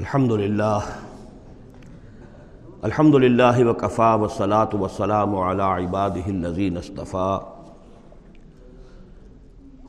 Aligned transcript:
الحمد 0.00 0.32
للہ۔ 0.32 0.78
الحمد 2.82 3.14
للہ 3.14 3.58
وکفا 3.58 4.14
وسلاۃ 4.14 4.66
وسلام 4.80 5.36
علی 5.36 5.62
عباد 5.62 6.10
الذین 6.26 6.76
اصطفیٰ 6.76 7.40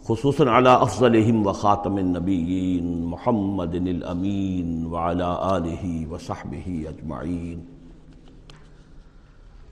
خصوصاً 0.07 0.47
علی 0.47 0.70
افضلہم 0.70 1.47
و 1.47 1.52
خاتم 1.52 1.96
النبیین 1.96 3.05
محمد 3.05 3.75
الامین 3.75 4.86
وعلی 4.86 5.24
آلہ 5.24 6.12
وصحبہ 6.12 6.66
اجمعین۔ 6.66 7.62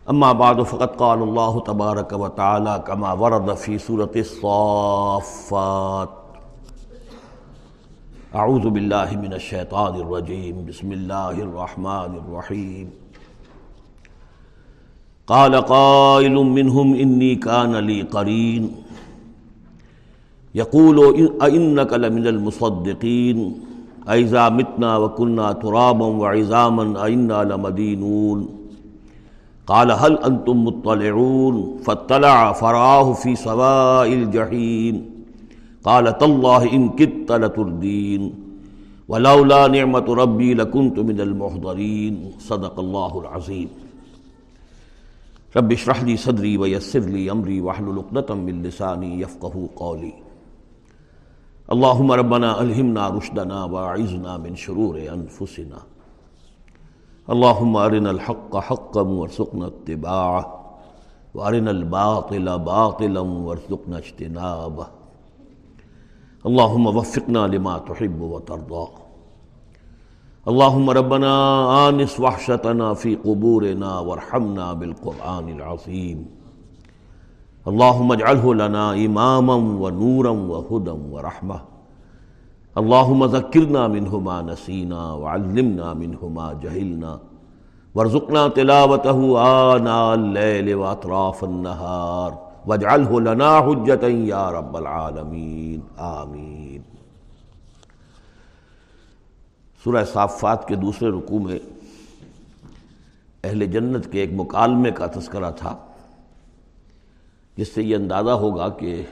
اما 0.07 0.31
بعد 0.31 0.55
فقط 0.69 0.97
قال 0.97 1.21
اللہ 1.21 1.59
تبارک 1.65 2.19
و 2.19 2.27
تعالی 2.27 2.71
کما 2.85 3.13
ورد 3.13 3.57
فی 3.57 3.77
صورت 3.77 4.15
الصافات۔ 4.15 6.18
اعوذ 8.33 8.61
باللہ 8.61 9.17
من 9.19 9.33
الشیطان 9.33 9.93
الرجیم، 9.93 10.65
بسم 10.65 10.89
اللہ 10.89 11.13
الرحمن 11.13 12.15
الرحیم۔ 12.15 12.89
قال 15.25 15.61
قائل 15.61 16.33
منهم 16.33 16.93
انی 16.99 17.35
کان 17.35 17.83
لی 17.83 18.01
قرین۔ 18.01 18.67
یقول 20.55 20.99
اینک 21.41 21.93
لمن 21.93 22.27
المصدقین۔ 22.27 23.53
ایزا 24.07 24.49
متنا 24.49 24.97
وکنا 24.97 25.51
ترابا 25.51 26.05
وعظاما 26.05 27.03
اینا 27.03 27.43
لمدینون۔ 27.43 28.45
قال 29.65 29.91
هل 29.91 30.15
انتم 30.23 30.53
مطلعون؟ 30.53 31.77
فاطلع 31.85 32.51
فرآه 32.51 33.13
في 33.23 33.35
سواء 33.35 34.07
الجحيم 34.07 35.08
قال 35.83 36.17
تالله 36.17 36.73
ان 36.73 36.89
كدت 36.89 37.31
لتردين 37.31 38.33
ولولا 39.07 39.67
نعمة 39.67 40.07
ربي 40.23 40.53
لكنت 40.53 40.99
من 40.99 41.21
المحضرين 41.21 42.31
صدق 42.39 42.79
الله 42.79 43.19
العظيم 43.19 43.69
رب 45.57 45.71
اشرح 45.71 46.03
لي 46.03 46.17
صدري 46.17 46.57
ويسر 46.57 46.99
لي 46.99 47.31
امري 47.31 47.61
واحلل 47.61 47.97
عقدة 47.97 48.35
من 48.35 48.63
لساني 48.63 49.21
يفقهوا 49.21 49.67
قولي 49.75 50.13
اللهم 51.73 52.11
ربنا 52.11 52.61
الهمنا 52.61 53.09
رشدنا 53.09 53.63
واعذنا 53.63 54.37
من 54.37 54.55
شرور 54.55 54.95
انفسنا. 55.13 55.79
اللهم 57.29 57.77
ارنا 57.77 58.11
الحق 58.11 58.57
حقا 58.57 59.01
وارزقنا 59.01 59.67
اتباعه. 59.67 60.43
وارنا 61.33 61.71
الباطل 61.71 62.59
باطلا 62.59 63.19
وارزقنا 63.19 63.97
اجتنابه. 63.97 64.87
اللهم 66.45 66.85
وفقنا 66.87 67.47
لما 67.47 67.77
تحب 67.77 68.21
وترضى 68.21 68.87
اللهم 70.47 70.89
ربنا 70.89 71.33
آنس 71.89 72.19
وحشتنا 72.19 72.93
في 72.93 73.15
قبورنا 73.15 73.99
وارحمنا 73.99 74.73
بالقرآن 74.73 75.49
العظيم 75.49 76.25
اللهم 77.67 78.11
اجعله 78.11 78.53
لنا 78.55 78.93
إماما 79.05 79.55
ونورا 79.55 80.29
وهدى 80.29 80.95
ورحمة 81.11 81.59
اللهم 82.77 83.25
ذكرنا 83.25 83.87
منه 83.87 84.19
ما 84.19 84.41
نسينا 84.41 85.13
وعلمنا 85.13 85.93
منه 85.93 86.27
ما 86.27 86.53
جهلنا 86.63 87.19
وارزقنا 87.95 88.47
تلاوته 88.47 89.19
آناء 89.75 90.13
الليل 90.15 90.75
وأطراف 90.75 91.43
النهار 91.43 92.48
واجعله 92.67 93.19
لنا 93.19 93.59
حجة 93.59 94.09
يا 94.27 94.51
رب 94.51 94.77
العالمين. 94.77 95.79
آمين 95.97 96.81
سورہ 99.83 100.05
صافات 100.13 100.67
کے 100.67 100.75
دوسرے 100.75 101.09
رکوع 101.09 101.39
میں 101.39 101.59
اہل 103.43 103.65
جنت 103.65 104.11
کے 104.11 104.19
ایک 104.19 104.29
مکالمے 104.33 104.91
کا 104.91 105.05
تذکرہ 105.05 105.51
تھا، 105.51 105.77
جس 107.57 107.67
سے 107.75 107.83
یہ 107.83 107.95
اندازہ 107.95 108.29
ہوگا 108.29 108.69
کہ 108.69 109.03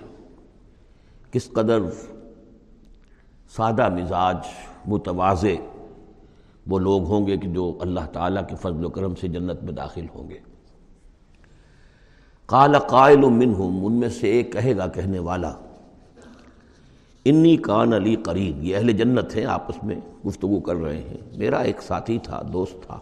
کس 1.32 1.52
قدر 1.52 1.80
سادہ 3.56 3.90
مزاج 3.90 4.38
متوازے 4.88 5.58
وہ 6.68 6.80
لوگ 6.80 7.04
ہوں 7.04 7.28
گے 7.28 7.38
کہ 7.38 7.48
جو 7.48 7.78
اللہ 7.82 8.06
تعالیٰ 8.14 8.48
کے 8.48 8.56
فضل 8.56 8.86
و 8.86 8.90
کرم 8.90 9.16
سے 9.16 9.28
جنت 9.28 9.64
میں 9.64 9.74
داخل 9.74 10.06
ہوں 10.16 10.30
گے۔ 10.30 10.57
قال 12.48 12.80
قائل 12.80 13.18
منہم، 13.18 13.86
ان 13.86 13.94
میں 13.94 14.10
سے 14.10 14.28
ایک 14.28 14.54
کہے 14.54 14.78
گا 14.78 14.88
کہنے 14.88 15.20
والا، 15.20 15.54
انی 17.26 17.58
کان 17.58 17.94
علی 17.94 18.16
قرین 18.16 18.66
یہ 18.66 18.78
اہل 18.78 18.92
جنت 18.92 19.36
ہیں، 19.36 19.46
آپس 19.46 19.84
میں 19.84 19.96
گفتگو 20.28 20.60
کر 20.60 20.76
رہے 20.76 21.02
ہیں، 21.02 21.18
میرا 21.38 21.58
ایک 21.58 21.82
ساتھی 21.82 22.20
تھا، 22.24 22.42
دوست 22.54 22.84
تھا۔ 22.88 23.00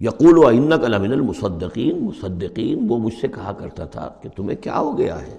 یقول 0.00 0.38
و 0.38 0.46
انک 0.46 0.84
لمن 0.84 1.12
المصدقین 1.12 2.04
مصدقین، 2.04 2.86
وہ 2.88 2.98
مجھ 2.98 3.14
سے 3.20 3.28
کہا 3.28 3.52
کرتا 3.52 3.84
تھا 3.84 4.12
کہ 4.22 4.28
تمہیں 4.36 4.62
کیا 4.62 4.78
ہو 4.78 4.98
گیا 4.98 5.22
ہے؟ 5.22 5.38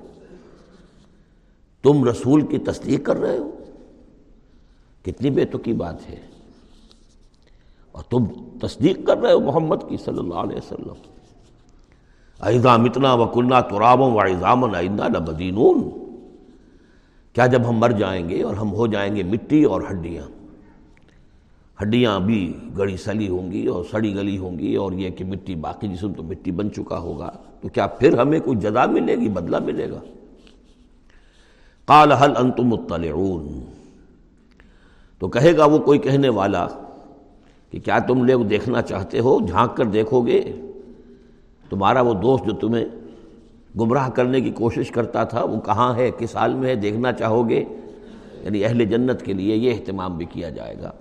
تم 1.83 2.03
رسول 2.03 2.41
کی 2.47 2.57
تصدیق 2.57 3.05
کر 3.05 3.17
رہے 3.17 3.37
ہو؟ 3.37 3.51
کتنی 5.01 5.29
بے 5.29 5.45
کی 5.63 5.73
بات 5.73 6.09
ہے۔ 6.09 6.19
اور 7.91 8.03
تم 8.09 8.25
تصدیق 8.61 9.07
کر 9.07 9.17
رہے 9.17 9.33
ہو 9.33 9.39
محمد 9.39 9.75
کی 9.89 9.97
صلی 10.05 10.19
اللہ 10.19 10.33
علیہ 10.33 10.57
وسلم۔ 10.57 11.15
ایزا 12.40 12.78
متنا 12.78 13.13
و 13.13 13.25
کنہ 13.25 13.73
و 14.00 14.19
ایزامن 14.19 14.72
لمدینون 15.13 15.90
کیا 17.34 17.46
جب 17.46 17.62
ہم 17.69 17.75
مر 17.75 17.91
جائیں 17.91 18.29
گے 18.29 18.44
اور 18.44 18.53
ہم 18.53 18.73
ہو 18.73 18.88
جائیں 18.88 19.16
گے 19.16 19.23
مٹی 19.23 19.63
اور 19.63 19.81
ہڈیاں؟ 19.91 20.28
ہڈیاں 21.84 22.19
بھی 22.19 22.59
گڑی 22.78 22.97
سلی 22.97 23.29
ہوں 23.29 23.51
گی 23.51 23.68
اور 23.68 23.84
سڑی 23.91 24.16
گلی 24.16 24.38
ہوں 24.38 24.59
گی 24.59 24.75
اور 24.75 24.91
یہ 24.91 25.09
کہ 25.09 25.25
مٹی 25.25 25.56
باقی 25.56 25.88
جسم 25.88 26.13
تو 26.13 26.23
مٹی 26.23 26.51
بن 26.51 26.73
چکا 26.73 26.97
ہوگا، 26.97 27.29
تو 27.62 27.68
کیا 27.68 27.88
پھر 27.88 28.19
ہمیں 28.19 28.40
کوئی 28.40 28.57
جزا 28.57 28.85
ملے 28.85 29.16
گی، 29.16 29.29
بدلہ 29.29 29.59
ملے 29.59 29.90
گا؟ 29.90 30.00
قال 31.85 32.12
حل 32.12 32.34
انتم 32.38 32.63
مطلعون۔ 32.63 33.66
تو 35.19 35.28
کہے 35.28 35.57
گا 35.57 35.66
وہ 35.66 35.79
کوئی 35.79 36.00
کہنے 36.00 36.29
والا 36.29 36.67
کہ 37.69 37.79
کیا 37.79 38.00
تم 38.00 38.23
لوگ 38.23 38.41
دیکھنا 38.41 38.81
چاہتے 38.81 39.19
ہو، 39.19 39.40
جھانک 39.40 39.78
کر 39.78 39.85
دیکھو 39.85 40.22
گے؟ 40.22 40.62
تمہارا 41.70 42.02
وہ 42.02 42.14
دوست 42.14 42.46
جو 42.46 42.52
تمہیں 42.52 42.86
گمراہ 43.80 44.09
کرنے 44.09 44.42
کی 44.42 44.52
کوشش 44.52 44.92
کرتا 44.92 45.24
تھا، 45.24 45.44
وہ 45.44 45.59
کہاں 45.59 45.96
ہے؟ 45.96 46.12
کس 46.18 46.36
حال 46.36 46.53
میں 46.53 46.70
ہے؟ 46.70 46.76
دیکھنا 46.76 47.12
چاہو 47.12 47.50
گے؟ 47.50 47.64
یعنی 48.44 48.66
اہل 48.66 48.86
جنت 48.86 49.22
کے 49.22 49.34
لیے 49.34 49.56
یہ 49.56 49.72
اہتمام 49.72 50.18
بھی 50.18 50.26
کیا 50.26 50.50
جائے 50.50 50.76
گا۔ 50.81 50.92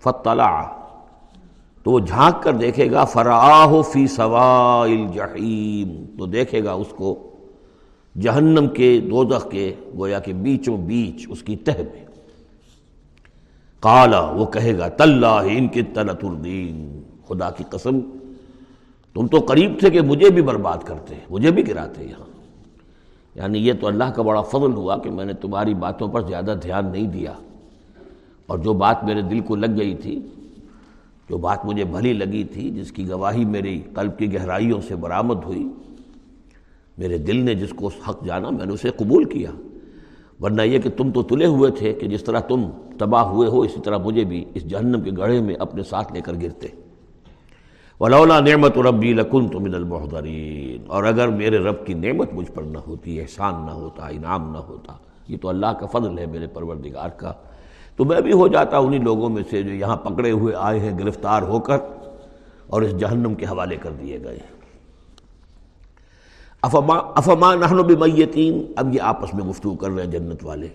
فطلع 0.00 0.62
تو 1.82 1.90
وہ 1.90 1.98
جھانک 1.98 2.42
کر 2.42 2.52
دیکھے 2.52 2.90
گا 2.90 3.04
فراہ 3.04 3.82
فی 3.82 4.06
سوائل 4.06 5.06
جحیم 5.14 6.04
تو 6.18 6.26
دیکھے 6.26 6.64
گا 6.64 6.72
اس 6.72 6.86
کو 6.96 7.30
جہنم 8.20 8.68
کے 8.68 9.00
دوزخ 9.00 9.50
کے، 9.50 9.74
گویا 9.98 10.18
کہ 10.18 10.32
بیچوں 10.32 10.76
بیچ 10.76 11.26
اس 11.28 11.42
کی 11.42 11.56
تہ 11.56 11.70
میں۔ 11.70 12.04
کالا 13.80 14.20
وہ 14.20 14.46
کہے 14.46 14.78
گا 14.78 14.88
تلّہ 14.88 15.26
ان 15.26 15.68
کی 15.68 15.82
تلت 15.82 16.24
الدین 16.24 17.02
خدا 17.28 17.50
کی 17.50 17.64
قسم 17.70 18.00
تم 19.14 19.26
تو 19.26 19.38
قریب 19.38 19.72
تھے 19.80 19.90
کہ 19.90 20.00
مجھے 20.00 20.30
بھی 20.30 20.42
برباد 20.42 20.78
کرتے 20.84 21.14
مجھے 21.30 21.50
بھی 21.50 21.68
گراتے 21.68 22.04
یہاں۔ 22.04 22.32
یعنی 23.34 23.58
یہ 23.58 23.72
تو 23.80 23.86
اللہ 23.86 24.04
کا 24.04 24.22
بڑا 24.22 24.42
فضل 24.42 24.72
ہوا 24.72 24.96
کہ 24.96 25.10
میں 25.10 25.24
نے 25.24 25.32
تمہاری 25.32 25.74
باتوں 25.74 26.08
پر 26.08 26.22
زیادہ 26.22 26.54
دھیان 26.62 26.86
نہیں 26.92 27.06
دیا۔ 27.06 27.32
اور 28.46 28.58
جو 28.58 28.72
بات 28.72 29.04
میرے 29.04 29.22
دل 29.22 29.40
کو 29.40 29.56
لگ 29.56 29.78
گئی 29.78 29.94
تھی، 29.94 30.20
جو 31.30 31.38
بات 31.38 31.64
مجھے 31.64 31.84
بھلی 31.84 32.12
لگی 32.12 32.44
تھی، 32.44 32.70
جس 32.70 32.92
کی 32.92 33.08
گواہی 33.10 33.44
میری 33.44 33.82
قلب 33.94 34.18
کی 34.18 34.34
گہرائیوں 34.34 34.80
سے 34.80 34.96
برآمد 34.96 35.44
ہوئی، 35.44 35.68
میرے 36.98 37.18
دل 37.18 37.36
نے 37.36 37.54
جس 37.54 37.70
کو 37.76 37.90
حق 38.08 38.24
جانا، 38.24 38.50
میں 38.50 38.66
نے 38.66 38.72
اسے 38.72 38.90
قبول 38.90 39.24
کیا۔ 39.24 39.50
ورنہ 40.40 40.62
یہ 40.62 40.78
کہ 40.78 40.90
تم 40.90 41.10
تو 41.10 41.22
تلے 41.22 41.46
ہوئے 41.46 41.70
تھے 41.70 41.92
کہ 41.92 42.08
جس 42.08 42.24
طرح 42.24 42.40
تم 42.40 42.64
تباہ 42.98 43.22
ہوئے 43.22 43.48
ہو، 43.48 43.60
اسی 43.60 43.80
طرح 43.84 43.98
مجھے 43.98 44.24
بھی 44.24 44.44
اس 44.54 44.68
جہنم 44.68 45.00
کے 45.00 45.10
گڑھے 45.18 45.40
میں 45.40 45.54
اپنے 45.54 45.82
ساتھ 45.82 46.12
لے 46.12 46.20
کر 46.20 46.32
گرتے۔ 46.42 46.81
ولولا 48.02 48.40
نعمت 48.40 48.78
ربی 48.78 49.12
لکن 49.12 49.48
تو 49.48 49.60
من 49.60 49.74
المحضرین 49.74 50.84
اور 50.86 51.04
اگر 51.04 51.28
میرے 51.28 51.58
رب 51.58 51.86
کی 51.86 51.94
نعمت 51.94 52.32
مجھ 52.34 52.50
پر 52.50 52.62
نہ 52.62 52.78
ہوتی، 52.78 53.20
احسان 53.20 53.54
نہ 53.66 53.70
ہوتا، 53.70 54.06
انعام 54.06 54.52
نہ 54.52 54.58
ہوتا، 54.58 54.92
یہ 55.28 55.36
تو 55.40 55.48
اللہ 55.48 55.66
کا 55.66 55.86
فضل 55.86 56.18
ہے 56.18 56.26
میرے 56.26 56.46
پروردگار 56.46 57.08
کا، 57.08 57.32
تو 57.96 58.04
میں 58.04 58.20
بھی 58.20 58.32
ہو 58.32 58.48
جاتا 58.48 58.78
انہی 58.78 58.98
لوگوں 58.98 59.28
میں 59.28 59.42
سے 59.50 59.62
جو 59.62 59.70
یہاں 59.70 59.96
پکڑے 59.96 60.30
ہوئے 60.30 60.54
آئے 60.58 60.80
ہیں، 60.80 60.98
گرفتار 60.98 61.42
ہو 61.42 61.60
کر 61.60 61.78
اور 62.66 62.82
اس 62.82 62.98
جہنم 62.98 63.34
کے 63.34 63.46
حوالے 63.46 63.76
کر 63.76 63.90
دیے 63.90 64.18
گئے 64.24 64.38
افما 66.62 66.94
افما 66.94 67.54
نحن 67.54 67.76
بمیتین، 67.76 68.72
اب 68.76 68.94
یہ 68.94 69.00
آپس 69.02 69.34
میں 69.34 69.44
گفتگو 69.44 69.74
کر 69.74 69.90
رہے 69.90 70.04
ہیں 70.04 70.10
جنت 70.10 70.44
والے۔ 70.44 70.68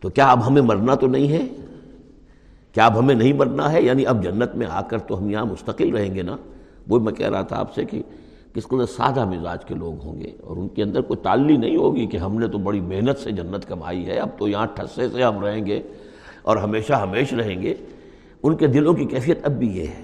تو 0.00 0.08
کیا 0.08 0.26
اب 0.26 0.46
ہمیں 0.46 0.62
مرنا 0.62 0.94
تو 0.94 1.06
نہیں 1.06 1.28
ہے؟ 1.28 1.46
کیا 2.76 2.86
اب 2.86 2.98
ہمیں 2.98 3.14
نہیں 3.14 3.32
مرنا 3.32 3.72
ہے؟ 3.72 3.82
یعنی 3.82 4.06
اب 4.06 4.24
جنت 4.24 4.54
میں 4.54 4.66
آ 4.70 4.80
کر 4.82 4.98
تو 4.98 5.18
ہم 5.18 5.30
یہاں 5.30 5.44
مستقل 5.44 5.94
رہیں 5.94 6.14
گے 6.14 6.22
نا؟ 6.22 6.36
وہ 6.88 7.00
میں 7.00 7.12
کہہ 7.12 7.30
رہا 7.30 7.42
تھا 7.42 7.56
آپ 7.58 7.74
سے 7.74 7.84
کہ 7.84 8.02
کس 8.54 8.66
قدر 8.66 8.86
سادہ 8.86 9.24
مزاج 9.24 9.64
کے 9.64 9.74
لوگ 9.74 10.04
ہوں 10.04 10.20
گے 10.20 10.30
اور 10.42 10.56
ان 10.56 10.68
کے 10.68 10.82
اندر 10.82 11.00
کوئی 11.00 11.16
تعلی 11.22 11.56
نہیں 11.56 11.76
ہوگی 11.76 12.06
کہ 12.06 12.16
ہم 12.16 12.38
نے 12.38 12.48
تو 12.48 12.58
بڑی 12.58 12.80
محنت 12.80 13.18
سے 13.18 13.30
جنت 13.30 13.68
کمائی 13.68 14.06
ہے، 14.06 14.18
اب 14.18 14.28
تو 14.38 14.48
یہاں 14.48 14.66
ٹھسے 14.66 15.08
سے 15.08 15.22
ہم 15.22 15.44
رہیں 15.44 15.66
گے 15.66 15.82
اور 16.42 16.56
ہمیشہ 16.56 16.92
ہمیشہ 16.92 17.34
رہیں 17.34 17.62
گے۔ 17.62 17.74
ان 18.42 18.56
کے 18.56 18.66
دلوں 18.66 18.94
کی 18.94 19.04
کیفیت 19.04 19.38
اب 19.42 19.52
بھی 19.52 19.68
یہ 19.68 19.86
ہے۔ 19.86 20.02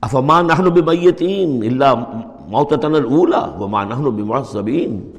افمان 0.00 0.46
نحن 0.46 0.64
بمیتین 0.64 1.60
اللہ 1.62 1.94
موتتن 2.48 2.94
الاولا 2.94 3.56
وما 3.58 3.84
نحن 3.84 4.02
بمعذبین۔ 4.02 5.10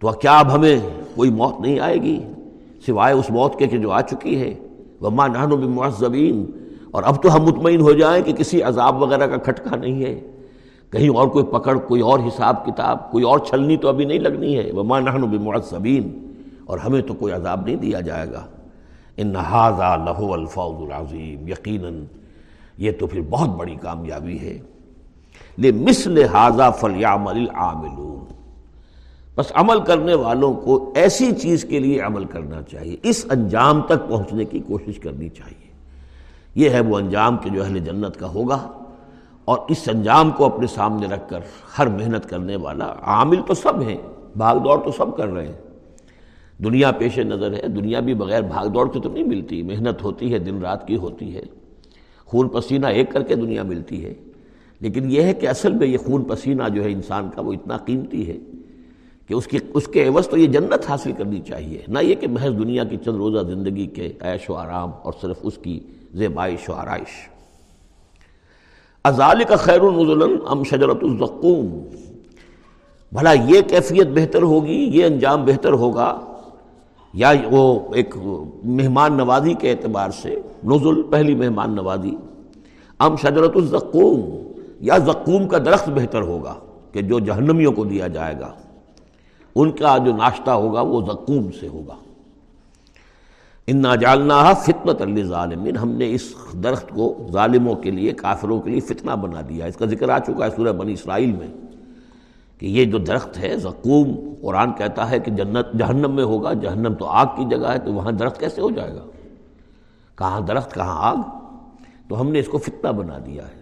تو 0.00 0.10
کیا 0.10 0.38
اب 0.38 0.54
ہمیں 0.54 0.80
کوئی 1.14 1.30
موت 1.30 1.60
نہیں 1.60 1.78
آئے 1.78 2.02
گی؟ 2.02 2.20
سوائے 2.86 3.14
اس 3.14 3.30
موت 3.30 3.58
کے 3.58 3.66
کہ 3.66 3.78
جو 3.78 3.90
آ 3.90 4.00
چکی 4.00 4.40
ہے۔ 4.40 4.54
وما 5.00 5.26
نحن 5.26 5.48
بمعذبین 5.48 6.46
اور 6.90 7.02
اب 7.02 7.22
تو 7.22 7.36
ہم 7.36 7.42
مطمئن 7.42 7.80
ہو 7.80 7.92
جائیں 7.92 8.24
کہ 8.24 8.32
کسی 8.32 8.62
عذاب 8.62 9.02
وغیرہ 9.02 9.26
کا 9.26 9.36
کھٹکا 9.36 9.76
نہیں 9.76 10.04
ہے۔ 10.04 10.20
کہیں 10.90 11.08
اور 11.08 11.28
کوئی 11.28 11.44
پکڑ، 11.44 11.78
کوئی 11.78 12.00
اور 12.00 12.18
حساب 12.18 12.66
کتاب، 12.66 13.12
کوئی 13.12 13.24
اور 13.24 13.38
چھلنی 13.38 13.76
تو 13.76 13.88
ابھی 13.88 14.04
نہیں 14.04 14.18
لگنی 14.18 14.58
ہے۔ 14.58 14.72
وما 14.72 15.00
نحن 15.00 15.20
بمعذبین 15.20 16.32
اور 16.64 16.78
ہمیں 16.78 17.02
تو 17.02 17.14
کوئی 17.14 17.32
عذاب 17.32 17.66
نہیں 17.66 17.76
دیا 17.76 18.00
جائے 18.00 18.32
گا۔ 18.32 18.46
ان 19.16 19.26
نہذا 19.26 19.96
لہو 19.96 20.32
الفوز 20.32 20.90
العظیم 20.90 21.48
یقیناً 21.48 22.04
یہ 22.78 22.90
تو 23.00 23.06
پھر 23.06 23.20
بہت 23.30 23.48
بڑی 23.48 23.74
کامیابی 23.74 24.38
ہے۔ 24.38 24.58
لے 25.58 25.72
مسل 25.72 26.24
حاضہ 26.24 26.70
فلیامل 26.80 27.36
العاملون۔ 27.36 28.35
بس 29.36 29.46
عمل 29.54 29.80
کرنے 29.80 30.14
والوں 30.14 30.54
کو 30.54 30.92
ایسی 30.94 31.32
چیز 31.32 31.64
کے 31.64 31.78
لیے 31.78 32.00
عمل 32.00 32.24
کرنا 32.24 32.62
چاہیے، 32.62 32.96
اس 33.02 33.26
انجام 33.30 33.82
تک 33.82 34.08
پہنچنے 34.08 34.44
کی 34.44 34.58
کوشش 34.58 34.98
کرنی 34.98 35.28
چاہیے۔ 35.28 35.70
یہ 36.54 36.70
ہے 36.70 36.80
وہ 36.80 36.98
انجام 36.98 37.36
کہ 37.36 37.50
جو 37.50 37.64
اہل 37.64 37.78
جنت 37.78 38.16
کا 38.16 38.28
ہوگا 38.28 38.72
اور 39.44 39.58
اس 39.68 39.88
انجام 39.88 40.30
کو 40.30 40.44
اپنے 40.44 40.66
سامنے 40.66 41.06
رکھ 41.06 41.30
کر 41.30 41.40
ہر 41.78 41.86
محنت 41.86 42.28
کرنے 42.28 42.56
والا، 42.56 42.94
عامل 43.02 43.36
تو 43.46 43.54
سب 43.54 43.82
ہیں، 43.82 43.96
بھاگ 44.36 44.56
دوڑ 44.56 44.84
تو 44.84 44.92
سب 44.92 45.16
کر 45.16 45.28
رہے 45.28 45.46
ہیں۔ 45.46 45.58
دنیا 46.64 46.90
پیش 46.90 47.18
نظر 47.18 47.52
ہے، 47.52 47.68
دنیا 47.68 48.00
بھی 48.00 48.14
بغیر 48.14 48.42
بھاگ 48.42 48.66
دوڑ 48.66 48.88
کے 48.92 49.00
تو 49.00 49.08
نہیں 49.08 49.24
ملتی، 49.24 49.62
محنت 49.62 50.02
ہوتی 50.02 50.32
ہے، 50.32 50.38
دن 50.38 50.58
رات 50.58 50.86
کی 50.86 50.96
ہوتی 50.96 51.36
ہے۔ 51.36 51.42
خون 52.24 52.48
پسینہ 52.48 52.86
ایک 52.86 53.12
کر 53.12 53.22
کے 53.22 53.34
دنیا 53.34 53.62
ملتی 53.62 54.04
ہے۔ 54.04 54.14
لیکن 54.80 55.10
یہ 55.10 55.22
ہے 55.22 55.34
کہ 55.34 55.48
اصل 55.48 55.72
میں 55.72 55.86
یہ 55.86 55.98
خون 55.98 56.24
پسینہ 56.24 56.62
جو 56.74 56.84
ہے 56.84 56.92
انسان 56.92 57.28
کا 57.34 57.40
وہ 57.40 57.52
اتنا 57.52 57.76
قیمتی 57.76 58.28
ہے۔ 58.28 58.38
کہ 59.26 59.34
اس 59.34 59.46
کی، 59.46 59.58
اس 59.74 59.88
کے 59.88 60.08
عوض 60.08 60.28
تو 60.28 60.36
یہ 60.36 60.46
جنت 60.46 60.90
حاصل 60.90 61.12
کرنی 61.12 61.40
چاہیے۔ 61.40 61.82
نہ 61.88 61.98
یہ 61.98 62.14
کہ 62.14 62.28
محض 62.28 62.52
دنیا 62.58 62.84
کی 62.84 62.96
چند 62.96 63.14
روزہ 63.14 63.46
زندگی 63.46 63.86
کے 63.86 64.12
عیش 64.20 64.50
و 64.50 64.54
آرام 64.54 64.90
اور 65.02 65.12
صرف 65.20 65.36
اس 65.42 65.58
کی 65.62 65.80
زیبائش 66.14 66.68
و 66.68 66.72
آرائش۔ 66.72 67.28
ازال 69.04 69.42
کا 69.48 69.56
خیر 69.56 69.80
النزلن 69.80 70.36
ام 70.48 70.64
شجرت 70.64 70.98
الزقوم۔ 71.02 71.82
بھلا 73.12 73.32
یہ 73.32 73.60
کیفیت 73.60 74.06
بہتر 74.06 74.42
ہوگی، 74.42 74.90
یہ 74.98 75.04
انجام 75.04 75.44
بہتر 75.44 75.72
ہوگا؟ 75.72 76.20
یا 77.14 77.32
وہ 77.50 77.80
ایک 77.94 78.14
مہمان 78.64 79.16
نوازی 79.16 79.54
کے 79.54 79.70
اعتبار 79.70 80.10
سے 80.10 80.40
نزل، 80.64 81.02
پہلی 81.02 81.34
مہمان 81.34 81.74
نوازی۔ 81.74 82.12
ام 82.98 83.16
شجرت 83.16 83.52
الزقوم۔ 83.54 84.46
یا 84.80 84.98
زقوم 84.98 85.48
کا 85.48 85.58
درخت 85.58 85.88
بہتر 85.88 86.20
ہوگا 86.20 86.54
کہ 86.92 87.02
جو 87.02 87.18
جہنمیوں 87.18 87.72
کو 87.72 87.84
دیا 87.84 88.06
جائے 88.06 88.34
گا۔ 88.40 88.52
ان 89.56 89.72
کا 89.72 89.98
جو 89.98 90.16
ناشتہ 90.16 90.50
ہوگا 90.50 90.80
وہ 90.80 91.00
زقوم 91.00 91.50
سے 91.60 91.68
ہوگا۔ 91.68 91.94
انا 93.66 93.94
جالنا 93.94 94.54
فتنت 94.54 95.24
ظالمین 95.24 95.76
ہم 95.76 95.88
نے 95.88 96.12
اس 96.12 96.34
درخت 96.52 96.88
کو 96.88 97.28
ظالموں 97.32 97.74
کے 97.74 97.90
لیے، 97.90 98.12
کافروں 98.12 98.60
کے 98.60 98.70
لیے 98.70 98.80
فتنہ 98.80 99.10
بنا 99.10 99.40
دیا۔ 99.48 99.66
اس 99.66 99.76
کا 99.76 99.86
ذکر 99.86 100.08
آ 100.08 100.18
چکا 100.18 100.44
ہے 100.44 100.50
سورہ 100.56 100.72
بنی 100.72 100.92
اسرائیل 100.92 101.32
میں 101.32 101.46
کہ 102.58 102.66
یہ 102.66 102.84
جو 102.84 102.98
درخت 102.98 103.38
ہے، 103.38 103.56
زقوم، 103.56 104.34
قرآن 104.42 104.72
کہتا 104.72 105.10
ہے 105.10 105.18
کہ 105.18 105.30
جنت، 105.30 105.78
جہنم 105.78 106.14
میں 106.14 106.24
ہوگا، 106.24 106.52
جہنم 106.52 106.94
تو 106.94 107.06
آگ 107.06 107.26
کی 107.26 107.44
جگہ 107.50 107.66
ہے، 107.66 107.78
تو 107.78 107.92
وہاں 107.92 108.12
درخت 108.12 108.40
کیسے 108.40 108.60
ہو 108.60 108.70
جائے 108.70 108.94
گا؟ 108.94 109.04
کہاں 110.18 110.40
درخت، 110.40 110.74
کہاں 110.74 111.10
آگ؟ 111.10 111.16
تو 112.08 112.20
ہم 112.20 112.30
نے 112.30 112.38
اس 112.38 112.48
کو 112.48 112.58
فتنہ 112.58 112.88
بنا 112.88 113.18
دیا 113.26 113.48
ہے۔ 113.48 113.55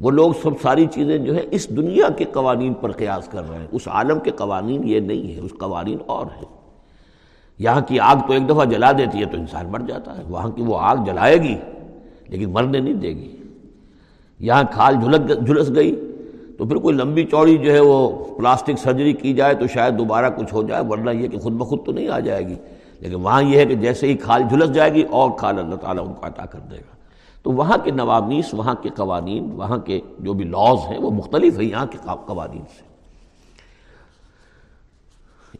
وہ 0.00 0.10
لوگ 0.10 0.32
سب 0.42 0.50
ساری 0.62 0.86
چیزیں 0.86 1.18
جو 1.18 1.34
ہے 1.34 1.44
اس 1.50 1.68
دنیا 1.68 2.08
کے 2.08 2.24
قوانین 2.24 2.74
پر 2.74 2.92
قیاس 2.92 3.28
کر 3.28 3.48
رہے 3.48 3.58
ہیں۔ 3.58 3.66
اس 3.72 3.88
عالم 3.88 4.18
کے 4.18 4.30
قوانین 4.30 4.88
یہ 4.88 5.00
نہیں 5.00 5.34
ہے 5.34 5.40
اس 5.40 5.50
قوانین 5.58 5.98
اور 6.06 6.26
ہیں۔ 6.26 6.58
یہاں 7.58 7.80
کی 7.80 8.00
آگ 8.00 8.16
تو 8.26 8.32
ایک 8.32 8.48
دفعہ 8.48 8.64
جلا 8.64 8.92
دیتی 8.92 9.18
ہے 9.18 9.24
تو 9.24 9.36
انسان 9.36 9.66
مر 9.66 9.78
جاتا 9.78 10.18
ہے۔ 10.18 10.22
وہاں 10.28 10.50
کی 10.50 10.62
وہ 10.62 10.78
آگ 10.80 10.96
جلائے 10.96 11.36
گی، 11.36 11.56
لیکن 12.28 12.52
مرنے 12.52 12.80
نہیں 12.80 12.94
دے 12.94 13.08
گی۔ 13.08 13.36
یہاں 14.38 14.62
کھال 14.70 14.94
جھلک 14.94 15.46
جھلس 15.46 15.74
گئی 15.74 16.14
تو 16.58 16.64
پھر 16.64 16.76
کوئی 16.76 16.96
لمبی 16.96 17.24
چوڑی 17.24 17.56
جو 17.56 17.72
ہے 17.72 17.80
وہ 17.80 18.24
پلاسٹک 18.38 18.78
سرجری 18.78 19.12
کی 19.12 19.34
جائے 19.34 19.54
تو 19.54 19.66
شاید 19.66 19.98
دوبارہ 19.98 20.30
کچھ 20.30 20.54
ہو 20.54 20.62
جائے، 20.62 20.82
ورنہ 20.88 21.10
یہ 21.10 21.28
کہ 21.28 21.38
خود 21.38 21.52
بخود 21.52 21.86
تو 21.86 21.92
نہیں 21.92 22.08
آ 22.08 22.20
جائے 22.20 22.48
گی۔ 22.48 22.54
لیکن 23.00 23.14
وہاں 23.14 23.42
یہ 23.42 23.58
ہے 23.58 23.66
کہ 23.66 23.74
جیسے 23.74 24.06
ہی 24.06 24.14
کھال 24.14 24.42
جھلس 24.48 24.72
جائے 24.72 24.94
گی 24.94 25.02
اور 25.02 25.30
کھال 25.38 25.58
اللہ 25.58 25.74
تعالیٰ 25.74 26.08
ان 26.08 26.14
کو 26.14 26.26
عطا 26.26 26.44
کر 26.44 26.58
دے 26.58 26.76
گا۔ 26.76 26.97
تو 27.42 27.52
وہاں 27.52 27.78
کے 27.78 27.90
نوابنیس 27.90 28.54
وہاں 28.54 28.74
کے 28.74 28.88
قوانین، 28.88 29.50
وہاں 29.52 29.78
کے 29.78 30.00
جو 30.18 30.32
بھی 30.32 30.44
لاز 30.44 30.78
ہیں، 30.88 30.98
وہ 30.98 31.10
مختلف 31.10 31.58
ہیں 31.58 31.68
یہاں 31.68 31.86
کے 31.86 31.98
قوانین 32.26 32.62
سے۔ 32.78 32.86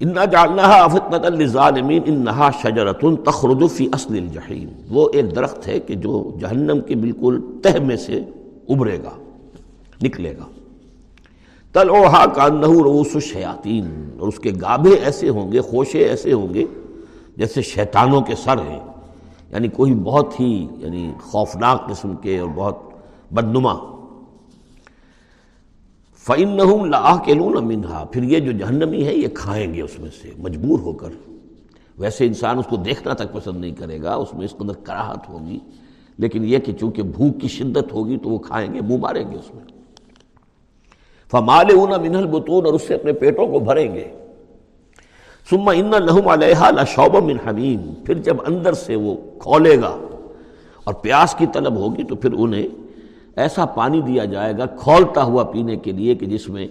انا 0.00 0.24
جالنا 0.24 0.62
آفت 0.62 1.14
الظالمین 1.24 2.02
انہا 2.06 2.50
شجرت 2.62 3.04
تخرج 3.26 3.70
فی 3.70 3.88
اصل 3.92 4.16
الجحیم 4.16 4.68
وہ 4.90 5.08
ایک 5.12 5.36
درخت 5.36 5.68
ہے 5.68 5.78
کہ 5.78 5.94
جو 5.94 6.30
جہنم 6.40 6.80
کے 6.80 6.94
بالکل 6.94 7.40
تہ 7.62 7.80
میں 7.82 7.96
سے 7.96 8.20
ابھرے 8.68 8.98
گا، 9.02 9.10
نکلے 10.02 10.36
گا۔ 10.36 10.46
تلوہا 11.72 12.26
کا 12.26 12.48
نحو 12.48 12.84
روس 12.84 13.24
شیاطین 13.24 14.10
اور 14.18 14.28
اس 14.28 14.38
کے 14.38 14.52
گابھے 14.60 14.94
ایسے 14.94 15.28
ہوں 15.28 15.52
گے، 15.52 15.60
خوشے 15.60 15.98
ایسے 15.98 16.32
ہوں 16.32 16.54
گے 16.54 16.64
جیسے 17.36 17.62
شیطانوں 17.62 18.20
کے 18.20 18.34
سر 18.34 18.58
ہیں۔ 18.58 18.80
یعنی 19.52 19.68
کوئی 19.68 19.94
بہت 19.94 20.40
ہی 20.40 20.66
یعنی 20.78 21.12
خوفناک 21.20 21.88
قسم 21.88 22.16
کے 22.16 22.38
اور 22.38 22.48
بہت 22.54 22.78
بدنما۔ 23.30 23.74
فعن 26.26 26.56
نہ 26.56 27.16
کے 27.24 27.34
لون 27.34 27.68
منہا 27.68 28.04
پھر 28.12 28.22
یہ 28.22 28.38
جو 28.38 28.52
جہنمی 28.52 29.04
ہے، 29.04 29.14
یہ 29.14 29.28
کھائیں 29.34 29.74
گے 29.74 29.82
اس 29.82 29.98
میں 29.98 30.10
سے، 30.22 30.32
مجبور 30.38 30.78
ہو 30.78 30.92
کر۔ 30.92 31.08
ویسے 31.98 32.26
انسان 32.26 32.58
اس 32.58 32.66
کو 32.66 32.76
دیکھنا 32.76 33.12
تک 33.14 33.32
پسند 33.32 33.60
نہیں 33.60 33.72
کرے 33.72 34.02
گا، 34.02 34.14
اس 34.14 34.34
میں 34.34 34.44
اس 34.44 34.54
قدر 34.56 34.72
کراہت 34.82 35.28
ہوگی۔ 35.28 35.58
لیکن 36.18 36.44
یہ 36.44 36.58
کہ 36.58 36.72
چونکہ 36.72 37.02
بھوک 37.02 37.40
کی 37.40 37.48
شدت 37.48 37.92
ہوگی 37.92 38.16
تو 38.16 38.28
وہ 38.28 38.38
کھائیں 38.38 38.74
گے، 38.74 38.80
منہ 38.80 38.96
ماریں 38.96 39.30
گے 39.30 39.36
اس 39.36 39.54
میں۔ 39.54 39.64
فمال 41.30 41.66
اونا 41.74 41.96
منہل 41.96 42.26
بتون 42.26 42.66
اور 42.66 42.74
اس 42.74 42.82
سے 42.82 42.94
اپنے 42.94 43.12
پیٹوں 43.12 43.46
کو 43.46 43.58
بھریں 43.58 43.94
گے۔ 43.94 44.27
سما 45.50 45.72
ان 45.72 45.90
لہم 45.90 46.28
علیہ 46.28 46.70
لشوب 46.74 47.16
من 47.24 47.36
حمیم 47.46 47.92
پھر 48.06 48.18
جب 48.24 48.36
اندر 48.46 48.72
سے 48.80 48.96
وہ 48.96 49.14
کھولے 49.40 49.80
گا 49.80 49.96
اور 50.86 50.94
پیاس 51.02 51.34
کی 51.38 51.46
طلب 51.52 51.76
ہوگی 51.76 52.04
تو 52.08 52.16
پھر 52.16 52.32
انہیں 52.36 52.66
ایسا 53.42 53.64
پانی 53.74 54.00
دیا 54.02 54.24
جائے 54.24 54.56
گا 54.58 54.66
کھولتا 54.82 55.22
ہوا 55.22 55.44
پینے 55.52 55.76
کے 55.76 55.92
لیے 55.92 56.14
کہ 56.14 56.26
جس 56.26 56.48
میں 56.48 56.66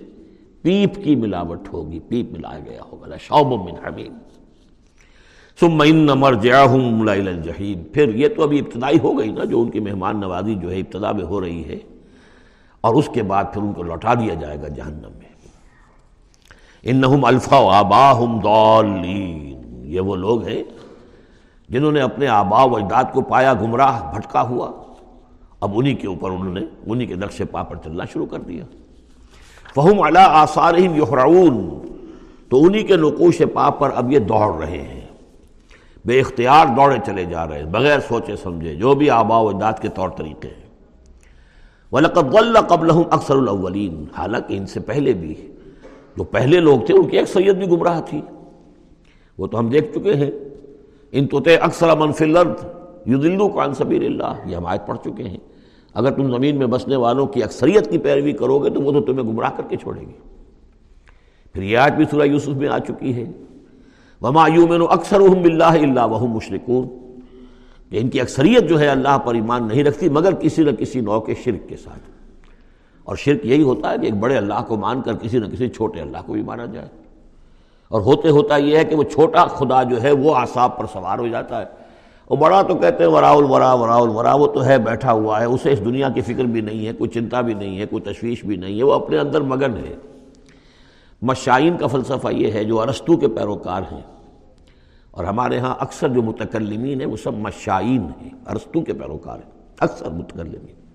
پیپ 0.62 1.04
کی 1.04 1.16
ملاوٹ 1.16 1.68
ہوگی، 1.74 2.00
پیپ 2.10 2.32
ملایا 2.34 2.60
گیا 2.66 2.82
ہوگا 2.92 3.08
لشوب 3.08 3.52
من 3.66 3.86
حمیم. 3.86 4.14
ثم 5.60 5.82
ان 5.86 6.06
مرجعہم 6.20 7.08
الجحیم 7.10 7.84
پھر 7.94 8.16
یہ 8.16 8.28
تو 8.36 8.44
ابھی 8.44 8.60
ابتدائی 8.60 9.00
ہو 9.04 9.18
گئی 9.20 9.32
نا، 9.32 9.44
جو 9.44 9.62
ان 9.62 9.70
کی 9.72 9.80
مہمان 9.80 10.20
نوازی 10.20 10.56
جو 10.56 10.72
ہے، 10.72 10.80
ابتدا 10.80 11.12
میں 11.12 11.24
ہو 11.26 11.42
رہی 11.42 11.64
ہے، 11.68 11.78
اور 12.84 12.96
اس 12.96 13.10
کے 13.14 13.24
بعد 13.24 13.46
پھر 13.54 13.62
ان 13.62 13.74
کو 13.74 13.84
لوٹا 13.84 14.14
دیا 14.20 14.34
جائے 14.42 14.58
گا 14.62 14.68
جہنم 14.68 15.12
میں. 15.18 15.27
انہم 16.90 17.26
الفا 17.26 17.58
و 17.58 17.70
آباہم 17.70 18.40
یہ 19.84 20.02
وہ 20.02 20.16
لوگ 20.16 20.48
ہیں 20.48 20.64
جنہوں 21.70 21.92
نے 21.92 22.02
اپنے 22.02 22.28
آبا 22.28 22.64
و 22.64 22.76
اجداد 22.76 23.04
کو 23.14 23.22
پایا 23.22 23.54
گمراہ، 23.54 24.16
بھٹکا 24.16 24.42
ہوا۔ 24.42 24.72
اب 25.62 25.72
انہی 25.76 25.94
کے 25.94 26.08
اوپر 26.08 26.32
انہوں 26.32 26.54
نے، 26.54 26.62
انہی 26.86 27.06
کے 27.06 27.16
نقش 27.16 27.42
پا 27.52 27.64
پر 27.64 27.76
چلنا 27.76 28.06
شروع 28.06 28.26
کر 28.26 28.40
دیا۔ 28.40 28.64
فہم 29.76 30.02
علا 30.02 30.26
آثارہم 30.26 30.96
یحرعون 30.96 31.70
تو 32.50 32.64
انہی 32.64 32.84
کے 32.84 32.96
نقوش 32.96 33.42
پا 33.54 33.70
پر 33.70 33.92
اب 33.96 34.12
یہ 34.12 34.20
دوڑ 34.20 34.56
رہے 34.56 34.82
ہیں۔ 34.82 35.08
بے 36.06 36.20
اختیار 36.20 36.66
دوڑے 36.66 36.98
چلے 37.06 37.26
جا 37.26 37.48
رہے 37.48 37.58
ہیں، 37.58 37.66
بغیر 37.66 38.00
سوچے 38.00 38.36
سمجھے، 38.36 38.76
جو 38.76 38.94
بھی 38.94 39.10
آبا 39.10 39.38
و 39.38 39.48
اجداد 39.48 39.74
کے 39.82 39.90
طور 39.90 40.10
طریقے 40.10 40.48
ہیں۔ 40.48 40.68
وَلَقَدْ 41.92 42.32
ضَلَّ 42.32 42.60
قَبْلَهُمْ 42.60 43.04
اکثر 43.12 43.36
الاولین 43.36 44.06
حالانکہ 44.18 44.58
ان 44.58 44.68
سے 44.68 44.80
پہلے 44.80 45.14
بھی 45.14 45.54
جو 46.18 46.24
پہلے 46.24 46.60
لوگ 46.60 46.80
تھے، 46.86 46.94
ان 46.94 47.08
کی 47.08 47.20
اکثریت 47.20 47.56
بھی 47.56 47.68
گمراہ 47.68 48.02
تھی۔ 48.02 48.22
وہ 49.38 49.48
تو 49.48 49.60
ہم 49.60 49.70
دیکھ 49.70 49.92
چکے 49.94 50.14
ہیں۔ 50.14 50.32
ان 51.12 51.28
تو 51.28 51.40
اکثر 51.62 51.96
منفی 51.96 52.24
الارض 52.24 52.66
یدلو 53.08 53.48
کو 53.50 53.62
سبیل 53.78 54.06
اللہ، 54.06 54.50
یہ 54.50 54.56
ہم 54.56 54.66
آیت 54.66 54.88
پڑھ 54.88 54.98
چکے 55.04 55.24
ہیں۔ 55.24 55.38
اگر 55.94 56.12
تم 56.12 56.32
زمین 56.32 56.58
میں 56.58 56.68
بسنے 56.68 56.96
والوں 56.96 57.28
کی 57.28 57.44
اکثریت 57.44 57.92
کی 57.92 57.98
پیروی 57.98 58.32
کرو 58.32 58.60
گے، 58.60 58.70
تو 58.70 58.82
وہ 58.82 58.92
تو 58.92 59.02
تمہیں 59.02 59.24
گمراہ 59.24 59.50
کر 59.58 59.64
کے 59.70 59.76
چھوڑے 59.76 60.02
گی 60.02 60.12
پھر 61.54 61.64
یہ 61.64 61.78
آیت 61.78 61.94
بھی 61.94 62.06
سورہ 62.12 62.24
یوسف 62.24 62.48
میں 62.48 62.68
آ 62.68 62.80
چکی 62.80 63.14
ہے۔ 63.14 63.32
وما 64.22 64.48
یومن 64.48 64.82
اکثر 64.90 65.20
بلّہ 65.20 65.64
اللہ 65.64 66.08
وہ 66.08 66.28
مشرقون 66.28 66.88
کہ 67.90 67.98
ان 67.98 68.10
کی 68.10 68.22
اکثریت 68.22 68.70
جو 68.70 68.80
ہے، 68.80 68.88
اللہ 68.88 69.18
پر 69.18 69.34
ایمان 69.34 69.68
نہیں 69.68 69.84
رکھتی، 69.84 70.10
مگر 70.10 70.34
کسی 70.34 70.64
نہ 70.64 70.72
کسی 70.72 71.02
نو 71.02 71.20
کے 71.20 71.34
شرک 71.44 71.70
کے 71.70 71.78
ساتھ۔ 71.78 72.17
اور 73.08 73.16
شرک 73.16 73.46
یہی 73.46 73.62
ہوتا 73.62 73.92
ہے 73.92 73.98
کہ 73.98 74.06
ایک 74.06 74.14
بڑے 74.14 74.38
اللہ 74.38 74.64
کو 74.68 74.78
مان 74.78 75.02
کر 75.02 75.14
کسی 75.14 75.40
نہ 75.40 75.46
کسی 75.46 75.70
چھوٹے 75.70 76.02
اللہ 76.02 76.18
کو 76.26 76.34
بھی 76.34 76.44
مانا 76.44 76.66
جائے۔ 76.66 76.88
اور 77.88 78.02
ہوتے 78.02 78.30
ہوتا 78.30 78.58
یہ 78.58 78.78
ہے 78.78 78.86
کہ 78.86 78.96
وہ 78.96 79.04
چھوٹا 79.04 79.46
خدا 79.46 79.84
جو 79.84 80.04
ہے 80.04 80.12
وہ 80.12 80.36
آساب 80.36 80.78
پر 80.78 80.86
سوار 80.94 81.20
ہو 81.20 81.28
جاتا 81.28 81.60
ہے۔ 81.60 81.66
اور 82.26 82.38
بڑا 82.38 82.62
تو 82.62 82.76
کہتے 82.76 83.04
ہیں 83.04 83.12
ورا 83.12 83.32
الورا 83.32 83.74
ورا 83.74 83.96
الورا 83.96 84.34
وہ 84.34 84.48
تو 84.48 84.66
ہے 84.66 84.78
بیٹھا 84.78 85.12
ہوا 85.12 85.40
ہے، 85.40 85.46
اسے 85.46 85.72
اس 85.72 85.80
دنیا 85.80 86.10
کی 86.10 86.22
فکر 86.22 86.44
بھی 86.44 86.62
نہیں 86.62 86.88
ہے، 86.88 86.94
کوئی 86.94 87.10
چنتا 87.10 87.42
بھی 87.42 87.54
نہیں 87.54 87.80
ہے، 87.80 87.86
کوئی 87.86 88.02
تشویش 88.02 88.46
بھی 88.46 88.56
نہیں 88.56 88.78
ہے، 88.78 88.84
وہ 88.84 88.94
اپنے 88.94 89.18
اندر 89.18 89.42
مگن 89.42 89.78
ہے۔ 89.78 89.96
مشائین 91.22 91.78
کا 91.78 91.88
فلسفہ 91.88 92.28
یہ 92.32 92.52
ہے 92.52 92.64
جو 92.64 92.82
ارستو 92.82 93.18
کے 93.18 93.28
پیروکار 93.28 93.82
ہیں۔ 93.92 94.02
اور 95.12 95.24
ہمارے 95.24 95.60
ہاں 95.60 95.76
اکثر 95.80 96.10
جو 96.10 96.22
متکلمین 96.22 97.02
ہیں 97.02 97.08
وہ 97.08 97.18
سب 97.18 97.34
مشائین 97.34 98.08
ہیں 98.22 98.30
ارستو 98.48 98.82
کے 98.82 98.94
پیروکار 98.94 99.36
ہیں، 99.36 99.52
اکثر 99.80 100.10
متکلمین۔ 100.10 100.87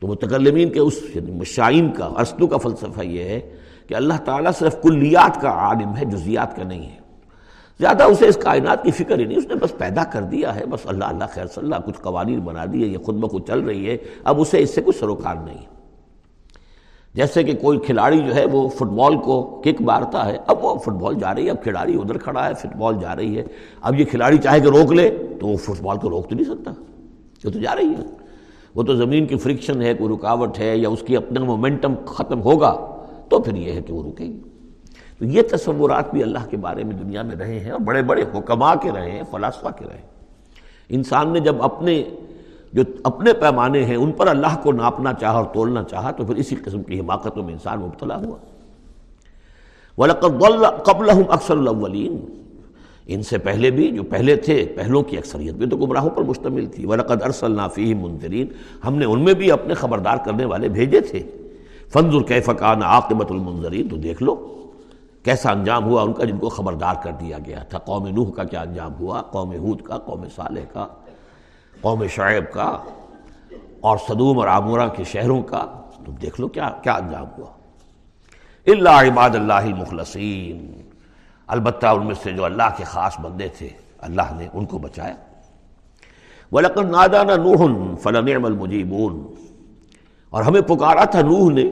تو 0.00 0.06
متکلمین 0.06 0.70
کے 0.70 0.80
اس 0.80 1.02
یعنی 1.14 1.32
مشائین 1.32 1.92
کا 1.92 2.04
ارستو 2.04 2.46
کا 2.46 2.56
فلسفہ 2.56 3.02
یہ 3.02 3.24
ہے 3.24 3.40
کہ 3.86 3.94
اللہ 3.94 4.14
تعالیٰ 4.24 4.52
صرف 4.58 4.82
کلیات 4.82 5.40
کا 5.40 5.48
عالم 5.48 5.96
ہے، 5.96 6.04
جزیات 6.04 6.56
کا 6.56 6.62
نہیں 6.62 6.82
ہے۔ 6.82 6.98
زیادہ 7.80 8.02
اسے 8.02 8.26
اس 8.26 8.36
کائنات 8.36 8.82
کی 8.82 8.90
فکر 8.90 9.18
ہی 9.18 9.24
نہیں، 9.24 9.38
اس 9.38 9.46
نے 9.46 9.54
بس 9.54 9.78
پیدا 9.78 10.04
کر 10.04 10.22
دیا 10.22 10.54
ہے، 10.54 10.66
بس 10.66 10.80
اللہ 10.84 11.04
اللہ 11.04 11.24
خیر 11.32 11.46
صلی 11.46 11.64
اللہ، 11.64 11.76
کچھ 11.86 12.00
قوانین 12.00 12.40
بنا 12.40 12.64
دیے، 12.72 12.86
یہ 12.86 12.98
خود 12.98 13.14
بخود 13.14 13.46
چل 13.46 13.60
رہی 13.60 13.90
ہے، 13.90 13.96
اب 14.24 14.40
اسے 14.40 14.62
اس 14.62 14.74
سے 14.74 14.80
کچھ 14.80 14.96
سروکار 14.96 15.36
نہیں۔ 15.36 15.64
جیسے 17.14 17.42
کہ 17.42 17.54
کوئی 17.54 17.78
کھلاڑی 17.78 18.18
جو 18.18 18.34
ہے، 18.34 18.44
وہ 18.44 18.68
فٹ 18.68 18.82
بال 18.82 19.18
کو 19.18 19.62
کک 19.64 19.82
مارتا 19.82 20.26
ہے، 20.26 20.38
اب 20.46 20.64
وہ 20.64 20.74
فٹ 20.74 20.92
بال 20.92 21.14
جا 21.14 21.34
رہی 21.34 21.44
ہے، 21.44 21.50
اب 21.50 21.62
کھلاڑی 21.62 21.94
ادھر 21.94 22.18
کھڑا 22.18 22.48
ہے، 22.48 22.54
فٹ 22.54 22.76
بال 22.76 22.94
جا 23.00 23.16
رہی 23.16 23.38
ہے۔ 23.38 23.42
اب 23.80 24.00
یہ 24.00 24.04
کھلاڑی 24.04 24.38
چاہے 24.38 24.60
کہ 24.60 24.66
روک 24.66 24.92
لے، 24.92 25.10
تو 25.40 25.46
وہ 25.46 25.56
فٹ 25.56 25.82
بال 25.82 25.96
کو 25.96 26.10
روک 26.10 26.28
تو 26.28 26.34
نہیں 26.34 26.44
سکتا، 26.44 26.72
یہ 27.44 27.50
تو 27.50 27.58
جا 27.58 27.76
رہی 27.76 27.88
ہے۔ 27.88 28.19
وہ 28.74 28.82
تو 28.82 28.96
زمین 28.96 29.26
کی 29.26 29.36
فرکشن 29.36 29.82
ہے، 29.82 29.94
کوئی 29.94 30.14
رکاوٹ 30.14 30.58
ہے 30.58 30.76
یا 30.76 30.88
اس 30.88 31.02
کی 31.06 31.16
اپنا 31.16 31.44
مومنٹم 31.44 31.94
ختم 32.06 32.42
ہوگا، 32.42 32.96
تو 33.28 33.38
پھر 33.38 33.56
یہ 33.56 33.72
ہے 33.72 33.82
کہ 33.82 33.92
وہ 33.92 34.02
رکے 34.02 34.24
گی۔ 34.24 34.40
تو 35.18 35.24
یہ 35.24 35.42
تصورات 35.50 36.12
بھی 36.12 36.22
اللہ 36.22 36.38
کے 36.50 36.56
بارے 36.56 36.84
میں 36.84 36.96
دنیا 36.96 37.22
میں 37.22 37.36
رہے 37.36 37.60
ہیں 37.60 37.70
اور 37.70 37.80
بڑے 37.80 38.02
بڑے 38.02 38.24
حکمہ 38.34 38.74
کے 38.82 38.92
رہے 38.92 39.10
ہیں، 39.10 39.22
فلاسفہ 39.30 39.68
کے 39.78 39.84
رہے 39.88 39.94
ہیں۔ 39.94 40.06
انسان 40.88 41.28
نے 41.28 41.40
جب 41.40 41.62
اپنے، 41.62 42.04
جو 42.72 42.82
اپنے 43.04 43.32
پیمانے 43.32 43.84
ہیں، 43.84 43.96
ان 43.96 44.12
پر 44.12 44.26
اللہ 44.26 44.60
کو 44.62 44.72
ناپنا 44.72 45.12
چاہا 45.12 45.36
اور 45.36 45.44
تولنا 45.44 45.82
چاہا، 45.82 46.10
تو 46.10 46.24
پھر 46.24 46.34
اسی 46.34 46.56
قسم 46.56 46.82
کی 46.82 47.00
حماقتوں 47.00 47.42
میں 47.42 47.52
انسان 47.52 47.80
مبتلا 47.80 48.16
ہوا۔ 48.16 48.36
وَلَقَدْ 49.98 50.40
قَبْلَهُمْ 50.84 51.34
أَكْثَرُ 51.34 51.58
الْأَوَّلِينَ 51.58 52.39
ان 53.14 53.22
سے 53.22 53.38
پہلے 53.38 53.70
بھی، 53.70 53.90
جو 53.90 54.02
پہلے 54.02 54.36
تھے، 54.36 54.72
پہلوں 54.76 55.02
کی 55.02 55.18
اکثریت 55.18 55.54
بھی 55.54 55.66
تو 55.66 55.76
گمراہوں 55.76 56.10
پر 56.10 56.22
مشتمل 56.22 56.66
تھی۔ 56.66 56.86
وَلَقَدْ 56.86 57.24
أَرْسَلْنَا 57.24 57.68
فِيهِمْ 57.68 58.08
مُنذِرِينَ۔ 58.08 58.52
ہم 58.86 58.94
نے 58.94 59.04
ان 59.04 59.24
میں 59.24 59.34
بھی 59.34 59.52
اپنے 59.52 59.74
خبردار 59.74 60.16
کرنے 60.24 60.44
والے 60.44 60.68
بھیجے 60.68 61.00
تھے۔ 61.00 61.22
فنظر 61.92 62.22
كَيْفَ 62.22 62.52
كَانَ 62.52 62.84
عَاقِبَةُ 62.84 63.32
الْمُنذَرِينَ۔ 63.32 63.88
تو 63.88 63.96
دیکھ 63.96 64.22
لو 64.22 64.56
کیسا 65.24 65.52
انجام 65.52 65.84
ہوا 65.84 66.02
ان 66.02 66.12
کا 66.12 66.24
جن 66.24 66.38
کو 66.38 66.48
خبردار 66.48 66.94
کر 67.02 67.10
دیا 67.20 67.38
گیا 67.46 67.58
تھا۔ 67.58 67.78
قوم 67.78 68.06
نوح 68.06 68.30
کا 68.30 68.44
کیا 68.44 68.60
انجام 68.60 68.94
ہوا؟ 68.94 69.22
قوم 69.22 69.50
حود 69.50 69.80
کا، 69.80 69.98
قوم 69.98 70.24
صالح 70.36 70.60
کا، 70.72 70.86
قوم 71.80 72.06
شعیب 72.06 72.52
کا، 72.52 72.78
اور 73.80 73.96
صدوم 74.08 74.38
اور 74.38 74.48
عامورہ 74.48 74.88
کے 74.96 75.04
شہروں 75.04 75.42
کا۔ 75.42 75.66
تم 76.06 76.12
دیکھ 76.12 76.40
لو 76.40 76.48
کیا 76.48 76.70
کیا 76.82 76.92
انجام 76.92 77.26
ہوا۔ 77.38 77.46
اللہ 78.66 78.88
عباد 78.88 79.30
اللہ 79.30 79.74
مخلصین 79.80 80.72
البتہ 81.50 81.86
ان 81.86 82.06
میں 82.06 82.14
سے 82.22 82.32
جو 82.32 82.44
اللہ 82.44 82.62
کے 82.76 82.84
خاص 82.84 83.20
بندے 83.20 83.48
تھے، 83.48 83.68
اللہ 83.98 84.22
نے 84.36 84.48
ان 84.54 84.64
کو 84.64 84.78
بچایا۔ 84.78 85.14
وَلَقَدْ 86.52 86.90
نَادَانَ 86.90 87.32
نُوحٌ 87.32 87.98
فَلَنِعْمَ 87.98 88.46
الْمُجِيبُونَ۔ 88.46 89.22
اور 90.30 90.42
ہمیں 90.42 90.60
پکارا 90.60 91.04
تھا 91.04 91.20
نوح 91.20 91.50
نے۔ 91.50 91.70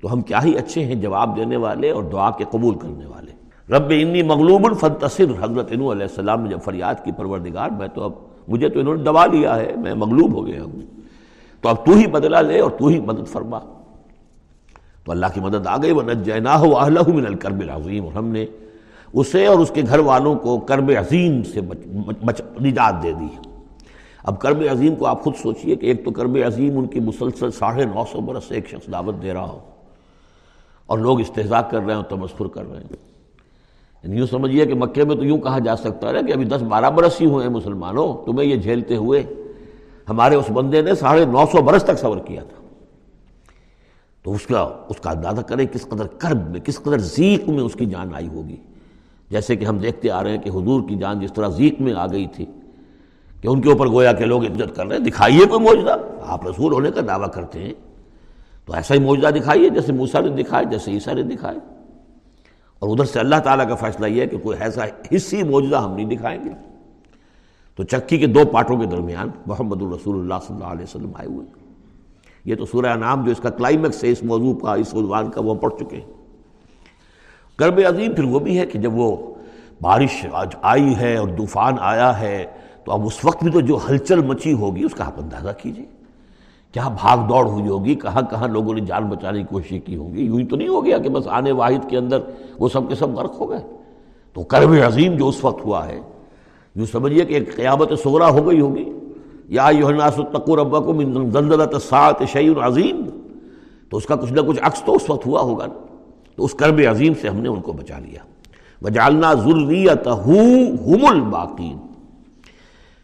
تو 0.00 0.12
ہم 0.12 0.20
کیا 0.20 0.44
ہی 0.44 0.58
اچھے 0.58 0.84
ہیں، 0.84 0.94
جواب 0.94 1.36
دینے 1.36 1.56
والے 1.56 1.90
اور 1.90 2.02
دعا 2.02 2.30
کے 2.30 2.44
قبول 2.50 2.78
کرنے 2.78 3.06
والے۔ 3.06 3.32
رب 3.72 3.90
انی 3.90 4.22
مغلوب 4.22 4.66
الفنتصر 4.66 5.24
حضرت 5.24 5.66
انو 5.70 5.92
علیہ 5.92 6.06
السلام 6.06 6.40
نے 6.40 6.50
جب 6.50 6.58
فریاد 6.64 6.94
کی، 7.04 7.12
پروردگار، 7.12 7.70
میں 7.70 7.88
تو 7.88 8.02
اب، 8.02 8.12
مجھے 8.48 8.68
تو 8.68 8.80
انہوں 8.80 8.96
نے 8.96 9.02
دبا 9.02 9.26
لیا 9.26 9.56
ہے، 9.56 9.72
میں 9.76 9.94
مغلوب 9.94 10.32
ہو 10.32 10.46
گیا 10.46 10.62
ہوں۔ 10.62 11.00
تو 11.60 11.68
اب 11.68 11.86
تو 11.86 11.92
ہی 11.92 12.06
بدلہ 12.06 12.36
لے 12.36 12.60
اور 12.60 12.70
تو 12.70 12.86
ہی 12.86 13.00
مدد 13.00 13.28
فرما۔ 13.28 13.58
تو 15.04 15.12
اللہ 15.12 15.26
کی 15.34 15.40
مدد 15.40 15.66
آ 15.66 15.76
گئی 15.76 15.90
وہ 15.90 16.02
نجنا 16.02 16.58
ہو 16.60 16.78
اللہ 16.78 17.08
من 17.08 17.26
الکرب 17.26 17.60
العظیم 17.60 18.04
اور 18.04 18.12
ہم 18.12 18.28
نے 18.28 18.46
اسے 19.12 19.46
اور 19.46 19.58
اس 19.58 19.70
کے 19.70 19.82
گھر 19.88 19.98
والوں 19.98 20.34
کو 20.34 20.58
کرب 20.58 20.90
عظیم 20.98 21.42
سے 21.42 21.60
نجات 22.60 23.02
دے 23.02 23.12
دی۔ 23.12 23.28
اب 24.24 24.40
کرب 24.40 24.62
عظیم 24.70 24.94
کو 24.94 25.06
آپ 25.06 25.22
خود 25.22 25.34
سوچئے 25.42 25.76
کہ 25.76 25.86
ایک 25.86 26.04
تو 26.04 26.10
کرب 26.10 26.36
عظیم 26.46 26.78
ان 26.78 26.86
کی 26.86 27.00
مسلسل 27.00 27.50
ساڑھے 27.50 27.84
نو 27.84 28.04
سو 28.12 28.20
برس 28.20 28.44
سے 28.44 28.54
ایک 28.54 28.68
شخص 28.68 28.92
دعوت 28.92 29.22
دے 29.22 29.32
رہا 29.32 29.44
ہو 29.44 29.58
اور 30.86 30.98
لوگ 30.98 31.20
استحضاء 31.20 31.60
کر 31.60 31.78
رہے 31.78 31.94
ہیں 31.94 31.94
اور 31.94 32.04
تمسفر 32.04 32.46
کر 32.46 32.70
رہے 32.70 32.78
ہیں۔ 32.78 32.96
یعنی 34.02 34.16
یوں 34.16 34.26
سمجھیے 34.26 34.66
کہ 34.66 34.74
مکے 34.74 35.04
میں 35.04 35.16
تو 35.16 35.24
یوں 35.24 35.38
کہا 35.38 35.58
جا 35.58 35.76
سکتا 35.76 36.08
ہے 36.08 36.22
کہ 36.26 36.32
ابھی 36.32 36.44
دس 36.44 36.62
بارہ 36.62 36.90
برس 36.90 37.20
ہی 37.20 37.26
ہوئے 37.26 37.46
ہیں 37.46 37.54
مسلمانوں، 37.54 38.24
تمہیں 38.26 38.48
یہ 38.48 38.56
جھیلتے 38.56 38.96
ہوئے 38.96 39.22
ہمارے 40.08 40.34
اس 40.34 40.50
بندے 40.50 40.82
نے 40.82 40.94
ساڑھے 40.94 41.24
نو 41.24 41.44
سو 41.52 41.62
برس 41.62 41.82
تک 41.82 41.98
صبر 41.98 42.18
کیا 42.18 42.42
تھا۔ 42.42 42.63
تو 44.24 44.32
اس 44.32 44.46
کا 44.46 44.68
اس 44.88 44.96
کا 44.96 45.10
اندازہ 45.10 45.40
کریں 45.40 45.66
کس 45.72 45.82
قدر 45.82 46.06
کرب 46.06 46.50
میں 46.50 46.60
کس 46.60 46.78
قدر 46.78 46.98
ذیق 46.98 47.48
میں 47.48 47.62
اس 47.62 47.74
کی 47.74 47.86
جان 47.86 48.14
آئی 48.14 48.28
ہوگی۔ 48.28 48.56
جیسے 49.30 49.56
کہ 49.56 49.64
ہم 49.64 49.78
دیکھتے 49.78 50.10
آ 50.10 50.22
رہے 50.22 50.30
ہیں 50.30 50.38
کہ 50.38 50.48
حضور 50.48 50.88
کی 50.88 50.96
جان 50.96 51.20
جس 51.20 51.32
طرح 51.32 51.48
ذیق 51.48 51.80
میں 51.80 51.92
آ 51.92 52.06
گئی 52.06 52.26
تھی 52.26 52.46
کہ 53.40 53.48
ان 53.48 53.60
کے 53.60 53.72
اوپر 53.72 53.86
گویا 53.86 54.12
کہ 54.12 54.24
لوگ 54.24 54.44
عزت 54.44 54.76
کر 54.76 54.86
رہے 54.86 54.96
ہیں، 54.96 55.04
دکھائیے 55.04 55.46
کوئی 55.46 55.60
موجودہ 55.60 55.96
آپ 56.22 56.46
رسول 56.46 56.72
ہونے 56.72 56.90
کا 56.90 57.00
دعویٰ 57.08 57.30
کرتے 57.30 57.62
ہیں۔ 57.62 57.74
تو 58.66 58.72
ایسا 58.72 58.94
ہی 58.94 58.98
موجودہ 58.98 59.26
دکھائیے 59.26 59.68
جیسے 59.68 59.92
موسیٰ 59.92 60.22
نے 60.22 60.42
دکھائے 60.42 60.64
جیسے 60.64 60.90
عیسیٰ 60.90 61.14
نے 61.14 61.22
دکھائے 61.22 61.58
اور 62.78 62.88
ادھر 62.88 63.04
سے 63.04 63.20
اللہ 63.20 63.36
تعالیٰ 63.36 63.68
کا 63.68 63.74
فیصلہ 63.74 64.06
یہ 64.06 64.20
ہے 64.20 64.26
کہ 64.26 64.38
کوئی 64.38 64.58
ایسا 64.60 64.84
حصی 64.84 65.42
موجودہ 65.42 65.76
ہم 65.76 65.94
نہیں 65.94 66.16
دکھائیں 66.16 66.44
گے۔ 66.44 66.50
تو 67.76 67.82
چکی 67.82 68.18
کے 68.18 68.26
دو 68.26 68.40
پارٹوں 68.52 68.76
کے 68.76 68.86
درمیان 68.86 69.28
محمد 69.46 69.82
الرسول 69.82 70.20
اللہ 70.20 70.34
صلی 70.46 70.56
اللہ 70.56 70.66
علیہ 70.66 70.82
وسلم 70.82 71.12
آئے 71.14 71.28
ہوئے۔ 71.28 71.63
یہ 72.44 72.54
تو 72.54 72.66
سورہ 72.66 72.96
نام 72.96 73.24
جو 73.24 73.30
اس 73.30 73.40
کا 73.40 73.50
کلائمیکس 73.50 74.04
ہے، 74.04 74.10
اس 74.10 74.22
موضوع 74.22 74.54
کا، 74.54 74.74
اس 74.74 74.94
عنوان 74.94 75.30
کا 75.30 75.40
وہ 75.40 75.54
پڑھ 75.54 75.74
چکے 75.80 75.96
ہیں۔ 75.96 76.12
کرب 77.58 77.80
عظیم 77.88 78.14
پھر 78.14 78.24
وہ 78.24 78.38
بھی 78.38 78.58
ہے 78.58 78.66
کہ 78.66 78.78
جب 78.78 78.94
وہ 78.94 79.16
بارش 79.80 80.26
آج 80.32 80.54
آئی 80.62 80.96
ہے 80.96 81.16
اور 81.16 81.28
طوفان 81.28 81.74
آیا 81.80 82.20
ہے، 82.20 82.46
تو 82.84 82.92
اب 82.92 83.06
اس 83.06 83.24
وقت 83.24 83.42
بھی 83.42 83.52
تو 83.52 83.60
جو 83.60 83.78
ہلچل 83.90 84.22
مچی 84.22 84.52
ہوگی، 84.52 84.84
اس 84.84 84.94
کا 84.94 85.06
آپ 85.06 85.20
اندازہ 85.20 85.48
کیجیے 85.62 85.84
کیا 86.72 86.88
بھاگ 86.88 87.18
دوڑ 87.28 87.46
ہوئی 87.46 87.68
ہوگی؟ 87.68 87.94
کہاں 87.94 88.22
کہاں 88.22 88.48
لوگوں 88.48 88.74
نے 88.74 88.80
جان 88.80 89.08
بچانے 89.08 89.38
کی 89.38 89.44
کوشش 89.50 89.74
کی 89.84 89.96
ہوگی 89.96 90.24
یوں 90.24 90.38
ہی 90.38 90.44
تو 90.44 90.56
نہیں 90.56 90.68
ہو 90.68 90.84
گیا 90.84 90.98
کہ 90.98 91.08
بس 91.08 91.28
آنے 91.28 91.52
واحد 91.52 91.90
کے 91.90 91.98
اندر 91.98 92.18
وہ 92.58 92.68
سب 92.68 92.88
کے 92.88 92.94
سب 92.94 93.10
غرق 93.10 93.40
ہو 93.40 93.50
گئے؟ 93.50 93.60
تو 94.32 94.42
کرب 94.42 94.74
عظیم 94.86 95.16
جو 95.16 95.28
اس 95.28 95.44
وقت 95.44 95.64
ہوا 95.64 95.88
ہے، 95.88 96.00
یوں 96.74 96.86
سمجھیے 96.86 97.24
کہ 97.24 97.34
ایک 97.34 97.56
قیامت 97.56 97.92
سغرا 98.04 98.28
ہو 98.28 98.48
گئی 98.48 98.60
ہوگی۔ 98.60 98.84
یا 99.48 99.68
یوناس 99.72 100.18
التقور 100.18 100.58
ابا 100.58 100.80
کو 100.80 100.92
زلزلہ 101.32 101.78
سات 101.78 102.22
شعی 102.32 102.54
عظیم. 102.62 103.02
تو 103.90 103.96
اس 103.96 104.06
کا 104.06 104.16
کچھ 104.16 104.32
نہ 104.32 104.40
کچھ 104.40 104.60
عکس 104.62 104.82
تو 104.82 104.94
اس 104.94 105.10
وقت 105.10 105.26
ہوا 105.26 105.40
ہوگا 105.40 105.66
تو 106.36 106.44
اس 106.44 106.54
کرب 106.54 106.80
عظیم 106.90 107.12
سے 107.20 107.28
ہم 107.28 107.40
نے 107.40 107.48
ان 107.48 107.60
کو 107.60 107.72
بچا 107.72 107.98
لیا. 107.98 108.20
وجالنا 108.82 109.32
ضروریت 109.34 110.06
ہم 110.06 111.06
الباقین. 111.10 111.76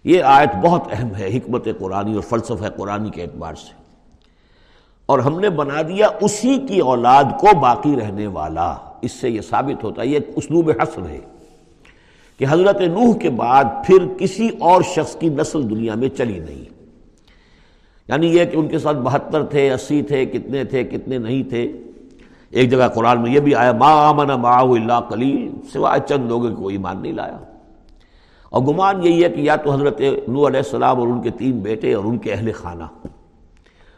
یہ 0.05 0.23
آیت 0.23 0.51
بہت 0.63 0.83
اہم 0.91 1.15
ہے 1.15 1.37
حکمت 1.37 1.69
قرآنی 1.79 2.15
اور 2.15 2.23
فلسفہ 2.23 2.69
قرآنی 2.77 3.11
کے 3.11 3.23
اعتبار 3.23 3.55
سے. 3.55 3.73
اور 5.07 5.19
ہم 5.19 5.41
نے 5.41 5.51
بنا 5.51 5.83
دیا 5.83 6.09
اسی 6.21 6.59
کی 6.69 6.79
اولاد 6.79 7.25
کو 7.41 7.59
باقی 7.61 7.97
رہنے 7.97 8.27
والا. 8.27 8.75
اس 9.03 9.13
سے 9.13 9.31
یہ 9.31 9.41
ثابت 9.41 9.85
ہوتا 9.85 10.03
ہے 10.03 10.07
یہ 10.07 10.19
اسلوب 10.37 10.71
حسن 10.71 11.07
ہے. 11.07 11.21
کہ 12.41 12.47
حضرت 12.51 12.81
نوح 12.81 13.17
کے 13.17 13.31
بعد 13.31 13.65
پھر 13.87 13.99
کسی 14.19 14.49
اور 14.61 14.83
شخص 14.83 15.17
کی 15.17 15.29
نسل 15.29 15.71
دنیا 15.71 15.95
میں 15.95 16.09
چلی 16.09 16.39
نہیں۔ 16.39 16.65
یعنی 18.09 18.27
یہ 18.27 18.45
کہ 18.45 18.57
ان 18.57 18.69
کے 18.69 18.79
ساتھ 18.79 18.97
بہتر 18.97 19.45
تھے، 19.45 19.73
اسی 19.73 20.03
تھے، 20.03 20.27
کتنے 20.27 20.65
تھے، 20.65 20.85
کتنے 20.85 21.19
نہیں 21.19 21.43
تھے۔ 21.43 21.73
ایک 22.51 22.71
جگہ 22.71 22.89
قرآن 22.89 23.23
میں 23.23 23.31
یہ 23.31 23.41
بھی 23.41 23.55
آیا، 23.55 23.73
ما 23.73 24.09
آمن 24.09 24.29
معاہ 24.29 24.63
اللہ 24.63 25.01
کلیل 25.09 25.53
سوائے 25.73 26.01
چند 26.09 26.29
لوگوں 26.29 26.57
کو 26.57 26.69
ایمان 26.69 27.03
نہیں 27.03 27.13
لایا۔ 27.13 27.39
اور 28.51 28.63
گمان 28.63 29.05
یہی 29.05 29.25
ہے 29.25 29.29
کہ 29.29 29.41
یا 29.41 29.57
تو 29.57 29.73
حضرت 29.73 30.01
نو 30.29 30.47
علیہ 30.47 30.59
السلام 30.59 31.01
اور 31.01 31.09
ان 31.09 31.23
کے 31.23 31.31
تین 31.31 31.59
بیٹے 31.59 31.95
اور 31.95 32.05
ان 32.05 32.19
کے 32.19 32.33
اہل 32.33 32.53
خانہ۔ 32.53 33.09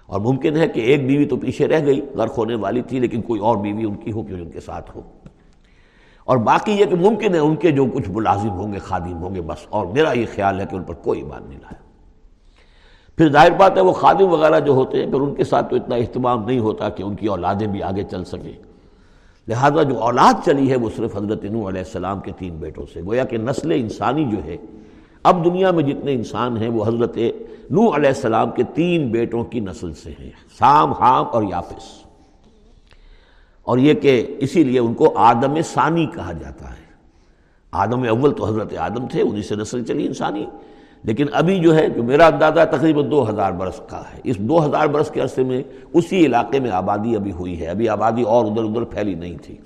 اور 0.07 0.21
ممکن 0.21 0.57
ہے 0.57 0.69
کہ 0.69 0.81
ایک 0.81 1.07
بیوی 1.07 1.25
تو 1.25 1.37
پیچھے 1.37 1.67
رہ 1.67 1.87
گئی، 1.87 2.01
غرق 2.15 2.39
ہونے 2.39 2.55
والی 2.55 2.83
تھی، 2.83 2.99
لیکن 2.99 3.23
کوئی 3.23 3.41
اور 3.41 3.57
بیوی 3.57 3.85
ان 3.85 3.95
کی 3.95 4.13
ہو 4.13 4.23
کہ 4.23 4.33
ان 4.33 4.51
کے 4.51 4.61
ساتھ 4.61 4.97
ہو۔ 4.97 5.03
اور 6.33 6.41
باقی 6.41 6.73
یہ 6.73 6.85
کہ 6.85 6.97
ممکن 6.97 7.35
ہے 7.35 7.39
ان 7.39 7.57
کے 7.57 7.71
جو 7.71 7.85
کچھ 7.85 8.11
ملازم 8.11 8.51
ہوں 8.51 8.73
گے، 8.73 8.79
خادم 8.79 9.23
ہوں 9.23 9.35
گے، 9.35 9.41
بس۔ 9.41 9.67
اور 9.69 9.87
میرا 9.87 10.13
یہ 10.13 10.27
خیال 10.35 10.61
ہے 10.61 10.67
کہ 10.71 10.77
ان 10.77 10.83
پر 10.83 10.95
کوئی 10.95 11.21
ایمان 11.21 11.43
نہیں 11.49 11.59
لایا۔ 11.59 11.83
پھر 13.17 13.33
ظاہر 13.33 13.51
بات 13.51 13.77
ہے 13.77 13.83
وہ 13.83 13.93
خادم 13.93 14.33
وغیرہ 14.33 14.61
جو 14.61 14.73
ہوتے 14.73 15.05
ہیں، 15.05 15.13
پھر 15.13 15.21
ان 15.21 15.35
کے 15.35 15.45
ساتھ 15.45 15.71
تو 15.71 15.77
اتنا 15.77 15.95
اہتمام 15.95 16.45
نہیں 16.45 16.59
ہوتا 16.59 16.89
کہ 16.89 17.03
ان 17.03 17.15
کی 17.15 17.27
اولادیں 17.27 17.67
بھی 17.67 17.83
آگے 17.83 18.03
چل 18.03 18.25
سکیں۔ 18.25 18.53
لہذا 19.49 19.83
جو 19.83 19.99
اولاد 19.99 20.33
چلی 20.45 20.71
ہے 20.71 20.77
وہ 20.77 20.91
صرف 20.97 21.17
حضرت 21.17 21.45
نو 21.45 21.69
علیہ 21.69 21.79
السلام 21.79 22.21
کے 22.21 22.33
تین 22.39 22.57
بیٹوں 22.57 22.87
سے۔ 22.93 23.01
گویا 23.03 23.25
کہ 23.25 23.39
نسل 23.39 23.73
انسانی 23.73 24.25
جو 24.25 24.45
ہے، 24.45 24.57
اب 25.23 25.45
دنیا 25.45 25.71
میں 25.71 25.83
جتنے 25.83 26.13
انسان 26.13 26.57
ہیں، 26.57 26.69
وہ 26.69 26.85
حضرت 26.87 27.17
نو 27.71 27.95
علیہ 27.95 28.09
السلام 28.09 28.51
کے 28.51 28.63
تین 28.75 29.09
بیٹوں 29.09 29.45
کی 29.45 29.61
نسل 29.61 29.93
سے 29.93 30.11
ہیں۔ 30.21 30.31
سام، 30.59 30.93
حام 30.93 31.27
اور 31.33 31.43
یافس۔ 31.43 32.02
اور 33.63 33.79
یہ 33.79 33.95
کہ 33.95 34.37
اسی 34.39 34.65
لیے 34.65 34.79
ان 34.79 34.95
کو 34.95 35.13
آدم 35.17 35.61
ثانی 35.61 36.07
کہا 36.07 36.33
جاتا 36.33 36.71
ہے۔ 36.71 36.83
آدم 37.73 38.03
اول 38.03 38.35
تو 38.35 38.47
حضرت 38.47 38.77
آدم 38.79 39.09
تھے، 39.09 39.23
انہیں 39.23 39.43
سے 39.43 39.55
نسل 39.55 39.85
چلی 39.85 40.07
انسانی۔ 40.07 40.47
لیکن 41.03 41.27
ابھی 41.33 41.59
جو 41.59 41.75
ہے 41.75 41.89
جو 41.89 42.03
میرا 42.03 42.27
اندازہ 42.27 42.61
تقریباً 42.71 43.11
دو 43.11 43.31
ہزار 43.31 43.53
برس 43.53 43.81
کا 43.89 44.01
ہے۔ 44.01 44.21
اس 44.25 44.39
دو 44.39 44.67
ہزار 44.67 44.87
برس 44.87 45.11
کے 45.11 45.21
عرصے 45.21 45.43
میں 45.43 45.63
اسی 45.93 46.27
علاقے 46.27 46.61
میں 46.61 46.71
آبادی 46.71 47.17
ابھی 47.17 47.33
ہوئی 47.33 47.61
ہے۔ 47.61 47.67
ابھی 47.67 47.89
آبادی 47.89 48.23
اور 48.23 48.45
ادھر 48.45 48.65
ادھر 48.65 48.85
پھیلی 48.85 49.15
نہیں 49.15 49.39
تھی۔ 49.43 49.57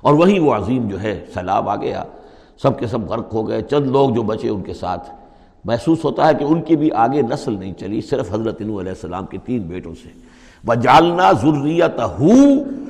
اور 0.00 0.14
وہیں 0.14 0.40
وہ 0.40 0.54
عظیم 0.54 0.88
جو 0.88 1.02
ہے، 1.02 1.26
سیلاب 1.34 1.68
آ 1.68 1.76
گیا۔ 1.76 2.04
سب 2.62 2.78
کے 2.78 2.86
سب 2.86 3.00
غرق 3.00 3.34
ہو 3.34 3.48
گئے۔ 3.48 3.62
چند 3.62 3.86
لوگ 3.86 4.10
جو 4.10 4.22
بچے 4.22 4.48
ان 4.48 4.62
کے 4.62 4.74
ساتھ۔ 4.74 5.10
محسوس 5.64 6.04
ہوتا 6.04 6.28
ہے 6.28 6.34
کہ 6.34 6.44
ان 6.44 6.62
کی 6.62 6.76
بھی 6.76 6.90
آگے 6.92 7.22
نسل 7.22 7.58
نہیں 7.58 7.72
چلی، 7.72 8.00
صرف 8.00 8.34
حضرت 8.34 8.60
نو 8.60 8.80
علیہ 8.80 8.90
السلام 8.90 9.26
کے 9.26 9.38
تین 9.44 9.60
بیٹوں 9.60 9.94
سے۔ 9.94 10.29
وہ 10.66 10.74
جالنا 10.74 11.30
ضروریت 11.42 12.00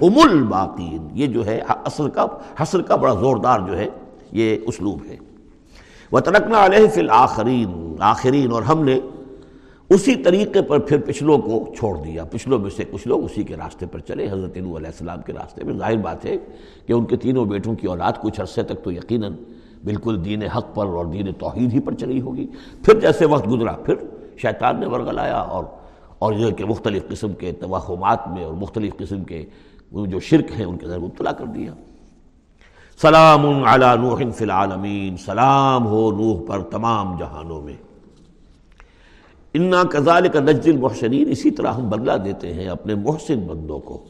الباقین 0.02 1.08
یہ 1.12 1.26
جو 1.26 1.44
ہے 1.46 1.60
اصل 1.68 2.08
کا 2.10 2.26
حسر 2.62 2.82
کا 2.82 2.96
بڑا 2.96 3.14
زوردار 3.14 3.60
جو 3.66 3.78
ہے، 3.78 3.88
یہ 4.32 4.56
اسلوب 4.66 5.04
ہے۔ 5.10 5.16
وہ 6.12 6.20
ترکنا 6.20 6.64
علیہ 6.66 6.88
فی 6.94 7.00
الآخرین 7.00 7.94
آخرین، 8.02 8.52
اور 8.52 8.62
ہم 8.62 8.84
نے 8.84 8.98
اسی 9.90 10.14
طریقے 10.14 10.62
پر 10.62 10.78
پھر 10.78 10.98
پچھلوں 11.00 11.38
کو 11.38 11.64
چھوڑ 11.78 11.96
دیا۔ 11.98 12.24
پچھلوں 12.24 12.58
میں 12.58 12.70
سے 12.70 12.84
کچھ 12.90 13.06
لوگ 13.08 13.24
اسی 13.24 13.42
کے 13.44 13.56
راستے 13.56 13.86
پر 13.86 14.00
چلے۔ 14.08 14.28
حضرت 14.30 14.56
نو 14.56 14.76
علیہ 14.76 14.86
السلام 14.86 15.22
کے 15.26 15.32
راستے 15.32 15.64
میں 15.64 15.74
ظاہر 15.78 15.96
بات 15.96 16.24
ہے 16.24 16.36
کہ 16.86 16.92
ان 16.92 17.04
کے 17.04 17.16
تینوں 17.16 17.44
بیٹوں 17.44 17.74
کی 17.74 17.86
اولاد 17.86 18.20
کچھ 18.22 18.40
عرصے 18.40 18.62
تک 18.62 18.84
تو 18.84 18.92
یقیناً 18.92 19.32
بالکل 19.84 20.24
دین 20.24 20.42
حق 20.42 20.74
پر 20.74 20.86
اور 20.86 21.06
دین 21.06 21.32
توحید 21.38 21.72
ہی 21.72 21.80
پر 21.80 21.94
چلی 21.94 22.20
ہوگی۔ 22.20 22.46
پھر 22.84 23.00
جیسے 23.00 23.26
وقت 23.26 23.48
گزرا، 23.50 23.72
پھر 23.84 23.94
شیطان 24.42 24.80
نے 24.80 24.86
ورگل 24.86 25.18
آیا 25.18 25.38
اور 25.38 25.64
اور 26.20 26.32
جو 26.32 26.50
کہ 26.50 26.64
مختلف 26.64 27.08
قسم 27.08 27.32
کے 27.32 27.52
توہمات 27.52 28.28
میں 28.28 28.44
اور 28.44 28.54
مختلف 28.54 28.96
قسم 28.96 29.24
کے 29.24 29.46
جو 29.92 30.20
شرک 30.20 30.58
ہیں 30.58 30.64
ان 30.64 30.78
کے 30.78 30.86
اندر 30.86 30.98
مبتلا 30.98 31.32
کر 31.32 31.44
دیا۔ 31.44 31.72
سلام 33.02 33.64
علی 33.64 34.00
نوح 34.00 34.22
فی 34.36 34.44
العالمین۔ 34.44 35.16
سلام 35.16 35.86
ہو 35.86 36.12
نوح 36.12 36.46
پر 36.46 36.62
تمام 36.62 37.16
جہانوں 37.18 37.62
میں۔ 37.62 37.74
انا 39.54 39.82
کزال 39.90 40.28
کا 40.28 40.40
نجد 40.40 40.68
المحسنین۔ 40.68 41.28
اسی 41.30 41.50
طرح 41.50 41.72
ہم 41.72 41.90
بدلہ 41.90 42.12
دیتے 42.12 42.54
ہیں 42.54 42.66
اپنے 42.66 42.94
محسن 42.94 43.40
بندوں 43.40 43.78
کو۔ 43.78 44.04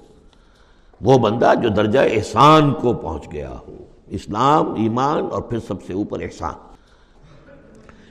وہ 1.00 1.18
بندہ 1.18 1.52
جو 1.62 1.68
درجہ 1.68 1.98
احسان 1.98 2.72
کو 2.72 2.92
پہنچ 2.92 3.32
گیا 3.32 3.50
ہو۔ 3.50 3.76
اسلام، 4.06 4.74
ایمان 4.74 5.18
اور 5.30 5.42
پھر 5.42 5.58
سب 5.58 5.82
سے 5.86 5.92
اوپر 5.92 6.20
احسان۔ 6.20 6.54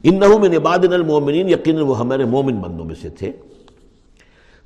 ان 0.03 0.19
من 0.19 0.55
عبادنا 0.55 0.95
المومنین 0.95 1.49
یقیناً 1.49 1.81
وہ 1.81 1.99
ہمارے 1.99 2.25
مومن 2.25 2.55
بندوں 2.55 2.85
میں 2.85 2.95
سے 2.95 3.09
تھے۔ 3.09 3.31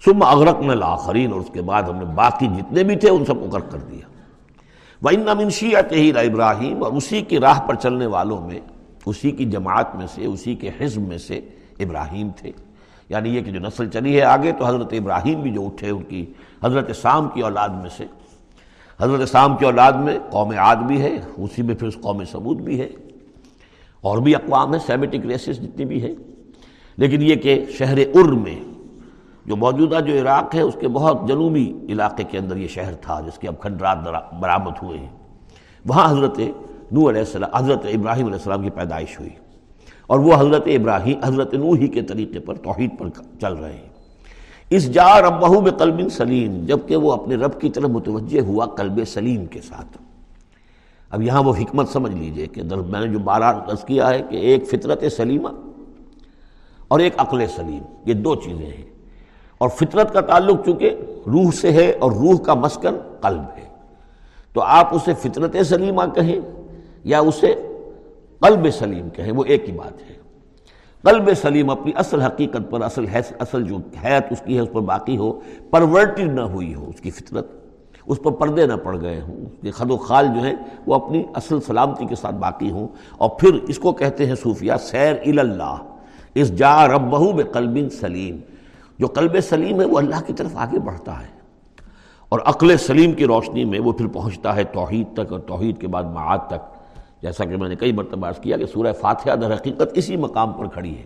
ثم 0.05 0.23
اغرقنا 0.23 0.73
الاخرین 0.73 1.31
اور 1.31 1.39
اس 1.39 1.49
کے 1.53 1.61
بعد 1.61 1.83
ہم 1.83 1.95
نے 1.95 2.05
باقی 2.05 2.47
جتنے 2.47 2.83
بھی 2.83 2.95
تھے 2.95 3.09
ان 3.09 3.25
سب 3.25 3.33
کو 3.35 3.45
غرق 3.45 3.71
کر 3.71 3.77
دیا۔ 3.77 4.07
وَإِنَّ 5.01 5.35
مِن 5.35 5.49
شِيَعَتِهِ 5.49 6.11
ابراہیم 6.17 6.83
اور 6.83 6.91
اسی 6.91 7.21
کی 7.21 7.39
راہ 7.39 7.59
پر 7.59 7.75
چلنے 7.75 8.05
والوں 8.05 8.47
میں، 8.47 8.59
اسی 9.05 9.31
کی 9.31 9.45
جماعت 9.45 9.95
میں 9.95 10.07
سے، 10.15 10.25
اسی 10.25 10.55
کے 10.55 10.69
حزب 10.81 11.07
میں 11.07 11.17
سے 11.17 11.41
ابراہیم 11.79 12.29
تھے۔ 12.35 12.51
یعنی 13.09 13.35
یہ 13.35 13.41
کہ 13.41 13.51
جو 13.51 13.59
نسل 13.59 13.89
چلی 13.89 14.17
ہے 14.17 14.21
آگے، 14.21 14.51
تو 14.51 14.65
حضرت 14.65 14.93
ابراہیم 14.93 15.41
بھی 15.41 15.51
جو 15.51 15.65
اٹھے 15.65 15.89
ان 15.89 16.03
کی، 16.03 16.25
حضرت 16.63 16.95
سام 16.95 17.29
کی 17.29 17.41
اولاد 17.41 17.69
میں 17.69 17.89
سے۔ 17.97 18.05
حضرت 18.99 19.29
سام 19.29 19.57
کی 19.57 19.65
اولاد 19.65 19.91
میں 19.91 20.19
قوم 20.29 20.49
عاد 20.57 20.75
بھی 20.75 21.01
ہے، 21.01 21.17
اسی 21.37 21.61
میں 21.61 21.75
پھر 21.75 21.87
اس 21.87 21.97
قوم 22.01 22.23
ثبوت 22.23 22.57
بھی 22.57 22.81
ہے۔ 22.81 22.89
اور 24.01 24.17
بھی 24.17 24.35
اقوام 24.35 24.73
ہے 24.73 24.79
سیمیٹک 24.79 25.25
ریسز 25.25 25.59
جتنی 25.61 25.85
بھی 25.85 26.03
ہے 26.03 26.13
لیکن 26.97 27.21
یہ 27.21 27.35
کہ 27.35 27.65
شہر 27.69 27.97
ار 27.97 28.29
میں 28.29 28.72
جو 29.45 29.55
موجودہ 29.55 29.99
جو 30.07 30.21
عراق 30.21 30.55
ہے، 30.55 30.61
اس 30.61 30.77
کے 30.79 30.87
بہت 30.87 31.27
جنوبی 31.27 31.73
علاقے 31.89 32.23
کے 32.23 32.37
اندر 32.37 32.55
یہ 32.55 32.67
شہر 32.67 32.93
تھا، 32.93 33.19
جس 33.19 33.37
کے 33.37 33.47
اب 33.47 33.59
کھنڈرات 33.59 33.97
برآمد 34.39 34.71
ہوئے 34.83 34.97
ہیں۔ 34.97 35.09
وہاں 35.85 36.11
حضرت 36.11 36.39
نو 36.91 37.09
علیہ 37.09 37.19
السلام، 37.19 37.55
حضرت 37.55 37.85
ابراہیم 37.85 38.25
علیہ 38.25 38.37
السلام 38.37 38.61
کی 38.61 38.69
پیدائش 38.69 39.19
ہوئی۔ 39.19 39.29
اور 40.07 40.19
وہ 40.19 40.33
حضرت 40.35 40.63
ابراہیم، 40.65 41.19
حضرت 41.23 41.53
نو 41.53 41.71
ہی 41.71 41.87
کے 41.87 42.01
طریقے 42.01 42.39
پر، 42.39 42.55
توحید 42.55 42.89
پر 42.99 43.09
چل 43.41 43.53
رہے 43.53 43.73
ہیں۔ 43.73 43.89
اس 44.69 44.93
جا 44.93 45.21
ربہو 45.21 45.61
میں 45.61 45.71
قلب 45.71 46.09
سلیم، 46.11 46.65
جبکہ 46.65 46.95
وہ 46.95 47.13
اپنے 47.13 47.35
رب 47.35 47.61
کی 47.61 47.69
طرف 47.69 47.89
متوجہ 47.89 48.41
ہوا 48.41 48.65
قلب 48.65 48.99
سلیم 49.07 49.45
کے 49.45 49.61
ساتھ۔ 49.61 49.97
اب 51.09 51.21
یہاں 51.21 51.43
وہ 51.43 51.53
حکمت 51.59 51.89
سمجھ 51.89 52.15
لیجیے 52.15 52.47
کہ 52.47 52.61
میں 52.63 52.99
نے 52.99 53.07
جو 53.07 53.19
بارہ 53.19 53.43
عرض 53.43 53.83
کیا 53.83 54.09
ہے 54.09 54.21
کہ 54.29 54.35
ایک 54.35 54.69
فطرت 54.69 55.03
سلیمہ 55.17 55.49
اور 56.87 56.99
ایک 56.99 57.13
عقل 57.17 57.47
سلیم، 57.55 57.83
یہ 58.05 58.13
دو 58.13 58.35
چیزیں 58.35 58.65
ہیں۔ 58.65 58.92
اور 59.63 59.69
فطرت 59.69 60.13
کا 60.13 60.21
تعلق 60.21 60.65
چونکہ 60.65 60.95
روح 61.27 61.51
سے 61.51 61.71
ہے 61.71 61.91
اور 61.91 62.11
روح 62.11 62.37
کا 62.37 62.53
مسکن 62.53 62.97
قلب 63.21 63.41
ہے۔ 63.57 63.63
تو 64.53 64.61
آپ 64.61 64.95
اسے 64.95 65.13
فطرت 65.13 65.55
سلیمہ 65.65 66.01
کہیں 66.15 66.39
یا 67.03 67.19
اسے 67.19 67.53
قلب 68.39 68.73
سلیم 68.73 69.09
کہیں، 69.09 69.31
وہ 69.31 69.43
ایک 69.47 69.69
ہی 69.69 69.73
بات 69.73 70.01
ہے۔ 70.09 70.15
قلب 71.01 71.29
سلیم 71.41 71.69
اپنی 71.69 71.91
اصل 71.95 72.21
حقیقت 72.21 72.71
پر، 72.71 72.81
اصل 72.81 73.05
اصل 73.39 73.63
جو 73.63 73.75
حیت 73.75 74.31
اس 74.31 74.41
کی 74.45 74.55
ہے، 74.55 74.61
اس 74.61 74.69
پر 74.73 74.81
باقی 74.81 75.17
ہو 75.17 75.39
پرورٹڈ 75.69 76.33
نہ 76.33 76.41
ہوئی 76.41 76.75
ہو 76.75 76.89
اس 76.89 77.01
کی 77.01 77.11
فطرت۔ 77.11 77.47
اس 78.07 78.19
پر 78.23 78.31
پردے 78.31 78.65
نہ 78.65 78.73
پڑ 78.73 79.01
گئے 79.01 79.21
ہوں۔ 79.21 79.41
اس 79.41 79.61
کے 79.61 79.71
خد 79.71 79.91
و 79.91 79.97
خال 79.97 80.27
جو 80.27 80.41
ہیں، 80.41 80.55
وہ 80.85 80.95
اپنی 80.95 81.23
اصل 81.33 81.61
سلامتی 81.61 82.05
کے 82.05 82.15
ساتھ 82.15 82.35
باقی 82.35 82.71
ہوں۔ 82.71 82.87
اور 83.17 83.29
پھر 83.29 83.53
اس 83.67 83.79
کو 83.79 83.91
کہتے 83.91 84.25
ہیں 84.25 84.35
صوفیہ، 84.35 84.71
سیر 84.79 85.39
اللہ، 85.39 85.75
اس 86.35 86.55
جا 86.55 86.87
ربہو 86.87 87.31
بے 87.31 87.43
قلب 87.43 87.91
سلیم۔ 87.91 88.37
جو 88.99 89.07
قلب 89.07 89.39
سلیم 89.49 89.81
ہے 89.81 89.85
وہ 89.85 89.97
اللہ 89.97 90.15
کی 90.27 90.33
طرف 90.33 90.55
آگے 90.55 90.79
بڑھتا 90.79 91.21
ہے۔ 91.21 91.33
اور 92.29 92.39
عقل 92.45 92.77
سلیم 92.77 93.11
کی 93.11 93.25
روشنی 93.25 93.65
میں 93.65 93.79
وہ 93.79 93.91
پھر 93.91 94.07
پہنچتا 94.07 94.55
ہے 94.55 94.63
توحید 94.63 95.07
تک 95.13 95.31
اور 95.31 95.39
توحید 95.39 95.81
کے 95.81 95.87
بعد 95.87 96.03
معاد 96.03 96.37
تک۔ 96.47 96.73
جیسا 97.21 97.45
کہ 97.45 97.57
میں 97.57 97.69
نے 97.69 97.75
کئی 97.75 97.91
مرتبہ 97.91 98.31
کیا 98.41 98.57
کہ 98.57 98.65
سورہ 98.65 98.93
فاتحہ 98.93 99.35
در 99.35 99.53
حقیقت 99.53 99.83
اسی 99.93 100.17
مقام 100.17 100.53
پر 100.53 100.67
کھڑی 100.67 100.97
ہے 100.97 101.03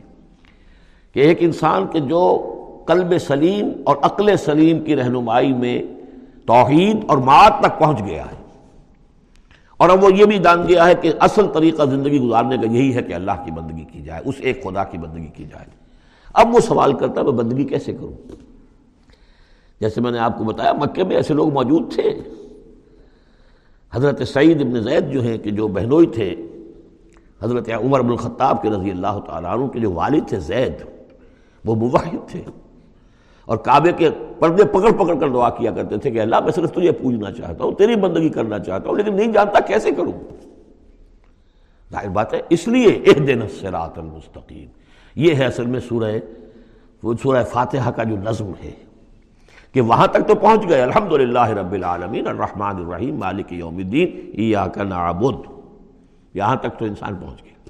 کہ 1.13 1.19
ایک 1.19 1.37
انسان 1.41 1.87
کے 1.87 1.99
جو 1.99 2.53
قلب 2.87 3.13
سلیم 3.17 3.71
اور 3.85 3.95
عقل 4.01 4.37
سلیم 4.37 4.83
کی 4.83 4.95
رہنمائی 4.95 5.53
میں 5.53 5.83
توحید 6.45 6.97
اور 7.07 7.17
معاد 7.17 7.51
تک 7.59 7.79
پہنچ 7.79 7.99
گیا 8.05 8.23
ہے۔ 8.23 8.37
اور 9.77 9.89
اب 9.89 10.03
وہ 10.03 10.13
یہ 10.13 10.25
بھی 10.25 10.37
جان 10.37 10.67
گیا 10.67 10.85
ہے 10.85 10.95
کہ 10.95 11.13
اصل 11.19 11.47
طریقہ 11.47 11.83
زندگی 11.83 12.19
گزارنے 12.19 12.57
کا 12.57 12.67
یہی 12.71 12.95
ہے 12.95 13.01
کہ 13.01 13.13
اللہ 13.13 13.31
کی 13.45 13.51
بندگی 13.51 13.85
کی 13.91 14.01
جائے، 14.01 14.21
اس 14.25 14.35
ایک 14.39 14.63
خدا 14.63 14.83
کی 14.83 14.97
بندگی 14.97 15.27
کی 15.35 15.43
جائے۔ 15.43 15.86
اب 16.37 16.55
وہ 16.55 16.59
سوال 16.59 16.93
کرتا 16.93 17.21
ہے، 17.21 17.25
میں 17.25 17.33
بندگی 17.33 17.63
کیسے 17.65 17.93
کروں؟ 17.93 18.31
جیسے 19.79 20.01
میں 20.01 20.11
نے 20.11 20.19
آپ 20.19 20.37
کو 20.37 20.43
بتایا 20.43 20.73
مکے 20.73 21.03
میں 21.03 21.15
ایسے 21.15 21.33
لوگ 21.33 21.53
موجود 21.53 21.93
تھے۔ 21.93 22.21
حضرت 23.91 24.27
سعید 24.27 24.61
ابن 24.61 24.81
زید 24.81 25.11
جو 25.11 25.21
ہیں 25.21 25.37
کہ 25.37 25.51
جو 25.51 25.67
بہنوئی 25.67 26.07
تھے، 26.07 26.35
حضرت 27.41 27.69
عمر 27.69 28.01
بن 28.01 28.09
الخطاب 28.09 28.61
کے 28.61 28.69
رضی 28.69 28.91
اللہ 28.91 29.19
تعالیٰ 29.25 29.57
عنہ 29.57 29.67
کے 29.67 29.79
جو 29.79 29.91
والد 29.91 30.27
تھے 30.27 30.39
زید، 30.39 30.73
وہ 31.65 31.75
موحد 31.75 32.29
تھے۔ 32.29 32.41
اور 33.45 33.57
کعبے 33.57 33.91
کے 33.91 34.09
پردے 34.39 34.63
پکڑ 34.63 34.91
پکڑ 34.91 35.19
کر 35.19 35.29
دعا 35.29 35.49
کیا 35.49 35.71
کرتے 35.71 35.97
تھے 35.97 36.11
کہ 36.11 36.21
اللہ، 36.21 36.39
میں 36.39 36.51
صرف 36.51 36.71
تجھے 36.71 36.91
پوجنا 36.91 37.31
چاہتا 37.31 37.63
ہوں، 37.63 37.71
تیری 37.71 37.95
بندگی 37.95 38.29
کرنا 38.29 38.59
چاہتا 38.59 38.89
ہوں، 38.89 38.97
لیکن 38.97 39.15
نہیں 39.15 39.31
جانتا 39.31 39.59
کیسے 39.59 39.91
کروں۔ 39.91 40.11
ظاہر 41.91 42.09
بات 42.09 42.33
ہے، 42.33 42.41
اس 42.49 42.67
لیے 42.67 42.89
ایک 42.89 43.27
دن 43.27 43.41
الصراط 43.41 43.99
المستقیم۔ 43.99 44.86
یہ 45.17 45.35
ہے 45.35 45.45
اصل 45.45 45.65
میں 45.65 45.79
سورہ 45.79 46.15
وہ 47.03 47.13
سورہ 47.21 47.43
فاتحہ 47.43 47.91
کا 47.91 48.03
جو 48.03 48.15
نظم 48.17 48.51
ہے 48.63 48.71
کہ 49.71 49.81
وہاں 49.81 50.07
تک 50.07 50.27
تو 50.27 50.35
پہنچ 50.35 50.69
گئے۔ 50.69 50.81
الحمدللہ 50.81 51.47
رب 51.47 51.71
العالمین، 51.71 52.27
الرحمن 52.27 52.75
الرحیم، 52.75 53.15
مالک 53.17 53.53
یوم 53.53 53.77
الدین، 53.77 54.31
ایاک 54.33 54.77
نعبد۔ 54.77 55.51
یہاں 56.33 56.55
تک 56.55 56.79
تو 56.79 56.85
انسان 56.85 57.15
پہنچ 57.15 57.43
گیا۔ 57.43 57.69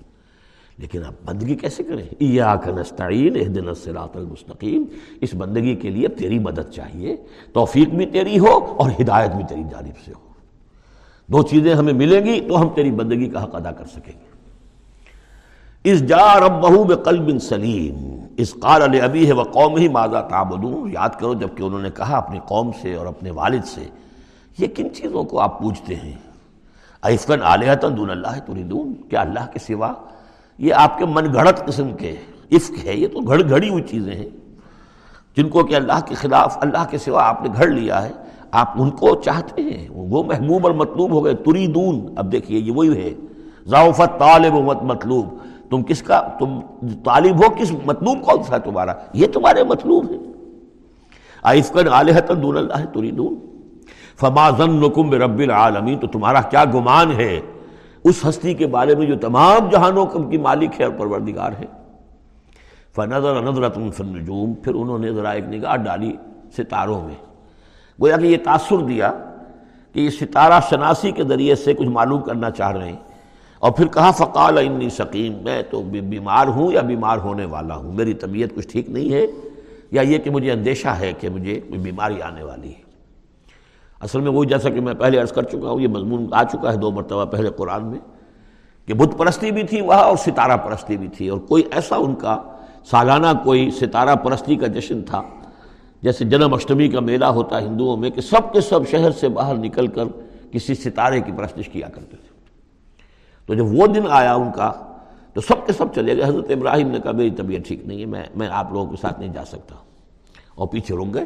لیکن 0.77 1.05
اب 1.05 1.13
بندگی 1.25 1.55
کیسے 1.55 1.83
کریں؟ 1.83 2.05
ایاک 2.19 2.67
نستعین، 2.67 3.36
اہدنا 3.36 3.69
الصراط 3.69 4.17
المستقیم۔ 4.17 4.83
اس 5.21 5.33
بندگی 5.33 5.75
کے 5.75 5.89
لیے 5.89 6.07
تیری 6.07 6.39
مدد 6.39 6.71
چاہیے۔ 6.73 7.15
توفیق 7.53 7.89
بھی 7.89 8.05
تیری 8.05 8.39
ہو 8.39 8.75
اور 8.79 8.91
ہدایت 9.01 9.31
بھی 9.31 9.43
تیری 9.49 9.63
جانب 9.63 10.05
سے 10.05 10.12
ہو۔ 10.12 10.27
دو 11.27 11.43
چیزیں 11.43 11.73
ہمیں 11.73 11.93
ملیں 11.93 12.25
گی 12.25 12.41
تو 12.47 12.62
ہم 12.62 12.69
تیری 12.69 12.91
بندگی 12.91 13.29
کا 13.29 13.43
حق 13.43 13.55
ادا 13.55 13.71
کر 13.71 13.86
سکیں 13.86 14.19
گے۔ 14.19 14.37
اس 15.91 16.08
جا 16.08 16.39
رب 16.39 16.62
بہو 16.62 16.84
بقلب 16.84 17.41
سلیم 17.41 18.26
اس 18.38 18.54
قال 18.54 18.82
علیہ 18.82 19.02
ابھی 19.02 19.28
ہے 19.28 19.34
وہ 19.34 19.43
قوم 19.43 19.76
ہی 19.76 19.88
ماضا 19.88 20.21
تعبدون؟ 20.21 20.91
یاد 20.91 21.10
کرو 21.19 21.34
جبکہ 21.34 21.63
انہوں 21.63 21.82
نے 21.82 21.89
کہا 21.89 22.17
اپنی 22.17 22.39
قوم 22.45 22.71
سے 22.82 22.95
اور 22.95 23.06
اپنے 23.06 23.32
والد 23.32 23.63
سے، 23.65 23.84
یہ 24.58 24.67
کن 24.76 24.93
چیزوں 24.93 25.23
کو 25.23 25.39
آپ 25.39 25.60
پوچھتے 25.60 25.95
ہیں؟ 25.95 26.12
عفقن 27.04 27.41
علیہ 27.41 27.88
دون 27.97 28.10
اللہ 28.10 28.39
تریدون 28.45 28.93
کیا 28.93 29.21
اللہ 29.21 29.39
کے 29.54 29.60
سوا؟ 29.60 29.93
یہ 30.58 30.73
آپ 30.73 30.97
کے 30.97 31.06
من 31.06 31.34
گھڑت 31.34 31.65
قسم 31.65 31.89
کے 31.93 32.15
عفق 32.52 32.86
ہے، 32.86 32.95
یہ 32.95 33.08
تو 33.08 33.19
گھڑ 33.19 33.50
گھڑی 33.50 33.69
ہوئی 33.69 33.84
چیزیں 33.84 34.15
ہیں۔ 34.15 34.30
جن 35.38 35.50
کو 35.50 35.63
کہ 35.63 35.76
اللہ 35.76 36.00
کے 36.06 36.15
خلاف، 36.15 36.58
اللہ 36.62 36.86
کے 36.89 36.97
سوا 36.97 37.28
آپ 37.28 37.43
نے 37.43 37.50
گھڑ 37.58 37.67
لیا 37.67 38.04
ہے، 38.04 38.12
آپ 38.52 38.73
ان 38.76 38.89
کو 38.89 39.15
چاہتے 39.15 39.62
ہیں۔ 39.62 39.88
وہ 39.89 40.23
محبوب 40.23 40.67
اور 40.67 40.76
مطلوب 40.76 41.12
ہو 41.12 41.26
گئے، 41.26 41.34
تریدون۔ 41.34 42.13
اب 42.17 42.32
دیکھیے، 42.32 42.60
یہ 42.60 42.71
وہی 42.71 43.04
ہے۔ 43.04 43.13
ذاؤفت 43.67 44.19
طالب 44.19 44.56
و 44.56 44.73
مطلوب۔ 44.82 45.26
تم 45.69 45.84
کس 45.84 46.01
کا 46.01 46.19
تم 46.39 46.60
طالب 47.03 47.36
ہو، 47.36 47.49
کس 47.49 47.71
مطلوب 47.86 48.21
کون 48.23 48.43
سا 48.43 48.58
تمہارا؟ 48.58 48.93
یہ 49.13 49.27
تمہارے 49.34 49.63
مطلوب 49.63 50.12
ہے 50.12 50.17
آئف 51.43 51.71
کر 51.71 52.36
دون 52.36 52.58
اللہ 52.58 52.86
تریدون 52.93 53.36
فما 54.19 54.49
ظنکم 54.49 55.10
برب 55.10 55.39
العالمین، 55.39 55.97
تو 55.99 56.08
تمہارا 56.08 56.41
کیا 56.41 56.63
گمان 56.73 57.12
ہے؟ 57.12 57.39
اس 58.03 58.25
ہستی 58.30 58.53
کے 58.53 58.67
بارے 58.67 58.95
میں 58.95 59.06
جو 59.06 59.15
تمام 59.15 59.69
جہانوں 59.69 60.06
کی 60.06 60.38
مالک 60.38 60.80
ہے 60.80 60.86
اور 60.86 60.93
پروردگار 60.93 61.51
ہے 61.60 61.65
فنظر 62.95 63.41
نظرت 63.41 63.77
النجوم، 63.77 64.53
پھر 64.53 64.75
انہوں 64.75 64.99
نے 64.99 65.12
ذرا 65.13 65.30
ایک 65.30 65.47
نگاہ 65.47 65.75
ڈالی 65.75 66.12
ستاروں 66.58 67.01
میں۔ 67.01 67.15
گویا 68.01 68.17
کہ 68.17 68.25
یہ 68.25 68.38
تاثر 68.43 68.77
دیا 68.77 69.12
کہ 69.93 69.99
یہ 69.99 70.10
ستارہ 70.10 70.60
شناسی 70.69 71.12
کے 71.12 71.23
ذریعے 71.23 71.56
سے 71.56 71.73
کچھ 71.73 71.88
معلوم 71.88 72.21
کرنا 72.21 72.51
چاہ 72.51 72.71
رہے 72.71 72.89
ہیں۔ 72.89 73.07
اور 73.60 73.72
پھر 73.72 73.88
کہا، 73.88 74.12
فقال 74.12 74.58
انی 74.58 74.89
سقیم 74.89 75.34
میں 75.43 75.62
تو 75.70 75.82
بیمار 75.82 76.48
ہوں 76.48 76.72
یا 76.72 76.82
بیمار 76.82 77.17
ہونے 77.17 77.46
والا 77.46 77.76
ہوں؟ 77.76 77.93
میری 77.93 78.13
طبیعت 78.13 78.56
کچھ 78.56 78.67
ٹھیک 78.67 78.89
نہیں 78.89 79.13
ہے، 79.13 79.26
یا 79.91 80.02
یہ 80.02 80.17
کہ 80.17 80.30
مجھے 80.30 80.52
اندیشہ 80.52 80.88
ہے 80.88 81.12
کہ 81.20 81.30
مجھے 81.30 81.60
کوئی 81.60 81.80
بیماری 81.80 82.22
آنے 82.22 82.43
والی 82.43 82.70
ہے۔ 82.70 82.86
اصل 84.02 84.22
میں 84.22 84.32
وہی 84.32 84.48
جیسا 84.48 84.70
کہ 84.70 84.82
میں 84.82 84.93
پہلے 84.93 85.20
عرض 85.20 85.32
کر 85.32 85.43
چکا 85.43 85.70
ہوں، 85.70 85.82
یہ 85.82 85.88
مضمون 85.88 86.28
آ 86.32 86.43
چکا 86.43 86.72
ہے 86.72 86.78
دو 86.78 86.91
مرتبہ 86.91 87.26
پہلے 87.26 87.50
قرآن 87.50 87.86
میں، 87.86 88.00
کہ 88.88 88.93
بت 88.93 89.17
پرستی 89.17 89.52
بھی 89.52 89.63
تھی 89.63 89.82
وہاں 89.82 90.04
اور 90.04 90.17
ستارہ 90.17 90.58
پرستی 90.58 90.98
بھی 90.98 91.08
تھی۔ 91.08 91.30
اور 91.30 91.39
کوئی 91.39 91.63
ایسا 91.72 91.96
ان 91.96 92.15
کا 92.15 92.41
سالانہ 92.86 93.28
کوئی 93.43 93.70
ستارہ 93.72 94.15
پرستی 94.15 94.56
کا 94.56 94.67
جشن 94.67 95.02
تھا، 95.02 95.22
جیسے 96.02 96.26
جنم 96.26 96.54
اشٹمی 96.54 96.88
کا 96.88 97.00
میلہ 97.00 97.26
ہوتا 97.26 97.60
ہندوؤں 97.62 97.98
میں، 97.98 98.10
کہ 98.10 98.22
سب 98.22 98.54
کے 98.54 98.62
سب 98.62 98.88
شہر 98.88 99.12
سے 99.12 99.30
باہر 99.30 99.56
نکل 99.56 99.88
کر 99.88 100.04
کسی 100.52 100.76
ستارے 100.76 101.22
کی 101.22 101.32
پرستش 101.32 101.70
کیا 101.70 101.89
کرتے 101.89 102.17
تھے۔ 102.17 102.37
تو 103.47 103.53
جب 103.53 103.65
وہ 103.65 103.88
دن 103.88 104.03
آیا 104.10 104.36
ان 104.36 104.51
کا، 104.51 104.71
تو 105.33 105.41
سب 105.41 105.67
کے 105.67 105.73
سب 105.73 105.95
چلے 105.95 106.17
گئے۔ 106.17 106.25
حضرت 106.25 106.45
ابراہیم 106.49 106.88
نے 106.88 106.99
کہا، 106.99 107.12
میری 107.12 107.31
طبیعت 107.31 107.67
ٹھیک 107.67 107.86
نہیں 107.86 108.01
ہے، 108.01 108.05
میں 108.05 108.23
میں 108.36 108.47
آپ 108.51 108.73
لوگوں 108.73 108.91
کے 108.91 108.97
ساتھ 109.01 109.19
نہیں 109.19 109.33
جا 109.33 109.45
سکتا۔ 109.45 109.75
اور 110.55 110.67
پیچھے 110.67 110.95
رک 110.95 111.13
گئے۔ 111.13 111.25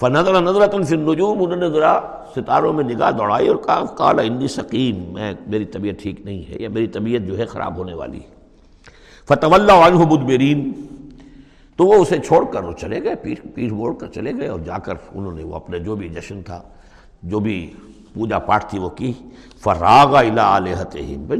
فنظر 0.00 0.40
نظرت 0.40 0.74
پھر 0.88 0.96
نجوم 0.96 1.42
انہوں 1.42 1.56
نے 1.56 1.70
ذرا 1.70 2.00
ستاروں 2.36 2.72
میں 2.72 2.84
نگاہ 2.84 3.10
دوڑائی 3.10 3.48
اور 3.48 3.56
کہا 3.56 3.84
کالا 3.84 4.22
انی 4.22 4.48
سکیم 4.48 5.12
میں، 5.12 5.32
میری 5.46 5.64
طبیعت 5.64 6.02
ٹھیک 6.02 6.20
نہیں 6.20 6.50
ہے، 6.50 6.56
یا 6.58 6.68
میری 6.68 6.86
طبیعت 6.86 7.22
جو 7.22 7.38
ہے 7.38 7.44
خراب 7.44 7.76
ہونے 7.76 7.94
والی 7.94 8.18
ہے۔ 8.18 8.34
فتح 9.24 9.46
اللہ 9.52 9.72
عنہ 9.72 9.98
مدبرین 9.98 10.72
تو 11.76 11.86
وہ 11.86 11.94
اسے 11.94 12.18
چھوڑ 12.18 12.44
کر 12.52 12.64
وہ 12.64 12.72
چلے 12.72 13.02
گئے 13.02 13.14
پیٹ 13.14 13.40
پیٹ 13.54 13.72
موڑ 13.72 13.94
کر 13.94 14.06
چلے 14.06 14.32
گئے 14.32 14.48
اور 14.48 14.60
جا 14.60 14.78
کر 14.78 14.94
انہوں 15.14 15.32
نے 15.32 15.44
وہ 15.44 15.54
اپنے 15.54 15.78
جو 15.78 15.96
بھی 15.96 16.08
جشن 16.08 16.42
تھا، 16.42 16.62
جو 17.22 17.40
بھی 17.40 17.72
پوجا 18.14 18.38
پاٹ 18.38 18.70
تھی 18.70 18.78
وہ 18.78 18.88
کی، 18.88 19.12
فراغ 19.62 20.16
الا 20.16 20.56
علیہت 20.56 20.96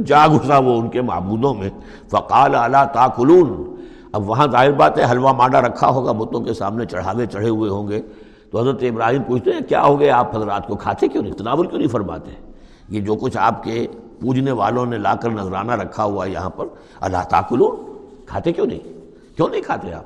جا 0.07 0.27
گھسا 0.27 0.59
وہ 0.59 0.81
ان 0.81 0.89
کے 0.89 1.03
معبودوں 1.03 1.55
میں، 1.55 1.71
فقال 2.11 2.55
اعلیٰ 2.55 2.85
تاکلون 2.93 3.77
اب 4.13 4.31
وہاں 4.31 4.47
ظاہر 4.47 4.73
بات 4.73 4.99
ہے، 4.99 5.11
حلوہ 5.11 5.33
ماڈا 5.33 5.61
رکھا 5.61 5.89
ہوگا، 5.89 6.13
بتوں 6.13 6.41
کے 6.41 6.55
سامنے 6.55 6.85
چڑھاوے 6.87 7.27
چڑھے 7.27 7.49
ہوئے 7.49 7.71
ہوں 7.71 7.89
گے۔ 7.89 8.03
تو 8.51 8.61
حضرت 8.61 8.83
ابراہیم 8.83 9.23
پوچھتے 9.23 9.53
ہیں، 9.53 9.61
کیا 9.69 9.83
ہو 9.83 10.01
گیا؟ 10.01 10.17
آپ 10.17 10.37
حضرات 10.37 10.67
کو 10.67 10.77
کھاتے 10.77 11.09
کیوں 11.09 11.23
نہیں؟ 11.23 11.33
تناول 11.33 11.67
کیوں 11.67 11.79
نہیں 11.79 11.89
فرماتے؟ 11.89 12.31
یہ 12.89 13.01
جو 13.01 13.15
کچھ 13.15 13.37
آپ 13.37 13.63
کے 13.63 13.87
پوجنے 14.21 14.53
والوں 14.53 14.87
نے 14.87 14.99
لا 14.99 15.15
کر 15.15 15.31
نذرانہ 15.31 15.73
رکھا 15.73 16.05
ہوا 16.05 16.27
ہے 16.27 16.31
یہاں 16.31 16.51
پر 16.51 16.67
اللہ 17.01 17.23
تاکلون 17.31 17.77
کھاتے 18.27 18.53
کیوں 18.53 18.67
نہیں؟ 18.67 18.79
کیوں 19.37 19.49
نہیں 19.49 19.61
کھاتے 19.61 19.93
آپ؟ 19.93 20.05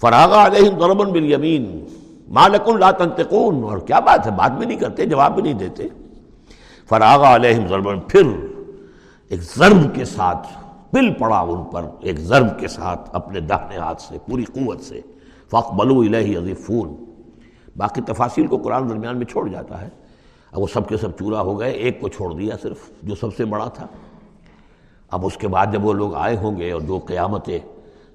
فراغ 0.00 0.32
علیہم 0.32 0.78
ضربن 0.78 1.12
بالیمین 1.12 1.84
مالکن 2.30 2.78
لا 2.78 2.90
تنتقون 2.90 3.64
اور 3.64 3.78
کیا 3.78 4.00
بات 4.00 4.26
ہے؟ 4.26 4.30
بات 4.30 4.52
بھی 4.52 4.66
نہیں 4.66 4.78
کرتے، 4.78 5.06
جواب 5.06 5.34
بھی 5.34 5.42
نہیں 5.42 5.54
دیتے۔ 5.54 5.88
فراغ 6.88 7.24
علیہم 7.24 7.66
ضربن 7.66 8.00
پھر 8.00 8.22
ایک 9.28 9.42
ضرب 9.42 9.94
کے 9.94 10.04
ساتھ 10.04 10.48
پل 10.90 11.12
پڑا 11.12 11.40
ان 11.40 11.64
پر، 11.64 11.84
ایک 12.00 12.18
ضرب 12.18 12.58
کے 12.58 12.68
ساتھ 12.68 13.10
اپنے 13.12 13.40
دہنے 13.40 13.76
ہاتھ 13.76 14.02
سے، 14.02 14.18
پوری 14.26 14.44
قوت 14.44 14.80
سے۔ 14.80 15.00
فق 15.50 15.72
بلو 15.72 16.00
الہی 16.00 16.36
عظیفون 16.36 17.04
باقی 17.76 18.00
تفاصیل 18.00 18.46
کو 18.46 18.56
قرآن 18.56 18.88
درمیان 18.90 19.16
میں 19.16 19.26
چھوڑ 19.26 19.48
جاتا 19.48 19.80
ہے۔ 19.80 19.88
اب 20.52 20.58
وہ 20.58 20.66
سب 20.66 20.88
کے 20.88 20.96
سب 20.96 21.18
چورا 21.18 21.40
ہو 21.40 21.60
گئے، 21.60 21.70
ایک 21.70 22.00
کو 22.00 22.08
چھوڑ 22.08 22.34
دیا 22.34 22.54
صرف، 22.62 22.90
جو 23.02 23.14
سب 23.14 23.36
سے 23.36 23.44
بڑا 23.44 23.68
تھا۔ 23.68 23.86
اب 25.10 25.26
اس 25.26 25.36
کے 25.36 25.48
بعد 25.48 25.66
جب 25.72 25.84
وہ 25.84 25.92
لوگ 25.92 26.14
آئے 26.14 26.36
ہوں 26.36 26.58
گے 26.58 26.72
اور 26.72 26.80
جو 26.80 26.98
قیامتیں 26.98 27.58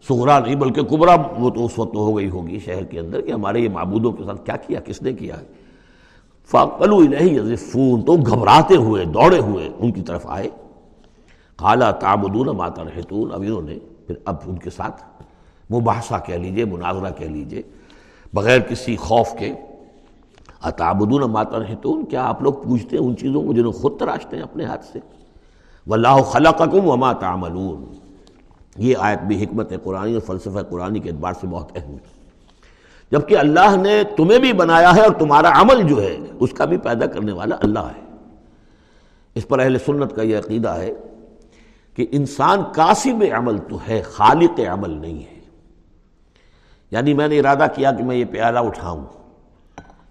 سغرا 0.01 0.39
نہیں 0.39 0.55
بلکہ 0.55 0.81
کبرا، 0.81 1.15
وہ 1.39 1.49
تو 1.49 1.65
اس 1.65 1.79
وقت 1.79 1.95
ہو 1.95 2.17
گئی 2.17 2.29
ہوگی 2.29 2.59
شہر 2.59 2.83
کے 2.83 2.99
اندر 2.99 3.21
کہ 3.21 3.31
ہمارے 3.31 3.59
یہ 3.59 3.69
معبودوں 3.69 4.11
کے 4.11 4.23
ساتھ 4.23 4.45
کیا 4.45 4.55
کیا، 4.55 4.79
کس 4.79 5.01
نے 5.01 5.13
کیا 5.13 5.39
ہے۔ 5.39 5.45
فاقلو 6.51 6.97
الہی 6.97 7.55
فون 7.55 8.01
تو 8.01 8.13
گھبراتے 8.13 8.75
ہوئے، 8.75 9.05
دوڑے 9.05 9.39
ہوئے 9.39 9.69
ان 9.77 9.91
کی 9.91 10.01
طرف 10.01 10.25
آئے۔ 10.27 10.49
کالا 11.55 11.91
تعبدون 11.91 12.47
ماتا 12.47 12.83
رہتون 12.83 13.33
اب 13.33 13.41
انہوں 13.41 13.61
نے 13.61 13.77
پھر 14.07 14.15
اب 14.25 14.35
ان 14.45 14.57
کے 14.57 14.69
ساتھ 14.69 15.03
مباحثہ 15.73 16.15
کہہ 16.25 16.35
لیجیے، 16.35 16.65
مناظرہ 16.65 17.11
کہہ 17.17 17.25
لیجیے۔ 17.25 17.61
بغیر 18.33 18.59
کسی 18.59 18.95
خوف 18.95 19.29
کے، 19.39 19.53
اتعبدون 20.61 21.21
ماتا 21.31 21.59
رہتون 21.59 22.05
کیا 22.05 22.23
آپ 22.23 22.41
لوگ 22.41 22.53
پوچھتے 22.53 22.97
ہیں 22.97 23.03
ان 23.03 23.17
چیزوں 23.17 23.43
کو 23.43 23.53
جنہوں 23.53 23.71
خود 23.71 23.97
تراشتے 23.97 24.35
ہیں 24.35 24.43
اپنے 24.43 24.65
ہاتھ 24.65 24.85
سے؟ 24.85 24.99
واللہ 25.87 26.21
خلقکم 26.25 26.87
وما 26.87 27.13
تعملون۔ 27.13 28.04
یہ 28.75 28.95
آیت 28.99 29.19
بھی 29.19 29.43
حکمت 29.43 29.73
قرآن 29.83 30.13
اور 30.13 30.19
فلسفہ 30.19 30.59
قرآن 30.69 30.99
کے 30.99 31.09
اعتبار 31.09 31.33
سے 31.41 31.47
بہت 31.47 31.71
اہم 31.75 31.93
ہے۔ 31.93 32.15
جبکہ 33.11 33.37
اللہ 33.37 33.75
نے 33.75 34.03
تمہیں 34.17 34.39
بھی 34.39 34.53
بنایا 34.53 34.95
ہے 34.95 35.01
اور 35.01 35.11
تمہارا 35.11 35.61
عمل 35.61 35.87
جو 35.87 36.01
ہے، 36.01 36.17
اس 36.39 36.51
کا 36.51 36.65
بھی 36.65 36.77
پیدا 36.77 37.05
کرنے 37.05 37.31
والا 37.31 37.55
اللہ 37.63 37.79
ہے۔ 37.79 38.01
اس 39.35 39.47
پر 39.47 39.59
اہل 39.59 39.77
سنت 39.77 40.15
کا 40.15 40.21
یہ 40.21 40.37
عقیدہ 40.37 40.69
ہے 40.69 40.91
کہ 41.93 42.07
انسان 42.11 42.63
کاسب 42.75 43.23
عمل 43.31 43.57
تو 43.57 43.77
ہے، 43.87 44.01
خالق 44.01 44.59
عمل 44.59 44.89
نہیں 44.89 45.23
ہے۔ 45.23 45.39
یعنی 46.91 47.13
میں 47.13 47.27
نے 47.27 47.39
ارادہ 47.39 47.65
کیا 47.75 47.91
کہ 47.91 48.03
میں 48.03 48.15
یہ 48.15 48.25
پیالہ 48.25 48.59
اٹھاؤں۔ 48.59 49.05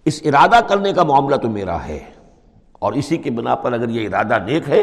اس 0.05 0.23
ارادہ 0.25 0.65
کرنے 0.69 0.93
کا 0.93 1.03
معاملہ 1.03 1.37
تو 1.37 1.51
میرا 1.51 1.85
ہے 1.85 1.99
اور 2.73 2.93
اسی 2.93 3.17
کے 3.17 3.31
بنا 3.31 3.55
پر 3.55 3.73
اگر 3.73 3.89
یہ 3.89 4.09
ارادہ 4.09 4.39
نیک 4.45 4.69
ہے 4.69 4.83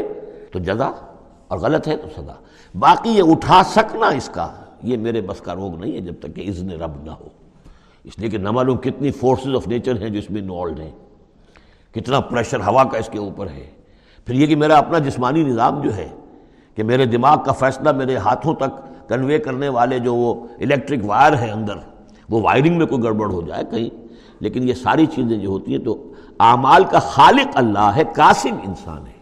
تو 0.51 0.59
جزا 0.59 0.91
اور 1.51 1.59
غلط 1.59 1.87
ہے 1.87 1.97
تو 1.97 2.21
سزا 2.21 2.33
باقی 2.79 3.09
یہ 3.09 3.23
اٹھا 3.27 3.63
سکنا 3.63 4.07
اس 4.07 4.29
کا، 4.29 4.47
یہ 4.83 4.97
میرے 4.97 5.21
بس 5.21 5.41
کا 5.41 5.55
روگ 5.55 5.79
نہیں 5.79 5.93
ہے 5.93 5.99
جب 5.99 6.13
تک 6.19 6.35
کہ 6.35 6.45
اذن 6.47 6.69
رب 6.69 7.03
نہ 7.03 7.11
ہو۔ 7.11 7.27
اس 8.03 8.19
لیے 8.19 8.29
کہ 8.29 8.37
نہ 8.37 8.51
معلوم 8.51 8.77
کتنی 8.77 9.11
فورسز 9.11 9.55
آف 9.55 9.67
نیچر 9.67 10.01
ہیں 10.01 10.09
جو 10.09 10.19
اس 10.19 10.31
میں 10.31 10.41
انوالڈ 10.41 10.79
ہیں۔ 10.79 10.91
کتنا 11.93 12.19
پریشر 12.19 12.59
ہوا 12.59 12.83
کا 12.83 12.97
اس 12.97 13.09
کے 13.11 13.19
اوپر 13.19 13.47
ہے۔ 13.47 13.69
پھر 14.25 14.35
یہ 14.35 14.47
کہ 14.47 14.55
میرا 14.55 14.77
اپنا 14.77 14.97
جسمانی 14.97 15.43
نظام 15.43 15.81
جو 15.81 15.95
ہے 15.95 16.09
کہ 16.75 16.83
میرے 16.83 17.05
دماغ 17.05 17.43
کا 17.43 17.51
فیصلہ 17.51 17.91
میرے 17.91 18.17
ہاتھوں 18.17 18.55
تک 18.55 19.09
کنوے 19.09 19.39
کرنے 19.39 19.69
والے 19.69 19.99
جو 19.99 20.15
وہ 20.15 20.47
الیکٹرک 20.59 20.99
وائر 21.03 21.33
ہیں 21.33 21.51
اندر، 21.51 21.73
وہ 22.29 22.41
وائرنگ 22.41 22.77
میں 22.77 22.85
کوئی 22.85 23.03
گڑبڑ 23.03 23.31
ہو 23.31 23.41
جائے 23.41 23.63
کہیں۔ 23.71 24.07
لیکن 24.39 24.69
یہ 24.69 24.73
ساری 24.73 25.05
چیزیں 25.05 25.37
جو 25.37 25.49
ہوتی 25.49 25.75
ہیں 25.75 25.85
تو 25.85 26.13
اعمال 26.39 26.83
کا 26.83 26.99
خالق 26.99 27.47
اللہ 27.55 27.91
ہے، 27.95 28.03
قاسم 28.15 28.55
انسان 28.63 29.07
ہے۔ 29.07 29.20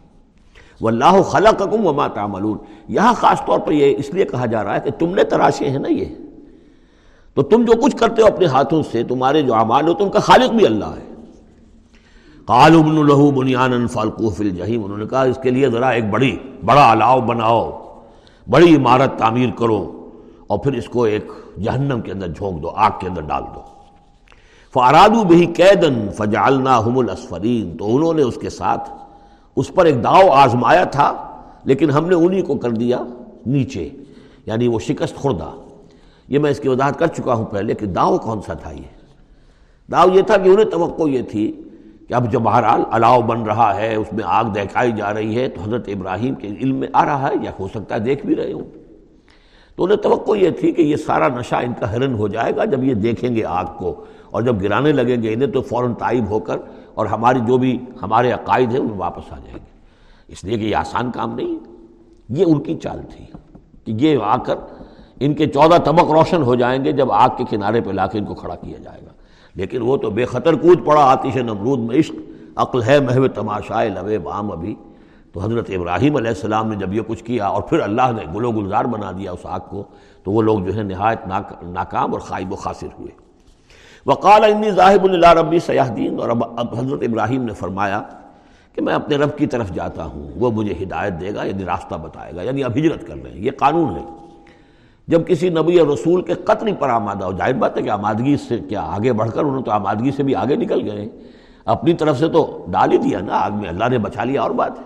وہ 0.82 0.88
اللہ 0.88 1.22
خلقکم 1.22 1.88
وما 1.88 2.08
تعملون۔ 2.08 2.58
یہاں 2.88 3.14
خاص 3.14 3.46
طور 3.46 3.60
پر 3.60 3.72
یہ 3.72 3.96
اس 3.98 4.10
لیے 4.10 4.26
کہا 4.26 4.46
جا 4.46 4.64
رہا 4.64 4.76
ہے 4.76 4.80
کہ 4.80 4.92
تم 4.92 5.16
نے 5.16 5.24
تراشے 5.24 5.70
ہیں 5.70 5.80
نا 5.80 5.88
یہ۔ 5.88 6.06
تو 7.34 7.42
تم 7.42 7.66
جو 7.66 7.82
کچھ 7.82 7.96
کرتے 7.98 8.22
ہو 8.22 8.28
اپنے 8.28 8.46
ہاتھوں 8.46 8.84
سے، 8.92 9.04
تمہارے 9.04 9.42
جو 9.42 9.56
اعمال 9.56 9.88
ہوتے 9.88 10.04
ان 10.04 10.10
کا 10.10 10.20
خالق 10.20 10.52
بھی 10.52 10.66
اللہ 10.66 10.86
ہے۔ 10.86 11.10
قال 12.46 12.76
ابن 12.76 13.08
لہو 13.08 13.32
بنیان 13.32 13.88
فالقو 13.88 14.30
فی 14.30 14.44
الجحیم 14.44 14.84
انہوں 14.84 14.98
نے 14.98 15.06
کہا، 15.06 15.22
اس 15.22 15.40
کے 15.44 15.50
لیے 15.50 15.70
ذرا 15.70 15.90
ایک 15.90 16.10
بڑی، 16.10 16.38
بڑا 16.66 16.92
الاؤ 16.92 17.22
بناؤ، 17.22 17.72
بڑی 18.50 18.76
عمارت 18.76 19.20
تعمیر 19.20 19.50
کرو، 19.50 20.10
اور 20.48 20.60
پھر 20.60 20.74
اس 20.74 20.90
کو 20.90 21.04
ایک 21.04 21.32
جہنم 21.64 22.02
کے 22.02 22.12
اندر 22.12 22.28
جھونک 22.28 22.62
دو، 22.62 22.70
آگ 22.76 22.92
کے 23.00 23.08
اندر 23.08 23.22
ڈال 23.22 23.44
دو۔ 23.56 23.62
فارادو 24.74 25.24
بھی 25.24 25.46
قیدن 25.46 26.10
فجالنا 26.18 26.80
ہم 26.80 27.00
الاسفرین 27.00 27.78
تو 27.78 27.96
انہوں 27.96 28.14
نے 28.14 28.22
اس 28.22 28.38
کے 28.42 28.50
ساتھ 28.50 28.90
اس 29.58 29.72
پر 29.76 29.86
ایک 29.86 30.04
داؤ 30.04 30.30
آزمایا 30.32 30.84
تھا، 30.84 31.14
لیکن 31.66 31.90
ہم 31.90 32.08
نے 32.10 32.16
انہی 32.16 32.42
کو 32.42 32.56
کر 32.56 32.72
دیا 32.72 33.04
نیچے 33.46 33.90
یعنی 34.46 34.68
وہ 34.68 34.80
شکست 34.80 35.16
خوردہ۔ 35.16 35.50
یہ 36.28 36.40
میں 36.40 36.52
اس 36.52 36.60
کی 36.60 36.70
وضاحت 36.70 37.00
کر 37.00 37.08
چکا 37.08 37.34
ہوں 37.34 37.46
پہلے 37.46 37.74
کہ 37.74 37.86
داؤ 37.86 38.18
کون 38.18 38.42
سا 38.42 38.54
تھا 38.54 38.72
یہ۔ 38.72 38.88
داؤ 39.90 40.10
یہ 40.14 40.22
تھا 40.22 40.38
کہ 40.38 40.50
انہیں 40.50 40.70
توقع 40.72 41.10
یہ 41.10 41.22
تھی 41.22 41.52
کہ 42.08 42.14
اب 42.14 42.32
جب 42.32 42.42
بہرحال 42.42 42.84
الاؤ 42.92 43.22
بن 43.22 43.42
رہا 43.44 43.76
ہے، 43.76 43.94
اس 43.96 44.14
میں 44.14 44.24
آگ 44.28 44.46
دہکائی 44.46 44.92
جا 44.92 45.14
رہی 45.14 45.36
ہے، 45.36 45.48
تو 45.48 45.62
حضرت 45.62 45.90
ابراہیم 45.90 46.36
کے 46.36 46.48
علم 46.48 46.76
میں 46.76 46.88
آ 46.94 47.06
رہا 47.06 47.30
ہے 47.30 47.36
یا 47.44 47.52
ہو 47.60 47.68
سکتا 47.68 47.96
ہے 47.96 48.00
دیکھ 48.00 48.26
بھی 48.26 48.36
رہے 48.36 48.52
ہوں۔ 48.52 48.64
تو 49.78 49.84
انہیں 49.84 49.98
توقع 49.98 50.36
یہ 50.36 50.50
تھی 50.50 50.72
کہ 50.72 50.82
یہ 50.82 50.96
سارا 50.96 51.28
نشہ 51.28 51.56
ان 51.56 51.74
کا 51.80 51.92
ہرن 51.92 52.14
ہو 52.14 52.28
جائے 52.28 52.56
گا 52.56 52.66
جب 52.66 52.84
یہ 52.84 52.94
دیکھیں 52.94 53.36
گے 53.36 53.44
آگ 53.44 53.66
کو، 53.78 53.94
اور 54.32 54.42
جب 54.42 54.62
گرانے 54.64 54.92
لگیں 54.92 55.22
گے 55.24 55.34
انہیں 55.34 55.52
تو 55.52 55.62
فوراً 55.62 55.94
تائب 55.94 56.30
ہو 56.30 56.40
کر 56.40 56.58
اور 57.00 57.06
ہماری 57.06 57.40
جو 57.48 57.58
بھی 57.58 57.78
ہمارے 58.02 58.32
عقائد 58.32 58.72
ہیں، 58.72 58.80
ان 58.80 58.90
واپس 58.98 59.34
آ 59.34 59.38
جائیں 59.38 59.58
گے۔ 59.58 59.70
اس 60.28 60.44
لیے 60.44 60.58
کہ 60.58 60.64
یہ 60.64 60.76
آسان 60.76 61.12
کام 61.12 61.36
نہیں 61.36 61.52
ہے 61.52 61.58
یہ 62.30 62.46
ان 62.48 62.60
کی 62.60 62.76
چال 62.76 63.02
تھی 63.10 63.26
کہ 63.86 64.06
یہ 64.06 64.18
آ 64.24 64.38
کر 64.38 64.56
ان 65.20 65.34
کے 65.34 65.46
چودہ 65.46 65.78
طبق 65.78 66.12
روشن 66.12 66.42
ہو 66.42 66.56
جائیں 66.56 66.86
گے 66.86 66.92
جب 66.92 67.12
آگ 67.12 67.30
کے 67.38 67.44
کنارے 67.50 67.82
پہ 67.82 67.92
لا 67.92 68.08
کے 68.08 68.18
ان 68.18 68.26
کو 68.26 68.34
کھڑا 68.34 68.56
کیا 68.56 68.78
جائے 68.84 69.02
گا۔ 69.02 69.12
لیکن 69.56 69.82
وہ 69.82 69.98
تو 69.98 70.10
بے 70.10 70.26
خطر 70.26 70.54
کود 70.54 70.86
پڑا، 70.86 71.02
آتش 71.02 71.38
نمرود 71.38 71.80
میں 71.80 72.00
عشق، 72.00 72.16
عقل 72.56 72.84
ہے، 72.84 73.00
محو 73.00 73.28
تماشائے، 73.28 73.90
لوے 73.90 74.18
بام 74.18 74.52
ابھی۔ 74.52 74.76
تو 75.34 75.40
حضرت 75.40 75.70
ابراہیم 75.70 76.16
علیہ 76.16 76.30
السلام 76.30 76.70
نے 76.70 76.76
جب 76.76 76.94
یہ 76.94 77.02
کچھ 77.08 77.24
کیا 77.24 77.48
اور 77.48 77.62
پھر 77.62 77.80
اللہ 77.80 78.12
نے 78.16 78.24
گلو 78.36 78.52
گلزار 78.52 78.86
بنا 78.86 79.12
دیا 79.12 79.32
اس 79.32 79.46
آگ 79.46 79.60
کو، 79.70 79.84
تو 80.24 80.32
وہ 80.32 80.42
لوگ 80.42 80.60
جو 80.60 80.76
ہے 80.76 80.84
نہایت 80.84 81.28
ناکام 81.64 82.12
اور 82.12 82.20
خائب 82.20 82.54
و 82.54 82.56
خاصر 82.56 82.88
ہوئے۔ 83.00 83.29
وقال 84.06 84.44
انی 84.44 84.72
ذاہب 84.72 85.04
اللہ 85.04 85.34
ربی 85.34 85.60
سیاح 85.60 85.90
دین 85.96 86.20
اور 86.20 86.30
اب 86.30 86.78
حضرت 86.80 87.04
ابراہیم 87.04 87.44
نے 87.44 87.54
فرمایا 87.54 88.02
کہ 88.74 88.82
میں 88.82 88.94
اپنے 88.94 89.16
رب 89.16 89.38
کی 89.38 89.48
طرف 89.48 89.72
جاتا 89.74 90.06
ہوں، 90.06 90.30
وہ 90.36 90.52
مجھے 90.52 90.74
ہدایت 90.84 91.20
دے 91.22 91.34
گا 91.36 91.44
یعنی 91.44 91.66
راستہ 91.66 91.96
بتائے 91.96 92.36
گا 92.36 92.42
یعنی 92.42 92.64
اب 92.64 92.78
ہجرت 92.78 93.08
کر 93.08 93.16
رہے 93.24 93.32
ہیں، 93.32 93.40
یہ 93.40 93.52
قانون 93.52 93.96
ہے۔ 93.96 94.04
جب 95.08 95.28
کسی 95.28 95.50
نبی 95.50 95.80
اور 95.80 95.88
رسول 95.88 96.22
کے 96.22 96.34
قتل 96.34 96.74
پر 96.80 96.90
آمادہ 96.90 97.26
ہو، 97.26 97.32
ظاہر 97.38 97.54
بات 97.54 97.78
ہے 97.78 97.82
کہ 97.82 97.90
آمادگی 97.90 98.36
سے 98.38 98.58
کیا 98.60 98.82
آگے 98.96 99.14
بڑھ 99.14 99.32
کر 99.32 99.44
انہوں 99.44 99.64
تو 99.64 99.72
آمادگی 99.72 100.12
سے 100.12 100.24
بھی 100.24 100.36
آگے 100.36 100.56
نکل 100.56 100.90
گئے 100.90 101.08
اپنی 101.66 101.94
طرف 101.94 102.20
سے 102.20 102.28
تو 102.28 102.66
ڈال 102.72 102.92
ہی 102.92 102.98
دیا 102.98 103.20
نا، 103.20 103.40
آگ 103.40 103.52
میں 103.52 103.70
اللہ 103.70 103.90
نے 103.90 103.98
بچا 103.98 104.24
لیا، 104.24 104.42
اور 104.42 104.52
بات 104.52 104.80
ہے۔ 104.80 104.84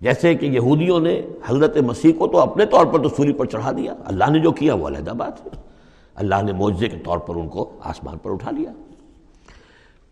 جیسے 0.00 0.34
کہ 0.34 0.46
یہودیوں 0.46 1.00
نے 1.00 1.20
حضرت 1.46 1.76
مسیح 1.76 2.12
کو 2.18 2.26
تو 2.26 2.38
اپنے 2.38 2.66
طور 2.66 2.86
پر 2.86 3.02
تو 3.02 3.08
سولی 3.08 3.32
پر 3.32 3.46
چڑھا 3.46 3.72
دیا، 3.72 3.94
اللہ 4.04 4.30
نے 4.30 4.38
جو 4.38 4.50
کیا 4.50 4.74
وہ 4.74 4.86
علیحدہ 4.88 5.10
بات 5.10 5.46
ہے۔ 5.46 5.71
اللہ 6.14 6.42
نے 6.42 6.52
معجزے 6.52 6.88
کے 6.88 6.98
طور 6.98 7.18
پر 7.18 7.34
ان 7.34 7.48
کو 7.48 7.78
آسمان 7.80 8.18
پر 8.18 8.30
اٹھا 8.30 8.50
لیا۔ 8.50 8.72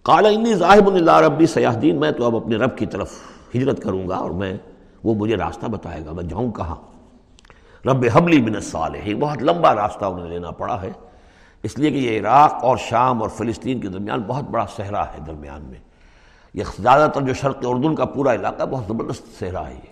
کالا 0.02 0.28
انی 0.28 0.54
ظاہب 0.54 0.86
اللہ 0.86 1.16
ربی 1.16 1.46
سیاح 1.46 1.74
دین 1.82 2.00
میں 2.00 2.10
تو 2.10 2.24
اب 2.24 2.36
اپنے 2.36 2.56
رب 2.56 2.78
کی 2.78 2.86
طرف 2.86 3.12
ہجرت 3.54 3.82
کروں 3.82 4.08
گا 4.08 4.16
اور 4.16 4.30
میں 4.30 4.56
وہ 5.04 5.14
مجھے 5.14 5.36
راستہ 5.36 5.66
بتائے 5.66 6.06
گا۔ 6.06 6.12
میں 6.12 6.24
جاؤں 6.24 6.52
کہاں؟ 6.52 6.76
رب 7.86 8.06
حبلی 8.12 8.42
بن 8.42 8.60
صالح 8.60 9.14
بہت 9.20 9.42
لمبا 9.42 9.74
راستہ 9.74 10.04
انہیں 10.04 10.28
لینا 10.28 10.50
پڑا 10.50 10.82
ہے۔ 10.82 10.90
اس 11.62 11.78
لیے 11.78 11.90
کہ 11.90 11.96
یہ 11.96 12.20
عراق 12.20 12.64
اور 12.64 12.76
شام 12.76 13.20
اور 13.20 13.28
فلسطین 13.28 13.80
کے 13.80 13.88
درمیان 13.88 14.20
بہت 14.20 14.44
بڑا 14.44 14.66
صحرا 14.76 15.02
ہے۔ 15.02 15.18
درمیان 15.26 15.62
میں 15.62 15.78
یہ 16.54 16.64
زیادہ 16.78 17.10
تر 17.10 17.20
جو 17.20 17.34
شرق 17.34 17.58
اردن 17.64 17.94
کا 17.94 18.04
پورا 18.04 18.34
علاقہ 18.34 18.62
بہت 18.64 18.84
زبردست 18.88 19.40
صحرا 19.40 19.68
ہے 19.68 19.74
یہ۔ 19.74 19.89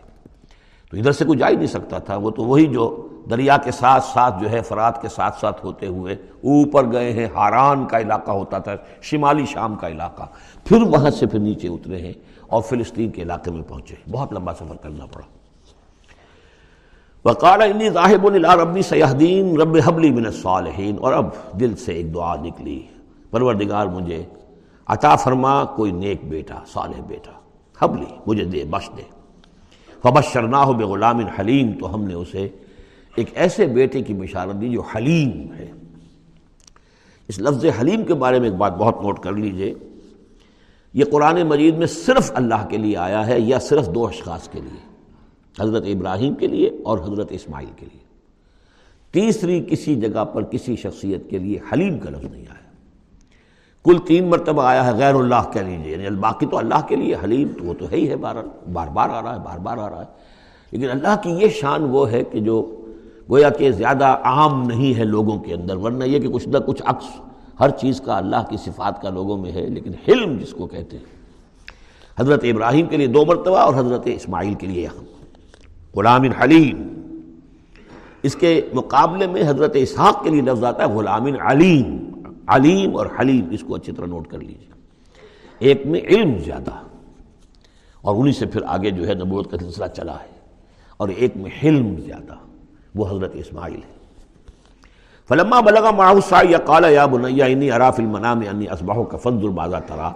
تو 0.90 0.96
ادھر 0.96 1.12
سے 1.12 1.24
کوئی 1.24 1.38
جا 1.38 1.48
ہی 1.48 1.56
نہیں 1.56 1.66
سکتا 1.66 1.98
تھا۔ 1.98 2.16
وہ 2.16 2.30
تو 2.30 2.42
وہی 2.42 2.66
جو 2.66 3.08
دریا 3.30 3.56
کے 3.56 3.70
ساتھ 3.70 4.04
ساتھ 4.04 4.42
جو 4.42 4.50
ہے، 4.50 4.60
فرات 4.60 5.02
کے 5.02 5.08
ساتھ 5.08 5.40
ساتھ 5.40 5.64
ہوتے 5.64 5.86
ہوئے 5.86 6.12
اوپر 6.30 6.92
گئے 6.92 7.12
ہیں 7.12 7.26
ہاران 7.34 7.86
کا 7.86 8.00
علاقہ 8.00 8.30
ہوتا 8.30 8.58
تھا، 8.58 8.74
شمالی 9.02 9.46
شام 9.46 9.76
کا 9.76 9.88
علاقہ۔ 9.88 10.22
پھر 10.64 10.82
وہاں 10.82 11.10
سے 11.10 11.26
پھر 11.26 11.38
نیچے 11.38 11.68
اترے 11.68 11.98
ہیں 11.98 12.12
اور 12.46 12.62
فلسطین 12.62 13.10
کے 13.10 13.22
علاقے 13.22 13.50
میں 13.50 13.62
پہنچے 13.62 13.94
بہت 14.10 14.32
لمبا 14.32 14.54
سفر 14.54 14.76
کرنا 14.82 15.06
پڑا۔ 15.06 15.26
وقال 17.28 17.62
انی 17.62 17.90
ذاہب 17.90 18.26
اللہ 18.26 18.54
ربی 18.54 18.82
سیاحدین 18.82 19.60
رب 19.60 19.76
حبلی 19.84 20.12
بن 20.12 20.26
الصالحین۔ 20.26 20.96
اور 21.00 21.12
اب 21.12 21.26
دل 21.60 21.76
سے 21.76 21.92
ایک 21.92 22.14
دعا 22.14 22.36
نکلی۔ 22.36 22.82
پروردگار 23.30 23.86
مجھے 23.86 24.24
عطا 24.86 25.16
فرما، 25.16 25.64
کوئی 25.64 25.92
نیک 25.92 26.28
بیٹا، 26.28 26.54
صالح 26.66 27.00
بیٹا، 27.06 27.30
حبلی، 27.78 28.18
مجھے 28.26 28.44
دے، 28.44 28.64
بخش 28.70 28.90
دے۔ 28.96 29.17
فبشرناہ 30.02 30.66
بغلام 30.66 31.18
حلیم، 31.18 31.72
تو 31.80 31.94
ہم 31.94 32.04
نے 32.04 32.14
اسے 32.14 32.48
ایک 33.14 33.30
ایسے 33.34 33.66
بیٹے 33.66 34.02
کی 34.02 34.14
بشارت 34.14 34.60
دی 34.60 34.68
جو 34.68 34.80
حلیم 34.80 35.52
ہے۔ 35.52 35.72
اس 37.28 37.38
لفظ 37.38 37.64
حلیم 37.80 38.04
کے 38.04 38.14
بارے 38.14 38.38
میں 38.38 38.48
ایک 38.48 38.58
بات 38.58 38.76
بہت 38.76 39.02
نوٹ 39.02 39.20
کر 39.20 39.32
لیجیے۔ 39.32 39.74
یہ 40.94 41.04
قرآن 41.04 41.42
مجید 41.42 41.74
میں 41.74 41.86
صرف 41.86 42.32
اللہ 42.34 42.66
کے 42.68 42.76
لیے 42.76 42.96
آیا 42.96 43.26
ہے 43.26 43.40
یا 43.40 43.58
صرف 43.58 43.88
دو 43.94 44.06
اشخاص 44.06 44.48
کے 44.48 44.60
لیے؟ 44.60 44.88
حضرت 45.60 45.84
ابراہیم 45.86 46.34
کے 46.34 46.46
لیے 46.46 46.70
اور 46.84 46.98
حضرت 46.98 47.26
اسماعیل 47.30 47.68
کے 47.76 47.86
لیے۔ 47.86 48.08
تیسری 49.10 49.64
کسی 49.70 49.94
جگہ 49.94 50.24
پر 50.24 50.42
کسی 50.42 50.76
شخصیت 50.76 51.30
کے 51.30 51.38
لیے 51.38 51.58
حلیم 51.72 51.98
کا 51.98 52.10
لفظ 52.10 52.24
نہیں 52.24 52.44
آیا۔ 52.50 52.67
کل 53.84 53.98
تین 53.98 54.28
مرتبہ 54.28 54.62
آیا 54.62 54.86
ہے 54.86 54.92
غیر 54.92 55.14
اللہ 55.14 55.50
کہہ 55.52 55.60
لیجیے 55.60 55.96
یعنی 55.96 56.16
باقی 56.16 56.46
تو 56.46 56.58
اللہ 56.58 56.86
کے 56.88 56.96
لیے، 56.96 57.16
حلیم 57.24 57.48
تو 57.58 57.64
وہ 57.64 57.74
تو 57.78 57.90
ہے 57.90 57.96
ہی 57.96 58.10
ہے 58.10 58.16
بار 58.16 58.34
بار 58.72 58.88
بار 58.88 59.10
آ 59.10 59.22
رہا 59.22 59.34
ہے، 59.34 59.40
بار 59.44 59.58
بار 59.58 59.78
آ 59.78 59.90
رہا 59.90 60.00
ہے۔ 60.00 60.06
لیکن 60.70 60.90
اللہ 60.90 61.16
کی 61.22 61.30
یہ 61.30 61.48
شان 61.48 61.82
وہ 61.82 62.10
ہے 62.10 62.24
کہ 62.24 62.40
جو 62.40 62.76
گویا 63.30 63.50
کہ 63.50 63.70
زیادہ 63.70 64.04
عام 64.04 64.62
نہیں 64.62 64.98
ہے 64.98 65.04
لوگوں 65.04 65.38
کے 65.38 65.54
اندر، 65.54 65.76
ورنہ 65.76 66.04
یہ 66.04 66.18
کہ 66.18 66.28
کچھ 66.28 66.48
نہ 66.48 66.58
کچھ 66.58 66.82
عکس 66.86 67.04
ہر 67.60 67.70
چیز 67.70 68.00
کا 68.00 68.18
اللہ 68.18 68.36
کی 68.48 68.56
صفات 68.56 69.02
کا 69.02 69.10
لوگوں 69.10 69.36
میں 69.36 69.52
ہے، 69.52 69.66
لیکن 69.66 69.90
حلم 70.08 70.38
جس 70.38 70.50
کو 70.52 70.66
کہتے 70.66 70.96
ہیں۔ 70.96 71.04
حضرت 72.20 72.44
ابراہیم 72.44 72.86
کے 72.86 72.96
لیے 72.96 73.06
دو 73.06 73.24
مرتبہ 73.26 73.58
اور 73.58 73.74
حضرت 73.74 74.02
اسماعیل 74.04 74.54
کے 74.54 74.66
لیے 74.66 74.82
یہاں۔ 74.82 75.04
غلام 75.96 76.22
حلیم۔ 76.22 76.88
اس 78.22 78.34
کے 78.34 78.60
مقابلے 78.72 79.26
میں 79.26 79.42
حضرت 79.48 79.70
اسحاق 79.74 80.24
کے 80.24 80.30
لیے 80.30 80.40
لفظ 80.40 80.64
آتا 80.64 80.84
ہے 80.84 80.88
غلام 80.88 81.26
علیم۔ 81.40 82.07
علیم 82.48 82.96
اور 82.96 83.06
حلیم، 83.20 83.48
اس 83.50 83.64
کو 83.66 83.74
اچھی 83.74 83.92
طرح 83.92 84.06
نوٹ 84.06 84.28
کر 84.28 84.38
لیجیے 84.38 84.68
ایک 85.58 85.86
میں 85.86 86.00
علم 86.00 86.38
زیادہ 86.38 86.70
اور 88.00 88.16
انہی 88.16 88.32
سے 88.32 88.46
پھر 88.46 88.60
آگے 88.66 88.90
جو 88.90 89.08
ہے 89.08 89.14
نبوت 89.14 89.50
کا 89.50 89.58
سلسلہ 89.58 89.86
چلا 89.86 90.14
ہے۔ 90.14 90.38
اور 90.96 91.08
ایک 91.08 91.36
میں 91.36 91.50
حلم 91.62 92.00
زیادہ 92.00 92.34
وہ 92.94 93.08
حضرت 93.08 93.30
اسماعیل 93.34 93.76
ہے۔ 93.76 93.98
فلما 95.28 95.60
بلغا 95.60 95.90
معاوسا 95.90 96.40
یا 96.48 96.58
کالا 96.58 96.88
یا 96.88 97.06
بنیا 97.06 97.44
انی 97.44 97.70
اراف 97.70 98.00
المنام، 98.00 98.40
انی 98.50 98.66
اسباہ 98.68 99.02
کا 99.02 99.16
فض 99.16 99.44
البازا 99.44 99.78
ترا۔ 99.78 100.12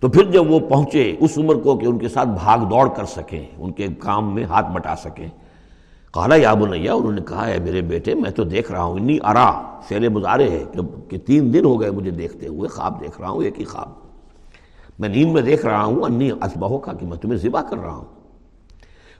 تو 0.00 0.08
پھر 0.08 0.30
جب 0.30 0.50
وہ 0.50 0.60
پہنچے، 0.60 1.16
اس 1.20 1.38
عمر 1.38 1.54
کو 1.54 1.76
کہ 1.76 1.86
ان 1.86 1.98
کے 1.98 2.08
ساتھ 2.08 2.28
بھاگ 2.28 2.58
دوڑ 2.58 2.88
کر 2.96 3.04
سکیں، 3.04 3.46
ان 3.58 3.72
کے 3.72 3.88
کام 3.98 4.34
میں 4.34 4.44
ہاتھ 4.44 4.66
بٹا 4.72 4.96
سکیں 4.96 5.28
کالا 6.14 6.36
یا 6.36 6.54
بنیا 6.54 6.94
انہوں 6.94 7.12
نے 7.12 7.20
کہا 7.28 7.46
ہے 7.48 7.58
میرے 7.58 7.80
بیٹے، 7.80 8.14
میں 8.14 8.30
تو 8.30 8.44
دیکھ 8.44 8.72
رہا 8.72 8.82
ہوں، 8.82 8.98
انی 8.98 9.18
ارا 9.24 9.76
سیلے 9.88 10.08
مزارے 10.08 10.50
ہے 10.50 10.64
کہ 11.08 11.18
تین 11.18 11.52
دن 11.52 11.64
ہو 11.64 11.80
گئے 11.80 11.90
مجھے 11.90 12.10
دیکھتے 12.10 12.48
ہوئے، 12.48 12.68
خواب 12.68 13.00
دیکھ 13.00 13.20
رہا 13.20 13.28
ہوں، 13.28 13.42
ایک 13.42 13.60
ہی 13.60 13.64
خواب۔ 13.64 13.88
میں 14.98 15.08
نیند 15.08 15.32
میں 15.32 15.42
دیکھ 15.42 15.66
رہا 15.66 15.84
ہوں، 15.84 16.02
انی 16.02 16.30
اسبہوں 16.30 16.78
کا، 16.78 16.92
کہ 16.92 17.06
میں 17.06 17.16
تمہیں 17.16 17.38
ذبح 17.38 17.60
کر 17.60 17.76
رہا 17.76 17.94
ہوں۔ 17.94 18.04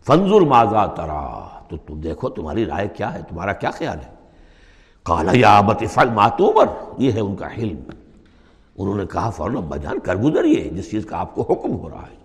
فنزل 0.07 0.45
ماضا 0.45 0.87
ترا، 0.87 1.49
تو 1.69 1.77
تم 1.77 2.01
دیکھو 2.01 2.29
تمہاری 2.29 2.67
رائے 2.67 2.89
کیا 2.89 3.15
ہے، 3.15 3.21
تمہارا 3.29 3.53
کیا 3.53 3.71
خیال 3.71 3.99
ہے؟ 3.99 4.15
کالا 5.03 5.33
یا 5.35 5.61
بطفل 5.61 6.11
ماتومر 6.11 6.67
یہ 6.99 7.13
ہے 7.13 7.21
ان 7.21 7.37
کا 7.37 7.47
حلم۔ 7.57 7.91
انہوں 8.79 8.97
نے 8.97 9.05
کہا، 9.13 9.31
فوراً 9.31 9.57
ابا 9.57 9.77
جان، 9.77 9.99
کر 9.99 10.17
گزریے، 10.17 10.71
جس 10.73 10.91
چیز 10.91 11.07
کا 11.07 11.21
آپ 11.21 11.35
کو 11.35 11.43
حکم 11.43 11.77
ہو 11.77 11.91
رہا 11.91 12.03
ہے۔ 12.03 12.24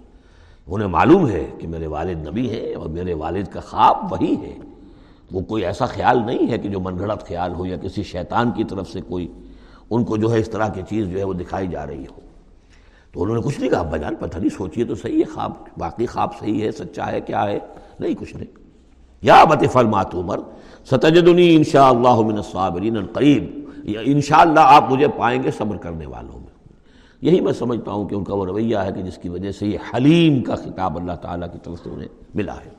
انہیں 0.71 0.87
معلوم 0.87 1.27
ہے 1.27 1.47
کہ 1.59 1.67
میرے 1.67 1.87
والد 1.87 2.27
نبی 2.27 2.49
ہیں 2.49 2.75
اور 2.75 2.89
میرے 2.89 3.13
والد 3.13 3.47
کا 3.47 3.59
خواب 3.59 4.11
وہی 4.11 4.35
ہے۔ 4.41 4.57
وہ 5.31 5.41
کوئی 5.41 5.65
ایسا 5.65 5.85
خیال 5.85 6.25
نہیں 6.25 6.51
ہے 6.51 6.57
کہ 6.57 6.69
جو 6.69 6.79
من 6.79 6.99
گھڑت 6.99 7.27
خیال 7.27 7.53
ہو 7.53 7.65
یا 7.65 7.77
کسی 7.77 8.03
شیطان 8.03 8.51
کی 8.51 8.63
طرف 8.63 8.89
سے 8.89 9.01
کوئی 9.01 9.27
ان 9.89 10.03
کو 10.03 10.17
جو 10.17 10.33
ہے 10.33 10.39
اس 10.39 10.49
طرح 10.49 10.67
کی 10.67 10.81
چیز 10.89 11.07
جو 11.07 11.19
ہے 11.19 11.23
وہ 11.23 11.33
دکھائی 11.33 11.67
جا 11.67 11.87
رہی 11.87 12.03
ہو۔ 12.03 12.19
تو 13.11 13.23
انہوں 13.23 13.35
نے 13.35 13.41
کچھ 13.41 13.59
نہیں 13.59 13.69
کہا 13.69 13.79
ابا 13.79 13.97
جان، 13.97 14.15
پتہ 14.15 14.37
نہیں 14.37 14.49
سوچیے 14.49 14.85
تو 14.85 14.95
صحیح 14.95 15.19
ہے، 15.19 15.23
خواب 15.23 15.51
باقی 15.77 16.05
خواب 16.05 16.29
صحیح 16.39 16.61
ہے، 16.61 16.71
سچا 16.71 17.11
ہے، 17.11 17.21
کیا 17.21 17.43
ہے؟ 17.43 17.59
نہیں، 17.99 18.13
کچھ 18.19 18.35
نہیں۔ 18.35 18.59
یا 19.21 19.43
بت 19.43 19.63
فلمات 19.73 20.15
عمر، 20.15 20.39
ستجدنی 20.85 21.55
ان 21.55 21.63
شاء 21.63 21.89
اللہ 21.89 22.41
صابرین 22.51 23.05
قریب 23.05 23.69
ان 23.83 24.21
شاء 24.21 24.37
اللہ 24.37 24.59
آپ 24.63 24.91
مجھے 24.91 25.07
پائیں 25.07 25.43
گے 25.43 25.51
صبر 25.51 25.77
کرنے 25.77 26.05
والوں 26.05 26.39
میں۔ 26.39 26.48
یہی 27.21 27.41
میں 27.41 27.53
سمجھتا 27.53 27.91
ہوں 27.91 28.07
کہ 28.07 28.15
ان 28.15 28.23
کا 28.23 28.35
وہ 28.35 28.45
رویہ 28.45 28.77
ہے 28.77 28.91
کہ 28.95 29.01
جس 29.01 29.17
کی 29.17 29.29
وجہ 29.29 29.51
سے 29.51 29.67
یہ 29.67 29.77
حلیم 29.95 30.43
کا 30.43 30.55
خطاب 30.55 30.97
اللہ 30.97 31.11
تعالیٰ 31.11 31.51
کی 31.51 31.57
طرف 31.63 31.79
سے 31.83 31.89
انہیں 31.89 32.07
ملا 32.35 32.55
ہے۔ 32.55 32.69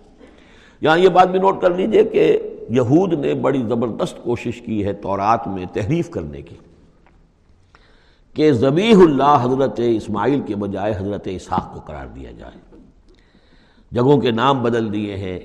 یہاں 0.80 0.98
یہ 0.98 1.08
بات 1.08 1.28
بھی 1.28 1.38
نوٹ 1.38 1.60
کر 1.60 1.74
لیجیے 1.74 2.04
کہ 2.04 2.38
یہود 2.70 3.12
نے 3.12 3.34
بڑی 3.34 3.62
زبردست 3.68 4.22
کوشش 4.22 4.60
کی 4.60 4.84
ہے 4.84 4.92
تورات 4.92 5.48
میں 5.48 5.64
تحریف 5.72 6.10
کرنے 6.10 6.42
کی 6.42 6.54
کہ 8.34 8.52
زبیح 8.52 8.96
اللہ 8.96 9.38
حضرت 9.42 9.80
اسماعیل 9.86 10.40
کے 10.40 10.56
بجائے 10.56 10.94
حضرت 10.96 11.28
اسحاق 11.30 11.74
کو 11.74 11.80
قرار 11.80 12.06
دیا 12.06 12.30
جائے۔ 12.30 12.82
جگہوں 13.92 14.18
کے 14.18 14.30
نام 14.30 14.62
بدل 14.62 14.92
دیے 14.92 15.16
ہیں۔ 15.16 15.40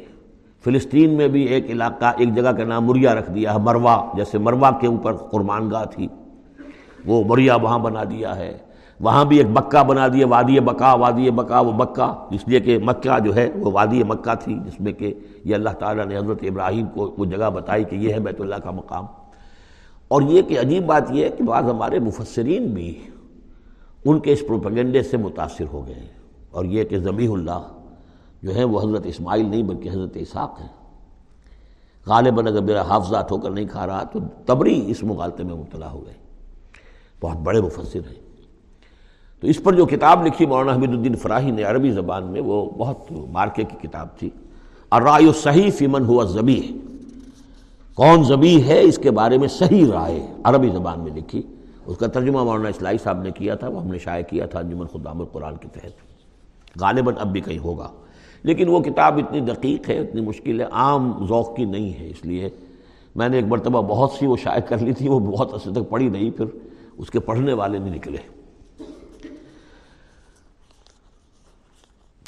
فلسطین 0.64 1.14
میں 1.14 1.28
بھی 1.28 1.44
ایک 1.44 1.66
علاقہ، 1.70 2.06
ایک 2.18 2.36
جگہ 2.36 2.52
کا 2.52 2.64
نام 2.64 2.86
مریا 2.86 3.16
رکھ 3.16 3.32
دیا 3.32 3.54
ہے 3.54 3.60
مروا 3.60 4.06
جیسے 4.16 4.38
مروا 4.38 4.72
کے 4.72 4.88
اوپر 4.88 5.16
قرمان 5.16 5.72
گاہ 5.72 5.86
تھی۔ 5.86 6.08
وہ 7.06 7.24
مریا 7.28 7.56
وہاں 7.56 7.80
بنا 7.80 8.04
دیا 8.04 8.36
ہے۔ 8.36 8.58
وہاں 9.00 9.26
بھی 9.26 9.38
ایک 9.38 9.46
مکہ 9.46 9.84
بنا 9.84 10.08
دیا، 10.08 10.28
وادی 10.28 10.60
بکا 10.60 10.94
وادی 10.94 11.32
بکا 11.32 11.60
وہ 11.60 11.72
مکہ 11.72 12.28
اس 12.32 12.48
لیے 12.48 12.60
کہ 12.60 12.78
مکہ 12.78 13.20
جو 13.20 13.36
ہے 13.36 13.50
وہ 13.56 13.72
وادی 13.72 14.04
مکہ 14.04 14.36
تھی، 14.36 14.60
جس 14.66 14.82
میں 14.82 14.94
کہ 14.94 15.14
یہ 15.46 15.56
اللہ 15.56 15.70
تعالیٰ 15.70 16.06
نے 16.06 16.18
حضرت 16.18 16.38
ابراہیم 16.42 16.86
کو 16.86 17.16
وہ 17.18 17.26
جگہ 17.26 17.50
بتائی 17.50 17.84
کہ 17.84 17.96
یہ 17.96 18.14
ہے 18.14 18.20
بیت 18.20 18.42
اللہ 18.42 18.56
کا 18.56 18.72
مقام۔ 18.72 19.06
اور 20.08 20.22
یہ 20.22 20.42
کہ 20.42 20.60
عجیب 20.60 20.86
بات 20.86 21.12
یہ 21.12 21.26
ہے 21.26 21.30
کہ 21.30 21.44
بعض 21.44 21.64
ہمارے 21.64 22.00
مفسرین 22.00 22.68
بھی 22.68 23.00
ان 24.06 24.20
کے 24.20 24.34
اس 24.34 24.44
پروپگنڈے 24.48 25.04
سے 25.04 25.18
متاثر 25.18 25.66
ہو 25.74 25.88
گئے 25.88 25.96
ہیں۔ 25.96 26.14
اور 26.52 26.66
یہ 26.66 26.84
کہ 26.84 27.00
ضبی 27.00 27.28
اللہ 27.28 27.68
جو 28.44 28.56
ہے 28.56 28.64
وہ 28.64 28.82
حضرت 28.82 29.06
اسماعیل 29.06 29.46
نہیں، 29.46 29.64
بلکہ 29.64 29.90
حضرت 29.90 30.12
اسحاق 30.16 30.62
ہیں۔ 30.62 30.68
غالباً 32.08 32.48
اگر 32.48 32.62
میرا 32.62 32.82
حافظہ 32.82 33.18
ہو 33.32 33.38
کر 33.38 33.52
نہیں 33.52 33.66
کھا 33.66 33.88
رہا 33.88 34.04
تو 34.04 34.20
تبری 34.46 34.84
اس 34.88 35.04
مغالطے 35.04 35.44
میں 35.44 35.56
مبتلا 35.56 35.92
ہو 35.92 36.06
گئے۔ 36.06 36.14
بہت 37.22 37.38
بڑے 37.38 37.62
مفسر 37.62 38.00
ہیں۔ 38.00 38.25
تو 39.40 39.48
اس 39.48 39.64
پر 39.64 39.74
جو 39.74 39.86
کتاب 39.86 40.26
لکھی 40.26 40.46
مولانا 40.46 40.78
حمید 40.78 40.90
الدین 40.90 41.16
فراہی 41.16 41.52
نے 41.52 41.64
عربی 41.64 41.92
زبان 41.92 42.24
میں، 42.24 42.42
وہ 42.42 42.70
بہت 42.78 43.12
مارکے 43.12 43.64
کی 43.64 43.88
کتاب 43.88 44.08
تھی۔ 44.20 44.30
اور 44.90 45.02
رائے 45.02 45.26
صحیح 45.34 45.72
فیمن 45.72 46.06
ہوا 46.06 46.24
زبی 46.24 46.78
کون 47.94 48.24
زبی 48.24 48.64
ہے؟ 48.64 48.82
اس 48.82 48.98
کے 48.98 49.12
بارے 49.12 49.38
میں 49.38 49.48
صحیح 49.48 49.86
رائے 49.94 50.28
عربی 50.44 50.70
زبان 50.70 51.00
میں 51.00 51.12
لکھی۔ 51.16 51.42
اس 51.86 51.98
کا 51.98 52.08
ترجمہ 52.08 52.44
مولانا 52.44 52.70
اسلائی 52.70 52.98
صاحب 52.98 53.22
نے 53.22 53.32
کیا 53.32 53.56
تھا، 53.56 53.68
وہ 53.68 53.82
ہم 53.82 53.92
نے 53.92 54.00
شائع 54.00 54.24
کیا 54.24 54.46
تھا 54.46 54.60
انجمن 54.60 54.86
خدام 54.86 55.20
القرآن 55.20 55.56
کے 55.56 55.68
تحت۔ 55.74 55.92
غالباً 56.82 57.14
اب 57.20 57.32
بھی 57.32 57.42
کہیں 57.42 57.60
ہوگا۔ 57.60 57.90
لیکن 58.44 58.68
وہ 58.68 58.80
کتاب 58.80 59.18
اتنی 59.18 59.40
دقیق 59.40 59.90
ہے، 59.90 60.00
اتنی 60.00 60.22
مشکل 60.22 60.62
ہے، 60.62 60.66
عام 60.72 61.26
ذوق 61.28 61.56
کی 61.56 61.66
نہیں 61.66 62.00
ہے۔ 62.00 62.10
اس 62.10 62.26
لیے 62.26 62.50
میں 63.16 63.30
نے 63.30 63.38
ایک 63.38 63.46
مرتبہ 63.46 63.82
بہت 63.82 64.12
سی 64.12 64.26
وہ 64.26 64.38
شائع 64.38 64.60
کر 64.60 64.78
لی 64.78 64.94
تھی، 64.94 65.10
وہ 65.10 65.20
بہت 65.20 65.54
عرصے 65.54 65.72
تک 65.72 65.90
پڑھی 65.90 66.10
نہیں، 66.10 66.32
پھر 66.32 66.46
اس 66.98 67.10
کے 67.10 67.20
پڑھنے 67.20 67.54
والے 67.54 67.78
نہیں 67.78 67.96
نکلے۔ 67.96 68.18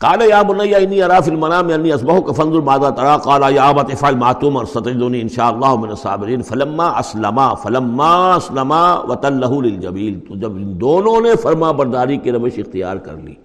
کالا 0.01 0.25
یا 0.25 0.41
بنیا 0.47 0.77
انی 0.77 1.01
اراف 1.03 1.27
المنام 1.27 1.67
انی 1.73 1.91
اسبہ 1.93 2.19
کا 2.25 2.31
فنز 2.37 2.55
المادا 2.55 2.89
ترا 2.97 3.15
کالا 3.23 3.49
یا 3.49 3.63
آبت 3.69 3.91
افعال 3.91 4.15
ماتوم 4.15 4.57
اور 4.57 4.65
ستجدونی 4.73 5.21
انشاءاللہ 5.21 5.73
من 5.79 5.89
الصابرین 5.89 6.41
فلما 6.49 6.87
اسلما 6.99 7.53
فلما 7.63 8.11
اسلما 8.35 8.81
وطلہ 9.09 9.51
للجبیل 9.63 10.19
تو 10.27 10.35
جب 10.41 10.55
ان 10.55 10.79
دونوں 10.81 11.19
نے 11.21 11.35
فرما 11.43 11.71
برداری 11.79 12.17
کی 12.17 12.31
روش 12.31 12.59
اختیار 12.59 12.97
کر 13.05 13.17
لی. 13.17 13.35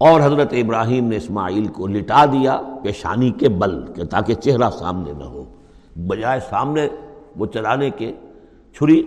اور 0.00 0.20
حضرت 0.20 0.52
ابراہیم 0.62 1.04
نے 1.08 1.16
اسماعیل 1.16 1.66
کو 1.76 1.86
لٹا 1.86 2.24
دیا 2.32 2.60
پیشانی 2.82 3.30
کے 3.38 3.48
بل 3.62 3.80
کہ 3.94 4.04
تاکہ 4.10 4.34
چہرہ 4.34 4.70
سامنے 4.78 5.12
نہ 5.18 5.24
ہو. 5.24 5.44
بجائے 6.08 6.40
سامنے 6.50 6.88
وہ 7.36 7.46
چلانے 7.54 7.90
کے 7.98 8.12
چھری 8.78 9.02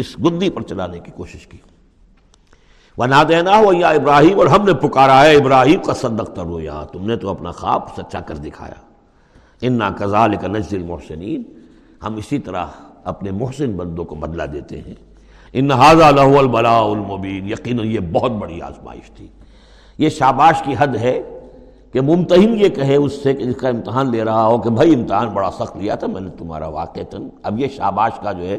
اس 0.00 0.16
گدی 0.24 0.50
پر 0.50 0.62
چلانے 0.68 0.98
کی 0.98 1.10
کوشش 1.16 1.46
کی. 1.46 1.58
وہ 2.98 3.06
نہ 3.06 3.24
دینا 3.28 3.58
ہو 3.58 3.72
یا 3.72 3.88
ابراہیم 3.88 4.38
اور 4.38 4.46
ہم 4.46 4.64
نے 4.64 4.74
پکارا 4.74 5.24
ہے، 5.24 5.36
ابراہیم 5.36 5.82
کا 5.82 5.94
صدق 5.94 6.36
تر 6.36 6.42
ہو 6.42 6.60
یا 6.60 6.84
تم 6.92 7.06
نے 7.06 7.16
تو 7.16 7.28
اپنا 7.28 7.50
خواب 7.50 7.80
سچا 7.96 8.20
کر 8.20 8.34
دکھایا۔ 8.34 8.80
ان 9.60 9.72
نا 9.72 9.90
کزال 9.98 10.34
کا 10.36 10.48
نزل 10.48 10.82
محسنین 10.82 11.42
ہم 12.02 12.16
اسی 12.16 12.38
طرح 12.38 12.66
اپنے 13.04 13.30
محسن 13.30 13.72
بندوں 13.72 14.04
کو 14.04 14.14
بدلا 14.14 14.46
دیتے 14.52 14.80
ہیں۔ 14.80 14.94
ان 15.52 15.70
حاضہ 15.70 16.04
لہ 16.04 16.38
البلاء 16.38 16.80
المبین 16.80 17.48
یقیناً 17.48 17.86
یہ 17.86 18.00
بہت 18.12 18.30
بڑی 18.30 18.62
آزمائش 18.62 19.10
تھی۔ 19.10 19.26
یہ 19.98 20.08
شاباش 20.08 20.62
کی 20.62 20.74
حد 20.78 20.96
ہے 20.96 21.22
کہ 21.92 22.00
ممتحن 22.00 22.60
یہ 22.60 22.68
کہے 22.68 22.96
اس 22.96 23.12
سے 23.22 23.34
کہ 23.34 23.44
جس 23.44 23.56
کا 23.56 23.68
امتحان 23.68 24.10
لے 24.10 24.24
رہا 24.24 24.46
ہو 24.46 24.58
کہ 24.58 24.70
بھائی 24.70 24.94
امتحان 24.94 25.28
بڑا 25.28 25.50
سخت 25.50 25.76
لیا 25.76 25.94
تھا، 25.94 26.06
میں 26.06 26.20
نے 26.20 26.30
تمہارا 26.38 26.68
واقع 26.68 27.00
اب 27.42 27.60
یہ 27.60 27.68
شاباش 27.76 28.12
کا 28.22 28.32
جو 28.32 28.44
ہے، 28.44 28.58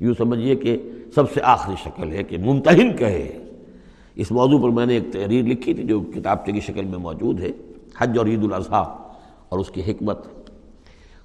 یوں 0.00 0.14
سمجھیے 0.18 0.56
کہ 0.56 0.90
سب 1.14 1.32
سے 1.32 1.40
آخری 1.44 1.74
شکل 1.84 2.12
ہے 2.12 2.22
کہ 2.22 2.38
ممتحن 2.38 2.96
کہے۔ 2.96 3.41
اس 4.14 4.32
موضوع 4.32 4.62
پر 4.62 4.68
میں 4.68 4.86
نے 4.86 4.94
ایک 4.94 5.12
تحریر 5.12 5.44
لکھی 5.44 5.74
تھی 5.74 5.84
جو 5.84 6.00
کتابچے 6.00 6.52
کی 6.52 6.60
شکل 6.60 6.84
میں 6.84 6.98
موجود 6.98 7.40
ہے، 7.40 7.48
حج 7.98 8.18
اور 8.18 8.26
عید 8.26 8.44
الاضحیٰ 8.44 8.84
اور 9.48 9.58
اس 9.58 9.68
کی 9.68 9.80
حکمت۔ 9.80 10.18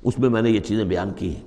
اس 0.03 0.19
میں 0.19 0.29
میں 0.29 0.41
نے 0.41 0.49
یہ 0.49 0.59
چیزیں 0.59 0.83
بیان 0.83 1.09
کی 1.15 1.35
ہیں۔ 1.35 1.43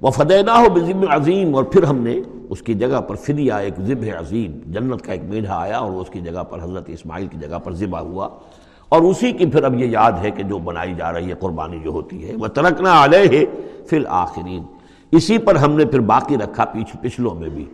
وہ 0.00 0.10
فدینہ 0.10 0.50
ہو 0.50 0.70
بزم 0.74 1.04
عظیم 1.08 1.54
اور 1.54 1.64
پھر 1.64 1.82
ہم 1.82 1.96
نے 1.96 2.20
اس 2.48 2.62
کی 2.62 2.74
جگہ 2.74 3.00
پر 3.00 3.14
فدیہ، 3.14 3.52
ایک 3.52 3.74
ذب 3.80 4.04
عظیم، 4.18 4.72
جنت 4.72 5.02
کا 5.02 5.12
ایک 5.12 5.24
میڈھا 5.24 5.58
آیا 5.58 5.78
اور 5.78 5.90
اس 5.90 6.08
کی 6.10 6.20
جگہ 6.20 6.42
پر 6.42 6.62
حضرت 6.62 6.84
اسماعیل 6.86 7.26
کی 7.26 7.38
جگہ 7.40 7.58
پر 7.58 7.72
ذبح 7.72 8.00
ہوا۔ 8.00 8.28
اور 8.88 9.02
اسی 9.02 9.32
کی 9.32 9.46
پھر 9.46 9.64
اب 9.64 9.74
یہ 9.74 9.86
یاد 9.86 10.12
ہے 10.22 10.30
کہ 10.30 10.42
جو 10.42 10.58
بنائی 10.58 10.94
جا 10.94 11.12
رہی 11.12 11.28
ہے، 11.28 11.34
قربانی 11.34 11.78
جو 11.84 11.90
ہوتی 11.90 12.28
ہے 12.28 12.34
وہ 12.34 12.46
ترکنا 12.46 13.04
علیہ 13.04 13.38
ہے 13.38 13.44
فی 13.86 13.96
الآخرین 13.96 14.62
اسی 15.10 15.38
پر 15.38 15.56
ہم 15.56 15.72
نے 15.72 15.84
پھر 15.84 16.00
باقی 16.00 16.36
رکھا 16.36 16.64
پیچھ، 16.64 16.96
پچھلوں 17.02 17.34
میں 17.34 17.48
بھی۔ 17.48 17.64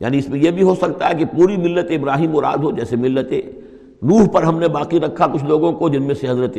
یعنی 0.00 0.18
اس 0.18 0.28
میں 0.28 0.38
یہ 0.40 0.50
بھی 0.50 0.62
ہو 0.62 0.74
سکتا 0.74 1.08
ہے 1.08 1.14
کہ 1.18 1.24
پوری 1.36 1.56
ملت 1.56 1.90
ابراہیم 1.98 2.30
مراد 2.30 2.64
ہو 2.64 2.70
جیسے 2.76 2.96
ملت 2.96 3.32
نوح 4.02 4.26
پر 4.32 4.42
ہم 4.42 4.58
نے 4.58 4.68
باقی 4.68 5.00
رکھا 5.00 5.26
کچھ 5.32 5.44
لوگوں 5.44 5.72
کو 5.72 5.88
جن 5.88 6.02
میں 6.06 6.14
سے 6.14 6.28
حضرت 6.28 6.56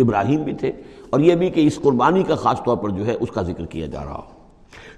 ابراہیم 0.00 0.42
بھی 0.44 0.52
تھے، 0.60 0.72
اور 1.10 1.20
یہ 1.20 1.34
بھی 1.34 1.50
کہ 1.50 1.66
اس 1.66 1.78
قربانی 1.82 2.22
کا 2.28 2.34
خاص 2.42 2.62
طور 2.64 2.76
پر 2.76 2.88
جو 2.88 3.06
ہے 3.06 3.14
اس 3.20 3.30
کا 3.34 3.42
ذکر 3.42 3.66
کیا 3.66 3.86
جا 3.86 4.04
رہا 4.04 4.14
ہو۔ 4.14 4.34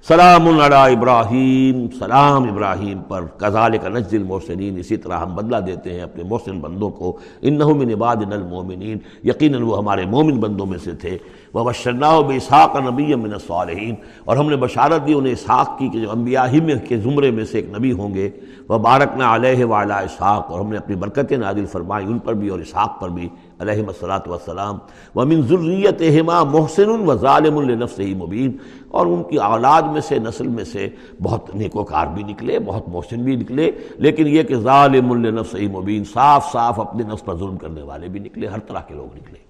سلام 0.08 0.46
علی 0.48 0.94
ابراہیم، 0.94 1.86
سلام 1.98 2.48
ابراہیم 2.50 2.98
پر 3.08 3.24
کزال 3.38 3.76
کا 3.82 3.88
نجز 3.88 4.14
المحسنین، 4.14 4.78
اسی 4.78 4.96
طرح 4.96 5.18
ہم 5.18 5.34
بدلہ 5.36 5.56
دیتے 5.66 5.92
ہیں 5.92 6.02
اپنے 6.02 6.22
محسن 6.30 6.60
بندوں 6.60 6.90
کو، 6.90 7.16
انہو 7.42 7.74
من 7.74 7.92
عباد 7.92 8.22
المومنین 8.30 8.98
یقیناً 9.24 9.62
وہ 9.62 9.78
ہمارے 9.78 10.04
مومن 10.06 10.40
بندوں 10.40 10.66
میں 10.66 10.78
سے 10.84 10.92
تھے۔ 11.00 11.16
وہ 11.54 11.64
بشرناہ 11.64 12.20
بے 12.20 12.36
اسحاق 12.36 12.76
نبی 12.76 13.14
من 13.14 13.32
الصالحین 13.32 13.94
اور 14.24 14.36
ہم 14.36 14.48
نے 14.48 14.56
بشارت 14.56 15.06
دی 15.06 15.12
انہیں 15.12 15.32
اسحاق 15.32 15.78
کی 15.78 15.88
کہ 15.88 16.00
جو 16.00 16.10
انبیاء 16.10 16.46
ہی 16.52 16.60
میں 16.60 16.74
کے 16.88 16.96
زمرے 16.96 17.30
میں 17.30 17.44
سے 17.44 17.58
ایک 17.58 17.68
نبی 17.78 17.92
ہوں 17.92 18.14
گے۔ 18.14 18.30
وہ 18.68 18.78
بارکنا 18.78 19.34
علیہ 19.34 19.64
وعلا 19.64 19.98
اسحاق 19.98 20.50
اور 20.50 20.60
ہم 20.60 20.70
نے 20.70 20.76
اپنی 20.76 20.96
برکت 20.96 21.32
نادل 21.32 21.66
فرمائی 21.66 22.06
ان 22.06 22.18
پر 22.18 22.34
بھی 22.34 22.48
اور 22.48 22.58
اسحاق 22.58 23.00
پر 23.00 23.08
بھی 23.08 23.28
علیہ 23.60 23.82
السلاۃ 23.86 24.26
وسلام 24.26 24.78
ومن 25.14 25.42
ضروریت 25.42 26.02
ہما 26.20 26.42
محسن 26.44 26.90
و 26.90 27.14
ظالم 27.14 27.58
النفس 27.58 28.00
مبین 28.16 28.56
اور 28.88 29.06
ان 29.06 29.22
کی 29.22 29.36
اولاد 29.36 29.82
میں 29.82 30.00
سے 30.00 30.18
نسل 30.18 30.48
میں 30.48 30.64
سے 30.64 30.88
بہت 31.22 31.54
نیکوکار 31.54 32.06
بھی 32.06 32.22
نکلے، 32.22 32.58
بہت 32.58 32.88
محسن 32.88 33.24
بھی 33.24 33.36
نکلے۔ 33.36 33.70
لیکن 33.98 34.26
یہ 34.26 34.42
کہ 34.42 34.56
ظالم 34.56 35.10
النفس 35.10 35.54
مبین 35.72 36.04
صاف 36.04 36.52
صاف 36.52 36.80
اپنے 36.80 37.04
نفس 37.04 37.24
پر 37.24 37.36
ظلم 37.36 37.56
کرنے 37.56 37.82
والے 37.82 38.08
بھی 38.08 38.20
نکلے، 38.20 38.46
ہر 38.46 38.58
طرح 38.58 38.80
کے 38.80 38.94
لوگ 38.94 39.16
نکلے۔ 39.16 39.47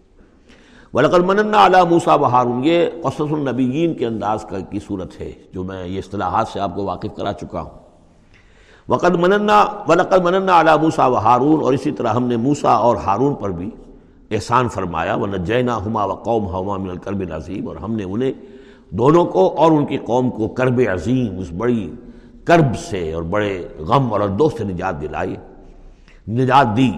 ولقل 0.94 1.22
مننا 1.24 1.66
علی 1.66 1.76
موسا 1.90 2.16
بہارون 2.16 2.60
یہ 2.64 2.86
قصص 3.02 3.32
النبیین 3.32 3.94
کے 3.94 4.06
انداز 4.06 4.44
کا 4.44 4.60
کی 4.60 4.78
صورت 4.86 5.20
ہے 5.20 5.32
جو 5.54 5.64
میں 5.64 5.86
یہ 5.86 5.98
اصطلاحات 5.98 6.48
سے 6.48 6.60
آپ 6.60 6.74
کو 6.74 6.84
واقف 6.84 7.16
کرا 7.16 7.32
چکا 7.32 7.60
ہوں۔ 7.60 7.70
وقد 8.88 9.16
مننا 9.16 9.64
ولقل 9.88 10.22
مننا 10.22 10.60
علی 10.60 10.70
موسا 10.80 11.06
و 11.06 11.16
ہارون 11.16 11.60
اور 11.60 11.72
اسی 11.72 11.92
طرح 11.92 12.12
ہم 12.12 12.24
نے 12.24 12.36
موسا 12.36 12.70
اور 12.70 12.96
ہارون 12.96 13.34
پر 13.34 13.50
بھی 13.50 13.70
احسان 14.30 14.68
فرمایا۔ 14.68 15.14
وہ 15.14 15.26
نجینا 15.26 15.76
ہما 15.86 16.04
و 16.04 16.14
قوم 16.14 16.48
ہما 16.48 16.76
من 16.76 16.90
الکرب 16.90 17.22
عظیم 17.32 17.68
اور 17.68 17.76
ہم 17.76 17.96
نے 17.96 18.04
انہیں 18.04 18.32
دونوں 18.90 19.24
کو 19.24 19.54
اور 19.56 19.72
ان 19.72 19.86
کی 19.86 19.98
قوم 19.98 20.30
کو 20.30 20.48
کرب 20.48 20.80
عظیم، 20.92 21.38
اس 21.38 21.50
بڑی 21.52 21.90
کرب 22.44 22.78
سے 22.78 23.12
اور 23.12 23.22
بڑے 23.22 23.68
غم 23.78 24.12
اور 24.12 24.20
اردو 24.20 24.48
سے 24.48 24.64
نجات 24.64 25.00
دلائی، 25.00 25.36
نجات 26.28 26.76
دی۔ 26.76 26.90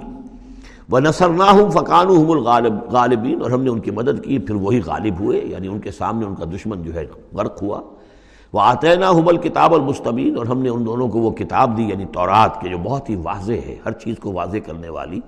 وہ 0.91 1.01
نثر 1.01 1.29
نہ 1.29 1.43
ہوں 1.43 1.71
فقان 1.71 2.07
الغالب، 2.09 2.75
غالبین 2.93 3.43
اور 3.43 3.51
ہم 3.51 3.63
نے 3.63 3.71
ان 3.71 3.81
کی 3.81 3.91
مدد 3.91 4.25
کی، 4.25 4.39
پھر 4.39 4.55
وہی 4.55 4.81
غالب 4.87 5.21
ہوئے 5.21 5.41
یعنی 5.45 5.69
ان 5.69 5.79
کے 5.79 5.91
سامنے 5.91 6.27
ان 6.27 6.35
کا 6.35 6.45
دشمن 6.45 6.83
جو 6.83 6.95
ہے 6.95 7.07
غرق 7.33 7.63
ہوا۔ 7.63 7.81
وہ 8.53 8.61
آتے 8.61 8.97
نہ 8.97 9.05
حمل 9.05 9.37
کتاب 9.37 9.75
المستبین 9.75 10.37
اور 10.37 10.47
ہم 10.47 10.63
نے 10.63 10.69
ان 10.69 10.87
دونوں 10.87 11.09
کو 11.09 11.19
وہ 11.19 11.31
کتاب 11.31 11.77
دی 11.77 11.83
یعنی 11.83 12.05
تورات 12.05 12.61
کے، 12.61 12.69
جو 12.69 12.79
بہت 12.79 13.11
ہی 13.11 13.17
واضح 13.17 13.53
ہے، 13.53 13.77
ہر 13.87 13.93
چیز 13.93 14.17
کو 14.19 14.33
واضح 14.33 14.57
کرنے 14.67 14.89
والی۔ 14.89 15.21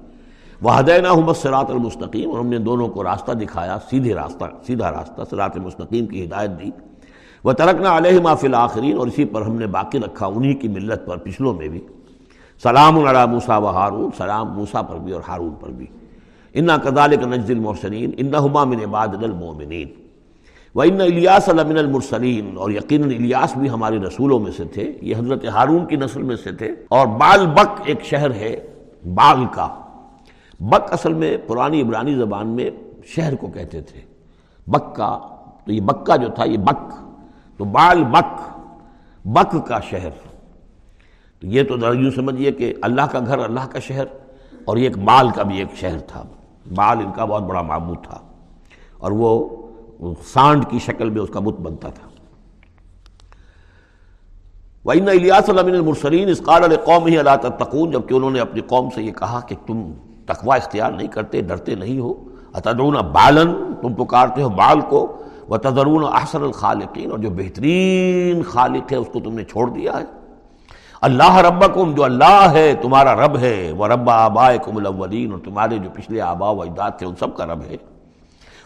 وہ 0.63 0.79
ہدینہ 0.79 1.09
حمد 1.09 1.33
سرات 1.37 1.71
المستقیم 1.71 2.31
اور 2.31 2.39
ہم 2.39 2.47
نے 2.47 2.59
دونوں 2.59 2.89
کو 2.89 3.05
راستہ 3.05 3.33
دکھایا، 3.33 3.79
سیدھے 3.91 4.15
راستہ، 4.15 4.45
سیدھا 4.67 4.91
راستہ 4.91 5.23
سرات 5.31 5.57
المستقیم 5.57 6.07
کی 6.07 6.25
ہدایت 6.25 6.51
دی۔ 6.51 6.71
وہ 7.45 7.53
ترکنا 7.53 7.97
علیہ 7.97 8.21
معاف 8.21 8.45
الآخرین 8.45 8.99
اور 8.99 9.07
اسی 9.07 9.25
پر 9.25 9.43
ہم 9.43 9.57
نے 9.57 9.67
باقی 9.67 9.99
رکھا، 9.99 10.27
انہی 10.27 10.55
کی 10.55 10.69
ملت 10.69 11.07
پر، 11.07 11.17
پچھلوں 11.17 11.55
میں 11.55 11.69
بھی۔ 11.69 11.81
سلام 12.63 12.99
العلیٰ 12.99 13.27
موسا 13.27 13.59
و 13.59 13.67
ہارون 13.67 14.11
سلام 14.17 14.53
موسا 14.53 14.83
پر 14.83 14.97
بھی 14.97 15.13
اور 15.13 15.23
ہارون 15.29 15.55
پر 15.61 15.69
بھی۔ 15.69 15.87
انا 16.55 16.77
کدال 16.77 17.17
کا 17.17 17.27
نجد 17.27 17.51
المحسنین 17.51 18.11
انہما 18.17 18.65
من 18.65 18.81
عباد 18.85 19.09
المومنین 19.09 19.89
و 20.75 20.81
ان 20.81 21.01
الیاس 21.01 21.49
المن 21.49 21.79
المرسلین، 21.79 22.57
اور 22.57 22.71
یقیناً 22.71 23.11
الیاس 23.11 23.57
بھی 23.57 23.71
ہمارے 23.71 23.99
رسولوں 23.99 24.39
میں 24.39 24.53
سے 24.53 24.65
تھے، 24.65 24.93
یہ 25.03 25.17
حضرت 25.17 25.45
ہارون 25.45 25.87
کی 25.87 25.97
نسل 25.97 26.23
میں 26.23 26.37
سے 26.37 26.53
تھے۔ 26.53 26.75
اور 26.89 27.07
بال 27.07 27.47
بک 27.47 27.81
ایک 27.85 28.05
شہر 28.05 28.31
ہے، 28.31 28.67
بال 29.15 29.47
کا۔ 29.53 29.69
بک 30.61 30.93
اصل 30.93 31.13
میں 31.13 31.37
پرانی 31.47 31.83
عبرانی 31.83 32.15
زبان 32.15 32.49
میں 32.49 32.71
شہر 33.05 33.35
کو 33.35 33.47
کہتے 33.47 33.81
تھے۔ 33.81 34.01
بکا 34.67 35.19
تو 35.67 35.73
یہ 35.73 35.81
بکا 35.81 36.17
جو 36.17 36.29
تھا، 36.29 36.45
یہ 36.45 36.59
بک۔ 36.59 36.93
تو 37.57 37.65
بال 37.65 38.05
بک 38.05 38.59
بک 39.25 39.69
کا 39.69 39.81
شہر۔ 39.81 40.32
تو 41.43 41.49
یہ 41.49 41.63
تو 41.63 41.95
یوں 41.95 42.11
سمجھیے 42.11 42.53
کہ 42.53 42.75
اللہ 42.83 43.03
کا 43.03 43.19
گھر 43.27 43.39
اللہ 43.39 43.67
کا 43.71 43.79
شہر 43.79 44.05
اور 44.65 44.77
یہ 44.77 44.83
ایک 44.83 44.99
بال 44.99 45.31
کا 45.31 45.43
بھی 45.43 45.59
ایک 45.59 45.77
شہر 45.77 45.99
تھا۔ 45.99 46.23
بال 46.75 46.99
ان 46.99 47.13
کا 47.17 47.25
بہت 47.25 47.43
بڑا 47.43 47.63
معبود 47.63 47.97
تھا 48.03 48.19
اور 48.99 49.13
وہ 49.13 49.49
سانڈ 50.33 50.65
کی 50.71 50.79
شکل 50.79 51.11
میں 51.11 51.23
اس 51.23 51.31
کا 51.33 51.41
بت 51.41 51.61
بنتا 51.61 51.89
تھا۔ 51.89 52.09
وَإِنَّ 54.85 55.11
إِلْيَاسَ 55.11 55.53
لَمِنَ 55.53 55.77
الْمُرْسَلِينَ 55.77 56.31
إِذْ 56.31 56.45
قَالَ 56.45 56.69
لِقَوْمِهِ 56.69 57.21
أَلَا 57.21 57.37
تَتَّقُونَ 57.37 57.93
جبکہ 57.93 58.15
انہوں 58.15 58.31
نے 58.31 58.41
اپنی 58.41 58.61
قوم 58.61 58.89
سے 58.95 59.03
یہ 59.03 59.13
کہا 59.13 59.41
کہ 59.41 59.57
تم 59.67 59.93
تقوی 60.27 60.57
اختیار 60.57 60.93
نہیں 60.93 61.09
کرتے، 61.09 61.41
ڈرتے 61.41 61.75
نہیں 61.75 61.99
ہو۔ 61.99 62.15
اتدرون 62.55 62.95
بالن 62.95 63.75
تم 63.83 64.05
پکارتے 64.05 64.43
ہو 64.43 64.49
بال 64.49 64.81
کو۔ 64.81 65.23
و 65.51 65.57
تدرون 65.57 66.05
احسن 66.05 66.43
الخالقین 66.43 67.11
اور 67.11 67.19
جو 67.19 67.31
بہترین 67.31 68.43
خالق 68.43 68.93
ہے 68.93 68.97
اس 68.97 69.07
کو 69.13 69.21
تم 69.21 69.35
نے 69.35 69.45
چھوڑ 69.45 69.71
دیا 69.71 70.01
ہے۔ 70.01 70.22
اللہ 71.03 71.37
ربکم، 71.37 71.95
جو 71.95 72.05
اللہ 72.05 72.51
ہے، 72.53 72.75
تمہارا 72.83 73.15
رب 73.17 73.37
ہے 73.39 73.73
وہ 73.77 73.87
رب 73.87 74.11
آبائکم 74.11 74.77
الاولین، 74.77 75.33
اور 75.33 75.41
تمہارے 75.45 75.79
جو 75.79 75.91
پچھلے 75.95 76.21
آبا 76.21 76.51
و 76.51 76.63
اجداد 76.63 76.91
تھے، 76.99 77.07
ان 77.07 77.15
سب 77.21 77.37
کا 77.37 77.47
رب 77.47 77.63
ہے۔ 77.71 77.77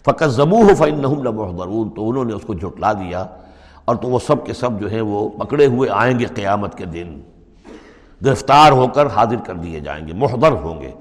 فقط 0.04 0.30
زبو 0.30 0.62
ہو 0.62 0.74
فنحم 0.74 1.88
تو 1.88 2.08
انہوں 2.08 2.24
نے 2.24 2.32
اس 2.32 2.42
کو 2.42 2.54
جھٹلا 2.54 2.92
دیا، 2.92 3.24
اور 3.84 3.96
تو 3.96 4.08
وہ 4.08 4.18
سب 4.26 4.44
کے 4.46 4.52
سب 4.52 4.80
جو 4.80 4.90
ہیں، 4.90 5.00
وہ 5.00 5.28
پکڑے 5.38 5.66
ہوئے 5.66 5.88
آئیں 5.92 6.18
گے 6.18 6.26
قیامت 6.34 6.76
کے 6.78 6.84
دن۔ 6.84 7.20
گرفتار 8.24 8.72
ہو 8.72 8.86
کر 8.88 9.06
حاضر 9.06 9.36
کر 9.36 9.54
دیے 9.54 9.80
جائیں 9.80 10.06
گے، 10.08 10.12
محضر 10.12 10.52
ہوں 10.52 10.80
گے۔ 10.80 10.92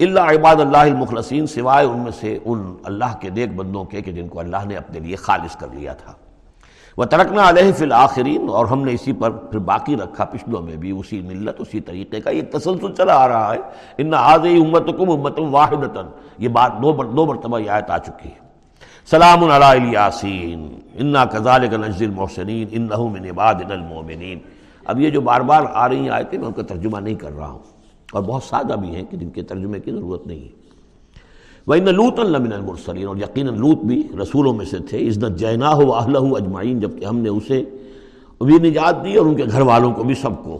اللہ 0.00 0.20
عباد 0.20 0.60
اللہ 0.60 0.76
المخلصین، 0.76 1.46
سوائے 1.46 1.86
ان 1.86 1.98
میں 1.98 2.12
سے 2.20 2.38
ان 2.44 2.74
اللہ 2.84 3.18
کے 3.20 3.30
نیک 3.30 3.54
بندوں 3.56 3.84
کے، 3.84 4.02
کہ 4.02 4.12
جن 4.12 4.28
کو 4.28 4.40
اللہ 4.40 4.64
نے 4.66 4.76
اپنے 4.76 5.00
لیے 5.00 5.16
خالص 5.16 5.56
کر 5.56 5.68
لیا 5.72 5.92
تھا۔ 5.92 6.12
وہ 6.98 7.04
ترکنا 7.04 7.48
علیہ 7.48 7.72
فی 7.72 7.84
الآخرین 7.84 8.48
اور 8.48 8.66
ہم 8.66 8.84
نے 8.84 8.92
اسی 8.92 9.12
پر 9.12 9.30
پھر 9.30 9.58
باقی 9.58 9.96
رکھا، 9.96 10.24
پچھلوں 10.24 10.62
میں 10.62 10.76
بھی 10.76 10.90
اسی 10.90 11.20
ملت، 11.20 11.54
اسی 11.58 11.80
طریقے 11.80 12.20
کا 12.20 12.30
یہ 12.30 12.42
تسلسل 12.52 12.94
چلا 12.94 13.14
آ 13.14 13.28
رہا 13.28 13.54
ہے۔ 13.54 13.58
ان 13.98 14.14
آز 14.14 14.40
امت 14.40 14.86
کم 14.98 15.10
امت 15.10 15.38
واحد 15.38 15.96
یہ 16.38 16.48
بات 16.48 16.72
دو 16.82 16.92
دو 16.92 17.26
مرتبہ 17.26 17.58
یہ 17.58 17.70
آیت 17.70 17.90
آ 17.90 17.98
چکی 17.98 18.28
ہے۔ 18.28 18.48
سلام 19.10 19.44
علی 19.44 19.92
یاسین 19.92 20.80
انا 20.94 21.24
کزال 21.24 21.68
کا 21.70 21.76
نزل 21.76 22.04
المحسنین 22.04 22.66
ان 22.70 22.88
من 31.68 31.88
عباد 31.88 32.18
المومنین 32.18 32.52
اب 32.52 32.68
اور 32.68 33.14
بھی 33.14 33.22
یقیناً 33.22 33.58
لوت 33.60 33.78
بھی 33.84 34.02
رسولوں 34.20 34.52
میں 34.54 34.64
سے 34.66 34.78
تھے 34.88 34.98
عزت 35.08 35.38
جینا 35.38 35.72
ہو 35.74 35.94
اجمعین 35.94 36.78
جبکہ 36.80 37.04
ہم 37.04 37.18
نے 37.18 37.28
اسے 37.28 37.62
بھی 38.40 38.58
نجات 38.58 39.04
دی 39.04 39.14
اور 39.14 39.26
ان 39.26 39.34
کے 39.36 39.44
گھر 39.44 39.60
والوں 39.60 39.92
کو 39.94 40.04
بھی 40.04 40.14
سب 40.14 40.42
کو۔ 40.44 40.56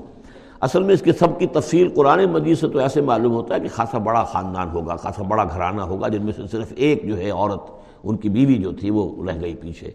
اصل 0.60 0.82
میں 0.82 0.94
اس 0.94 1.02
کے 1.02 1.12
سب 1.12 1.38
کی 1.38 1.46
تفصیل 1.46 1.88
قرآن 1.94 2.24
مجید 2.24 2.58
سے 2.58 2.68
تو 2.68 2.78
ایسے 2.78 3.00
معلوم 3.00 3.32
ہوتا 3.32 3.54
ہے 3.54 3.60
کہ 3.60 3.68
خاصا 3.74 3.98
بڑا 3.98 4.22
خاندان 4.24 4.70
ہوگا، 4.72 4.96
خاصا 4.96 5.22
بڑا 5.22 5.44
گھرانہ 5.44 5.82
ہوگا، 5.82 6.08
جن 6.08 6.24
میں 6.24 6.32
سے 6.36 6.46
صرف 6.50 6.72
ایک 6.76 7.06
جو 7.08 7.16
ہے 7.18 7.30
عورت، 7.30 7.70
ان 8.04 8.16
کی 8.16 8.28
بیوی 8.28 8.54
جو 8.54 8.72
تھی 8.72 8.90
وہ 8.90 9.04
رہ 9.26 9.40
گئی 9.40 9.54
پیچھے۔ 9.54 9.90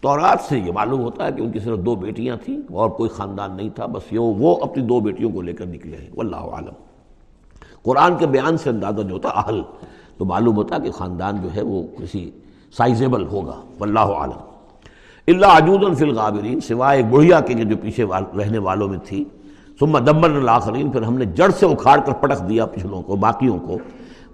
تورات 0.00 0.40
سے 0.40 0.58
یہ 0.58 0.72
معلوم 0.72 1.00
ہوتا 1.00 1.26
ہے 1.26 1.32
کہ 1.32 1.42
ان 1.42 1.50
کی 1.52 1.58
صرف 1.58 1.78
دو 1.78 1.94
بیٹیاں 1.94 2.36
تھیں، 2.44 2.56
اور 2.72 2.90
کوئی 2.90 3.10
خاندان 3.10 3.56
نہیں 3.56 3.70
تھا، 3.74 3.86
بس 3.86 4.12
یہ 4.12 4.18
وہ 4.18 4.56
اپنی 4.62 4.82
دو 4.82 5.00
بیٹیوں 5.00 5.30
کو 5.30 5.42
لے 5.42 5.52
کر 5.52 5.66
نکلے 5.66 5.96
ہیں۔ 5.96 6.08
واللہ 6.14 6.44
عالم 6.52 6.74
قرآن 7.82 8.16
کے 8.16 8.26
بیان 8.26 8.56
سے 8.56 8.70
اندازہ 8.70 9.02
جو 9.02 9.14
ہوتا 9.14 9.28
اہل۔ 9.28 9.60
تو 10.18 10.24
معلوم 10.24 10.56
ہوتا 10.56 10.78
کہ 10.78 10.90
خاندان 10.90 11.36
جو 11.42 11.48
ہے 11.54 11.62
وہ 11.62 11.82
کسی 11.98 12.30
سائزیبل 12.76 13.26
ہوگا، 13.26 13.60
واللہ 13.78 14.00
عالم 14.00 14.42
اللہ 15.26 15.46
عجود 15.46 15.84
الفی 15.84 16.04
الغابرین، 16.04 16.60
سوائے 16.60 16.98
ایک 16.98 17.06
بڑھیا 17.06 17.40
کے 17.40 17.54
جو 17.54 17.76
پیچھے 17.76 18.04
رہنے 18.38 18.58
والوں 18.58 18.88
میں 18.88 18.98
تھی۔ 19.04 19.24
ثم 19.80 19.98
دمر 19.98 20.30
الآخرین 20.30 20.90
پھر 20.90 21.02
ہم 21.02 21.18
نے 21.18 21.24
جڑ 21.24 21.50
سے 21.50 21.66
اکھاڑ 21.66 22.00
کر 22.00 22.12
پٹک 22.12 22.48
دیا 22.48 22.66
پچھلوں 22.66 23.02
کو، 23.02 23.16
باقیوں 23.16 23.58
کو۔ 23.58 23.78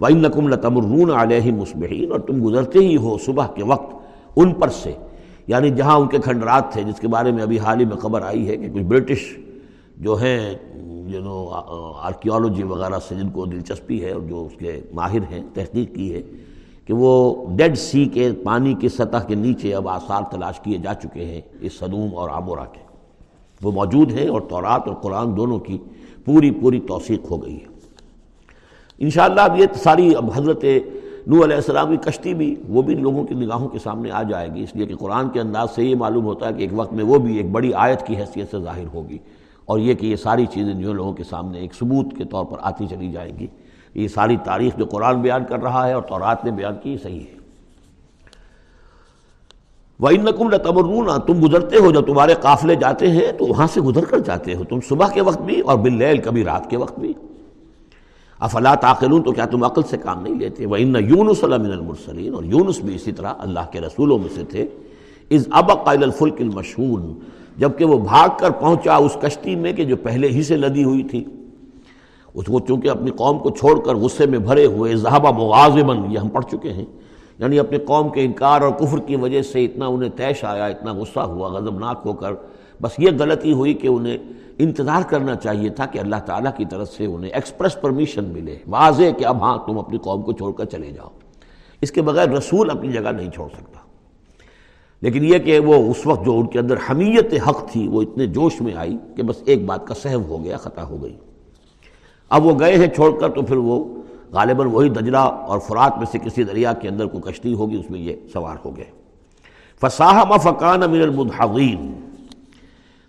وَإِنَّكُمْ 0.00 0.48
لَتَمُرُّونَ 0.48 1.12
عَلَيْهِ 1.12 1.50
مُصْبِحِينَ، 1.50 2.12
اور 2.12 2.20
تم 2.20 2.48
گزرتے 2.48 2.78
ہی 2.78 2.96
ہو 2.96 3.18
صبح 3.18 3.46
کے 3.46 3.64
وقت 3.64 3.94
ان 4.36 4.52
پر 4.54 4.68
سے۔ 4.68 4.92
یعنی 5.46 5.70
جہاں 5.70 5.96
ان 5.96 6.08
کے 6.08 6.18
کھنڈرات 6.18 6.72
تھے، 6.72 6.82
جس 6.82 7.00
کے 7.00 7.08
بارے 7.08 7.32
میں 7.32 7.42
ابھی 7.42 7.58
حال 7.58 7.80
ہی 7.80 7.84
میں 7.84 7.96
خبر 7.96 8.22
آئی 8.22 8.48
ہے 8.48 8.56
کہ 8.56 8.68
کچھ 8.74 8.82
برٹش 8.82 9.38
جو 9.96 10.14
ہیں 10.14 10.54
جو 11.12 11.48
آرکیولوجی 12.02 12.62
وغیرہ 12.62 12.98
سے 13.08 13.14
جن 13.14 13.28
کو 13.28 13.44
دلچسپی 13.44 14.04
ہے 14.04 14.10
اور 14.10 14.20
جو 14.20 14.44
اس 14.46 14.58
کے 14.58 14.80
ماہر 14.94 15.22
ہیں، 15.30 15.42
تحقیق 15.54 15.94
کی 15.94 16.14
ہے 16.14 16.22
کہ 16.86 16.94
وہ 16.94 17.10
ڈیڈ 17.56 17.78
سی 17.78 18.04
کے 18.04 18.30
پانی 18.44 18.74
کی 18.74 18.88
سطح 18.88 19.24
کے 19.26 19.34
نیچے 19.34 19.74
اب 19.74 19.88
آثار 19.88 20.22
تلاش 20.30 20.60
کیے 20.60 20.78
جا 20.78 20.94
چکے 20.94 21.24
ہیں 21.24 21.40
اس 21.60 21.78
صدوم 21.78 22.14
اور 22.14 22.30
آمورا 22.30 22.64
کے۔ 22.64 22.80
وہ 23.62 23.72
موجود 23.72 24.12
ہیں 24.12 24.28
اور 24.28 24.40
تورات 24.40 24.88
اور 24.88 24.94
قرآن 24.94 25.36
دونوں 25.36 25.58
کی 25.58 25.78
پوری 26.24 26.50
پوری 26.50 26.80
توثیق 26.80 27.30
ہو 27.30 27.42
گئی 27.42 27.56
ہے۔ 27.56 27.66
انشاءاللہ 28.98 29.40
اب 29.40 29.60
یہ 29.60 29.66
ساری 29.74 30.14
اب 30.14 30.30
حضرت 30.34 30.64
نو 31.26 31.44
علیہ 31.44 31.56
السلام 31.56 31.90
کی 31.90 31.96
کشتی 31.96 32.34
بھی، 32.34 32.54
وہ 32.68 32.82
بھی 32.82 32.94
لوگوں 32.94 33.24
کی 33.24 33.34
نگاہوں 33.34 33.68
کے 33.68 33.78
سامنے 33.78 34.10
آ 34.10 34.22
جائے 34.22 34.48
گی۔ 34.54 34.62
اس 34.62 34.74
لیے 34.76 34.86
کہ 34.86 34.94
قرآن 34.94 35.28
کے 35.28 35.40
انداز 35.40 35.68
سے 35.74 35.84
یہ 35.84 35.96
معلوم 35.96 36.24
ہوتا 36.24 36.48
ہے 36.48 36.52
کہ 36.52 36.62
ایک 36.62 36.70
وقت 36.72 36.92
میں 36.92 37.04
وہ 37.04 37.18
بھی 37.18 37.36
ایک 37.36 37.50
بڑی 37.50 37.72
آیت 37.74 38.06
کی 38.06 38.16
حیثیت 38.16 38.50
سے 38.50 38.58
ظاہر 38.58 38.86
ہوگی۔ 38.94 39.18
اور 39.70 39.78
یہ 39.78 39.94
کہ 39.94 40.06
یہ 40.06 40.16
ساری 40.16 40.46
چیزیں 40.46 40.74
جو 40.74 40.92
لوگوں 40.92 41.12
کے 41.12 41.24
سامنے 41.24 41.58
ایک 41.58 41.74
ثبوت 41.74 42.16
کے 42.16 42.24
طور 42.24 42.44
پر 42.44 42.58
آتی 42.60 42.86
چلی 42.86 43.10
جائیں 43.12 43.32
گی، 43.38 43.46
یہ 43.94 44.08
ساری 44.08 44.36
تاریخ 44.44 44.76
جو 44.76 44.84
قرآن 44.84 45.20
بیان 45.20 45.44
کر 45.44 45.60
رہا 45.62 45.86
ہے 45.86 45.92
اور 45.92 46.02
تورات 46.02 46.44
نے 46.44 46.50
بیان 46.50 46.74
کی 46.82 46.96
صحیح 47.02 47.20
ہے۔ 47.20 47.38
وَإِنَّكُمْ 50.00 50.50
لَتَمُرُّونَ، 50.50 51.18
تم 51.26 51.46
گزرتے 51.46 51.76
ہو، 51.76 51.90
جب 51.92 52.06
تمہارے 52.06 52.34
قافلے 52.40 52.74
جاتے 52.74 53.10
ہیں، 53.10 53.32
تو 53.32 53.46
وہاں 53.46 53.66
سے 53.66 53.80
گزر 53.80 54.04
کر 54.04 54.18
جاتے 54.18 54.54
ہو، 54.54 54.64
تم 54.64 54.80
صبح 54.88 55.08
کے 55.08 55.20
وقت 55.20 55.42
بھی 55.42 55.60
اور 55.60 55.78
باللیل 55.78 56.18
کبھی 56.18 56.44
رات 56.44 56.70
کے 56.70 56.76
وقت 56.76 56.98
بھی۔ 56.98 57.12
افلا 58.40 58.74
تعقلون، 58.74 59.22
تو 59.22 59.32
کیا 59.32 59.44
تم 59.44 59.64
عقل 59.64 59.82
سے 59.82 59.96
کام 59.96 60.22
نہیں 60.22 60.34
لیتے؟ 60.34 60.66
وہ 60.66 60.76
ان 60.76 60.96
یونس 61.08 61.42
من 61.42 61.72
المرسلین، 61.72 62.34
اور 62.34 62.44
یونس 62.44 62.78
بھی 62.78 62.94
اسی 62.94 63.12
طرح 63.12 63.34
اللہ 63.38 63.70
کے 63.72 63.80
رسولوں 63.80 64.18
میں 64.18 64.28
سے 64.34 64.44
تھے۔ 64.44 64.66
از 65.30 65.48
ابق 65.50 65.88
الفلک 65.88 66.40
المشہون 66.40 67.18
جبکہ 67.60 67.84
وہ 67.84 67.98
بھاگ 67.98 68.28
کر 68.38 68.50
پہنچا 68.50 68.96
اس 68.96 69.16
کشتی 69.22 69.56
میں 69.56 69.72
کہ 69.72 69.84
جو 69.84 69.96
پہلے 69.96 70.28
ہی 70.28 70.42
سے 70.42 70.56
لدی 70.56 70.84
ہوئی 70.84 71.02
تھی۔ 71.02 71.24
اس 72.34 72.44
کو 72.44 72.60
چونکہ 72.60 72.88
اپنی 72.88 73.10
قوم 73.10 73.38
کو 73.38 73.50
چھوڑ 73.50 73.80
کر 73.80 73.94
غصے 73.94 74.26
میں 74.26 74.38
بھرے 74.38 74.66
ہوئے 74.66 74.96
ذہبہ 74.96 75.30
مغازمن 75.30 76.12
یہ 76.12 76.18
ہم 76.18 76.28
پڑھ 76.28 76.44
چکے 76.44 76.72
ہیں۔ 76.72 76.84
یعنی 77.38 77.58
اپنے 77.58 77.78
قوم 77.78 78.08
کے 78.08 78.24
انکار 78.24 78.60
اور 78.60 78.72
کفر 78.72 78.98
کی 78.98 79.16
وجہ 79.16 79.42
سے 79.42 79.64
اتنا 79.64 79.86
انہیں 79.86 80.10
تیش 80.10 80.44
آیا، 80.44 80.66
اتنا 80.66 80.92
غصہ 80.92 81.20
ہوا، 81.20 81.48
غضبناک 81.48 82.02
ہو 82.04 82.12
کر۔ 82.12 82.32
بس 82.82 82.90
یہ 82.98 83.10
غلطی 83.18 83.52
ہوئی 83.52 83.74
کہ 83.74 83.86
انہیں 83.86 84.18
انتظار 84.58 85.02
کرنا 85.02 85.34
چاہیے 85.34 85.68
تھا 85.68 85.86
کہ 85.86 85.98
اللہ 85.98 86.16
تعالیٰ 86.26 86.52
کی 86.56 86.64
طرف 86.64 86.88
سے 86.88 87.06
انہیں 87.06 87.30
ایکسپریس 87.30 87.80
پرمیشن 87.80 88.24
ملے۔ 88.24 88.58
واضح 88.66 89.10
کہ 89.18 89.26
اب 89.26 89.42
ہاں 89.42 89.58
تم 89.66 89.78
اپنی 89.78 89.98
قوم 89.98 90.22
کو 90.22 90.32
چھوڑ 90.32 90.52
کر 90.52 90.64
چلے 90.64 90.90
جاؤ۔ 90.90 91.08
اس 91.80 91.92
کے 91.92 92.02
بغیر 92.02 92.28
رسول 92.28 92.70
اپنی 92.70 92.92
جگہ 92.92 93.10
نہیں 93.10 93.30
چھوڑ 93.30 93.48
سکتا۔ 93.48 93.79
لیکن 95.02 95.24
یہ 95.24 95.38
کہ 95.38 95.58
وہ 95.58 95.90
اس 95.90 96.06
وقت 96.06 96.24
جو 96.24 96.38
ان 96.38 96.46
کے 96.46 96.58
اندر 96.58 96.76
حمیت 96.90 97.34
حق 97.48 97.72
تھی، 97.72 97.88
وہ 97.88 98.02
اتنے 98.02 98.26
جوش 98.26 98.60
میں 98.60 98.74
آئی 98.74 98.96
کہ 99.16 99.22
بس 99.22 99.36
ایک 99.44 99.66
بات 99.66 99.86
کا 99.86 99.94
سہو 99.94 100.22
ہو 100.28 100.44
گیا، 100.44 100.56
خطا 100.56 100.84
ہو 100.84 101.02
گئی۔ 101.02 101.16
اب 102.30 102.46
وہ 102.46 102.58
گئے 102.60 102.76
ہیں 102.76 102.86
چھوڑ 102.86 103.20
کر 103.20 103.28
تو 103.28 103.42
پھر 103.42 103.56
وہ 103.56 103.84
غالباً 104.32 104.66
وہی 104.66 104.88
دجرا 104.88 105.20
اور 105.20 105.58
فرات 105.58 105.98
میں 105.98 106.06
سے 106.12 106.18
کسی 106.18 106.42
دریا 106.42 106.72
کے 106.72 106.88
اندر 106.88 107.06
کوئی 107.06 107.32
کشتی 107.32 107.54
ہوگی، 107.54 107.76
اس 107.76 107.90
میں 107.90 108.00
یہ 108.00 108.16
سوار 108.32 108.56
ہو 108.64 108.76
گئے۔ 108.76 108.84
فصاحم 109.80 110.36
فقان 110.38 110.82
امیر 110.82 111.02
المدحین 111.02 111.92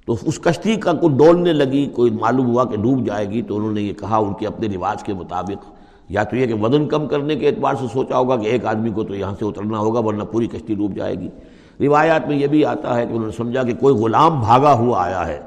تو 0.06 0.16
اس 0.22 0.40
کشتی 0.40 0.76
کا 0.76 0.94
کوئی 0.94 1.18
ڈولنے 1.18 1.54
لگی، 1.54 1.86
کوئی 1.86 2.12
معلوم 2.12 2.46
ہوا 2.46 2.66
کہ 2.66 2.78
ڈوب 2.78 3.06
جائے 3.06 3.30
گی، 3.30 3.42
تو 3.42 3.58
انہوں 3.58 3.72
نے 3.72 3.82
یہ 3.82 3.94
کہا 3.94 4.18
ان 4.18 4.34
کے 4.34 4.48
اپنے 4.48 4.68
رواج 4.68 5.04
کے 5.04 5.14
مطابق، 5.14 5.72
یا 6.10 6.24
تو 6.24 6.36
یہ 6.36 6.46
کہ 6.46 6.54
وزن 6.54 6.88
کم 6.88 7.08
کرنے 7.08 7.36
کے 7.36 7.48
اعتبار 7.48 7.76
سے 7.76 7.86
سوچا 7.94 8.18
ہوگا 8.18 8.36
کہ 8.36 8.48
ایک 8.48 8.66
آدمی 8.66 8.90
کو 8.90 9.04
تو 9.04 9.16
یہاں 9.16 9.36
سے 9.40 9.46
اترنا 9.46 9.80
ہوگا، 9.80 10.00
ورنہ 10.00 10.24
پوری 10.24 10.48
کشتی 10.48 10.76
ڈوب 10.76 10.96
جائے 10.96 11.16
گی۔ 11.16 11.30
روایات 11.80 12.28
میں 12.28 12.38
یہ 12.38 12.48
بھی 12.48 12.66
آتا 12.66 12.98
ہے 12.98 13.06
کہ 13.06 13.12
انہوں 13.12 13.26
نے 13.26 13.32
سمجھا 13.32 13.64
کہ 13.64 13.74
کوئی 13.74 13.96
غلام 13.96 14.40
بھاگا 14.40 14.74
ہوا 14.74 15.04
آیا 15.04 15.28
ہے 15.28 15.40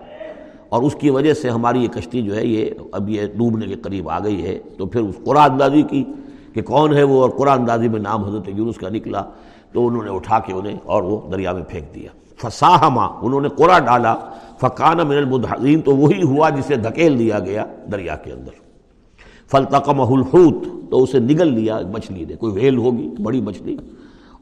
اور 0.68 0.82
اس 0.82 0.94
کی 0.94 1.10
وجہ 1.10 1.34
سے 1.34 1.50
ہماری 1.50 1.82
یہ 1.82 1.88
کشتی 1.88 2.22
جو 2.22 2.36
ہے 2.36 2.46
یہ 2.46 2.70
اب 2.92 3.10
یہ 3.10 3.26
ڈوبنے 3.26 3.66
کے 3.66 3.74
قریب 3.74 4.10
آ 4.10 4.18
گئی 4.18 4.42
ہے۔ 4.46 4.58
تو 4.78 4.86
پھر 4.86 5.00
اس 5.00 5.14
قرآن 5.24 5.50
اندازی 5.50 5.82
کی 5.82 6.04
کہ 6.54 6.62
کون 6.62 6.94
ہے 6.94 7.02
وہ 7.02 7.22
اور 7.22 7.30
قرآن 7.30 7.58
اندازی 7.58 7.88
میں 7.88 8.00
نام 8.00 8.24
حضرت 8.24 8.48
یونس 8.48 8.76
کا 8.76 8.88
نکلا، 8.88 9.22
تو 9.72 9.86
انہوں 9.86 10.02
نے 10.02 10.10
اٹھا 10.10 10.38
کے 10.38 10.52
انہیں 10.52 10.76
اور 10.84 11.02
وہ 11.02 11.20
دریا 11.32 11.52
میں 11.52 11.62
پھینک 11.68 11.94
دیا۔ 11.94 12.08
فساہما 12.36 13.06
انہوں 13.22 13.40
نے 13.40 13.48
قرآ 13.48 13.78
ڈالا 13.78 14.14
فقان 14.60 15.08
من 15.08 15.16
المدحین 15.16 15.80
تو 15.80 15.96
وہی 15.96 16.22
ہوا 16.22 16.50
جسے 16.50 16.76
دھکیل 16.76 17.18
دیا 17.18 17.38
گیا 17.38 17.64
دریا 17.92 18.16
کے 18.16 18.32
اندر۔ 18.32 18.50
فلتقم 19.50 20.00
الحوت، 20.00 20.90
تو 20.90 21.02
اسے 21.02 21.18
نگل 21.18 21.48
لیا 21.54 21.78
مچھلی 21.92 22.24
نے، 22.24 22.34
کوئی 22.34 22.52
ویل 22.52 22.78
ہوگی، 22.78 23.10
بڑی 23.22 23.40
مچھلی۔ 23.40 23.76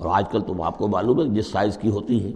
اور 0.03 0.15
آج 0.15 0.25
کل 0.31 0.41
تم 0.41 0.63
آپ 0.63 0.79
کو 0.79 0.89
معلوم 0.89 1.21
ہے 1.21 1.29
جس 1.29 1.47
سائز 1.47 1.77
کی 1.77 1.91
ہوتی 1.91 2.25
ہے 2.25 2.33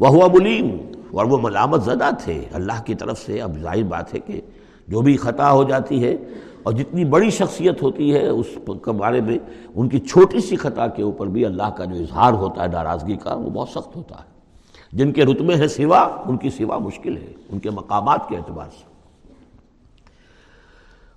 وہ 0.00 0.08
ہوا 0.08 0.26
ملیم، 0.32 0.76
اور 1.12 1.24
وہ 1.24 1.38
ملامت 1.42 1.84
زدہ 1.84 2.10
تھے۔ 2.24 2.44
اللہ 2.52 2.82
کی 2.86 2.94
طرف 2.94 3.18
سے 3.18 3.40
اب 3.42 3.58
ظاہر 3.58 3.82
بات 3.82 4.14
ہے 4.14 4.18
کہ 4.18 4.40
جو 4.88 5.00
بھی 5.00 5.16
خطا 5.16 5.52
ہو 5.52 5.64
جاتی 5.64 6.04
ہے 6.04 6.16
اور 6.62 6.72
جتنی 6.72 7.04
بڑی 7.04 7.30
شخصیت 7.30 7.82
ہوتی 7.82 8.14
ہے، 8.14 8.28
اس 8.28 8.46
کے 8.84 8.92
بارے 8.92 9.20
میں 9.20 9.38
ان 9.74 9.88
کی 9.88 10.00
چھوٹی 10.00 10.40
سی 10.40 10.56
خطا 10.56 10.86
کے 10.86 11.02
اوپر 11.02 11.26
بھی 11.26 11.44
اللہ 11.44 11.70
کا 11.76 11.84
جو 11.84 11.94
اظہار 11.94 12.32
ہوتا 12.32 12.62
ہے، 12.62 12.68
ناراضگی 12.68 13.16
کا، 13.16 13.34
وہ 13.34 13.50
بہت 13.50 13.68
سخت 13.68 13.96
ہوتا 13.96 14.14
ہے۔ 14.14 14.28
جن 14.92 15.12
کے 15.12 15.24
رتبے 15.24 15.54
ہیں 15.54 15.66
سوا، 15.66 16.00
ان 16.26 16.36
کی 16.36 16.50
سوا 16.50 16.78
مشکل 16.78 17.16
ہے۔ 17.16 17.32
ان 17.50 17.58
کے 17.58 17.70
مقامات 17.70 18.28
کے 18.28 18.36
اعتبار 18.36 18.66
سے۔ 18.78 18.89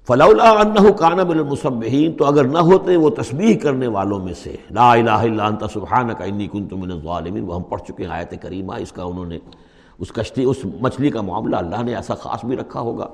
فلولا 0.07 0.49
انہ 0.49 0.91
کان 0.91 1.17
من 1.17 1.39
المصبحین، 1.39 2.11
تو 2.11 2.25
اگر 2.25 2.43
نہ 2.43 2.57
ہوتے 2.57 2.97
وہ 2.97 3.09
تسبیح 3.09 3.57
کرنے 3.57 3.87
والوں 3.87 4.19
میں 4.19 4.33
سے۔ 4.33 4.55
لا 4.71 4.93
الہ 4.93 5.09
الا 5.09 5.45
انت، 5.45 5.63
سبحانک، 5.73 6.21
انی 6.21 6.47
کنت 6.47 6.73
من 6.73 6.91
الظالمین۔ 6.91 7.43
وہ 7.43 7.55
ہم 7.55 7.61
پڑھ 7.61 7.81
چکے 7.81 8.03
ہیں 8.03 8.11
آیت 8.11 8.41
کریمہ، 8.41 8.73
اس 8.73 8.91
کا 8.91 9.03
انہوں 9.03 9.25
نے، 9.25 9.39
اس 9.99 10.11
کشتی، 10.11 10.43
اس 10.43 10.57
مچھلی 10.81 11.09
کا 11.09 11.21
معاملہ 11.21 11.55
اللہ 11.55 11.83
نے 11.83 11.95
ایسا 11.95 12.15
خاص 12.15 12.45
بھی 12.45 12.57
رکھا 12.57 12.79
ہوگا 12.79 13.07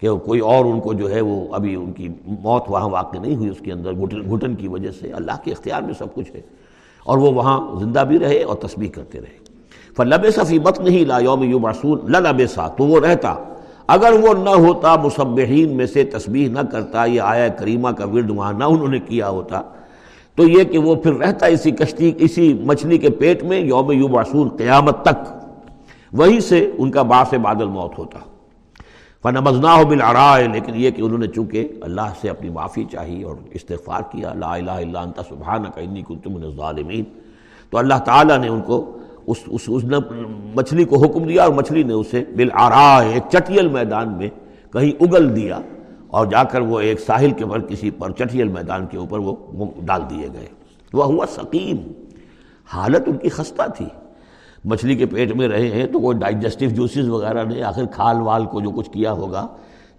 کہ 0.00 0.14
کوئی 0.14 0.40
اور 0.40 0.64
ان 0.64 0.80
کو 0.80 0.92
جو 0.92 1.10
ہے 1.10 1.20
وہ 1.20 1.54
ابھی 1.54 1.74
ان 1.74 1.92
کی 1.92 2.08
موت 2.26 2.64
وہاں 2.68 2.88
واقع 2.88 3.18
نہیں 3.18 3.36
ہوئی، 3.36 3.48
اس 3.48 3.58
کے 3.58 3.72
اندر 3.72 3.92
گھٹن 3.92 4.54
کی 4.54 4.68
وجہ 4.68 4.90
سے 4.90 5.12
اللہ 5.12 5.32
کے 5.44 5.52
اختیار 5.52 5.82
میں 5.82 5.94
سب 5.98 6.14
کچھ 6.14 6.34
ہے۔ 6.34 6.40
اور 7.04 7.18
وہ 7.18 7.32
وہاں 7.32 7.80
زندہ 7.80 8.04
بھی 8.08 8.18
رہے 8.18 8.42
اور 8.42 8.56
تسبیح 8.56 8.88
کرتے 8.88 9.20
رہے۔ 9.20 9.38
فلب 9.96 10.26
صفی 10.34 10.58
بت 10.58 10.80
نہیں 10.80 11.04
لا 11.04 11.18
یوم 11.18 11.42
یو 11.42 11.58
معصول 11.58 12.12
لب 12.12 12.42
سا 12.50 12.68
تو 12.68 12.84
وہ 12.84 13.00
رہتا۔ 13.00 13.34
اگر 13.88 14.12
وہ 14.12 14.34
نہ 14.34 14.50
ہوتا 14.50 14.96
مصبحین 14.96 15.76
میں 15.76 15.86
سے 15.86 16.04
تسبیح 16.04 16.48
نہ 16.48 16.58
کرتا، 16.72 17.04
یہ 17.04 17.20
آیا 17.20 17.48
کریمہ 17.48 17.88
کا 17.88 18.06
ورد 18.06 18.30
وہاں 18.30 18.52
نہ 18.52 18.64
انہوں 18.64 18.88
نے 18.88 18.98
کیا 18.98 19.28
ہوتا، 19.28 19.62
تو 20.34 20.48
یہ 20.48 20.64
کہ 20.64 20.78
وہ 20.78 20.94
پھر 20.94 21.14
رہتا 21.14 21.46
اسی 21.46 21.70
کشتی، 21.70 22.12
اسی 22.18 22.52
مچھلی 22.52 22.98
کے 22.98 23.10
پیٹ 23.10 23.42
میں 23.42 23.60
یوم 23.60 23.92
یو 23.92 24.08
معصول 24.08 24.48
قیامت 24.48 25.02
تک۔ 25.02 25.32
وہیں 26.12 26.40
سے 26.40 26.70
ان 26.78 26.90
کا 26.90 27.02
باس 27.02 27.34
بادل 27.42 27.66
موت 27.66 27.98
ہوتا۔ 27.98 28.18
فن 29.22 29.34
مزنا 29.34 29.74
ہو 29.74 29.86
بالآرائے 29.86 30.48
لیکن 30.52 30.72
یہ 30.74 30.90
کہ 30.90 31.02
انہوں 31.02 31.18
نے 31.18 31.26
چونکہ 31.26 31.68
اللہ 31.80 32.12
سے 32.20 32.30
اپنی 32.30 32.50
معافی 32.50 32.84
چاہی 32.84 33.22
اور 33.22 33.36
استغفار 33.50 34.00
کیا، 34.10 34.34
لا 34.34 34.54
الہ 34.54 34.70
الا 34.70 35.00
انت، 35.00 35.20
سبحانک، 35.28 35.78
انی 35.78 36.02
کنت 36.08 36.26
من 36.26 36.44
الظالمین۔ 36.44 37.04
تو 37.70 37.78
اللہ 37.78 37.94
تعالیٰ 38.04 38.38
نے 38.38 38.48
ان 38.48 38.60
کو 38.60 38.98
اس 39.26 39.36
اس 39.46 39.62
اس 39.66 39.84
نے 39.84 39.96
مچھلی 40.54 40.84
کو 40.84 41.04
حکم 41.04 41.24
دیا 41.24 41.44
اور 41.44 41.52
مچھلی 41.52 41.82
نے 41.82 41.92
اسے 41.92 42.24
بالآرا 42.36 42.98
ایک 42.98 43.22
چٹیل 43.28 43.68
میدان 43.68 44.12
میں 44.12 44.28
کہیں 44.72 45.02
اگل 45.02 45.36
دیا 45.36 45.60
اور 46.08 46.26
جا 46.26 46.44
کر 46.44 46.60
وہ 46.60 46.80
ایک 46.80 47.00
ساحل 47.00 47.30
کے 47.30 47.46
پر 47.46 47.60
کسی 47.60 47.90
پر 47.90 48.10
چٹیل 48.10 48.48
میدان 48.48 48.86
کے 48.86 48.96
اوپر 48.96 49.18
وہ 49.18 49.36
ڈال 49.82 50.02
دیے 50.10 50.28
گئے۔ 50.34 50.46
وہ 50.92 51.04
ہوا 51.04 51.26
سقیم۔ 51.26 51.92
حالت 52.72 53.02
ان 53.06 53.16
کی 53.16 53.28
خستہ 53.28 53.62
تھی۔ 53.76 53.86
مچھلی 54.64 54.96
کے 54.96 55.06
پیٹ 55.06 55.32
میں 55.32 55.48
رہے 55.48 55.68
ہیں 55.68 55.86
تو 55.86 56.00
کوئی 56.00 56.18
ڈائجسٹو 56.18 56.64
جوسز 56.64 57.08
وغیرہ 57.08 57.44
نے 57.44 57.62
آخر 57.62 57.84
کھال 57.86 58.20
وال 58.20 58.44
کو 58.44 58.60
جو 58.60 58.70
کچھ 58.70 58.90
کیا 58.90 59.12
ہوگا، 59.12 59.46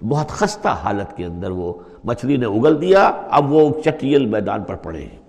بہت 0.07 0.27
خستہ 0.27 0.67
حالت 0.67 1.17
کے 1.17 1.25
اندر 1.25 1.49
وہ 1.49 1.73
مچھلی 2.03 2.37
نے 2.37 2.45
اگل 2.45 2.81
دیا۔ 2.81 3.11
اب 3.31 3.51
وہ 3.51 3.69
چٹیل 3.85 4.25
میدان 4.25 4.63
پر 4.63 4.75
پڑے 4.75 5.01
ہیں۔ 5.01 5.24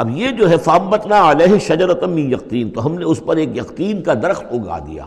اب 0.00 0.10
یہ 0.16 0.30
جو 0.30 0.50
ہے 0.50 0.56
فامبتنا 0.56 1.30
علیہ 1.30 1.58
شجرتم 1.58 2.18
یقین 2.18 2.70
تو 2.70 2.86
ہم 2.86 2.94
نے 2.94 3.04
اس 3.04 3.22
پر 3.26 3.36
ایک 3.36 3.56
یقین 3.56 4.02
کا 4.02 4.14
درخت 4.14 4.44
اگا 4.50 4.78
دیا۔ 4.78 5.04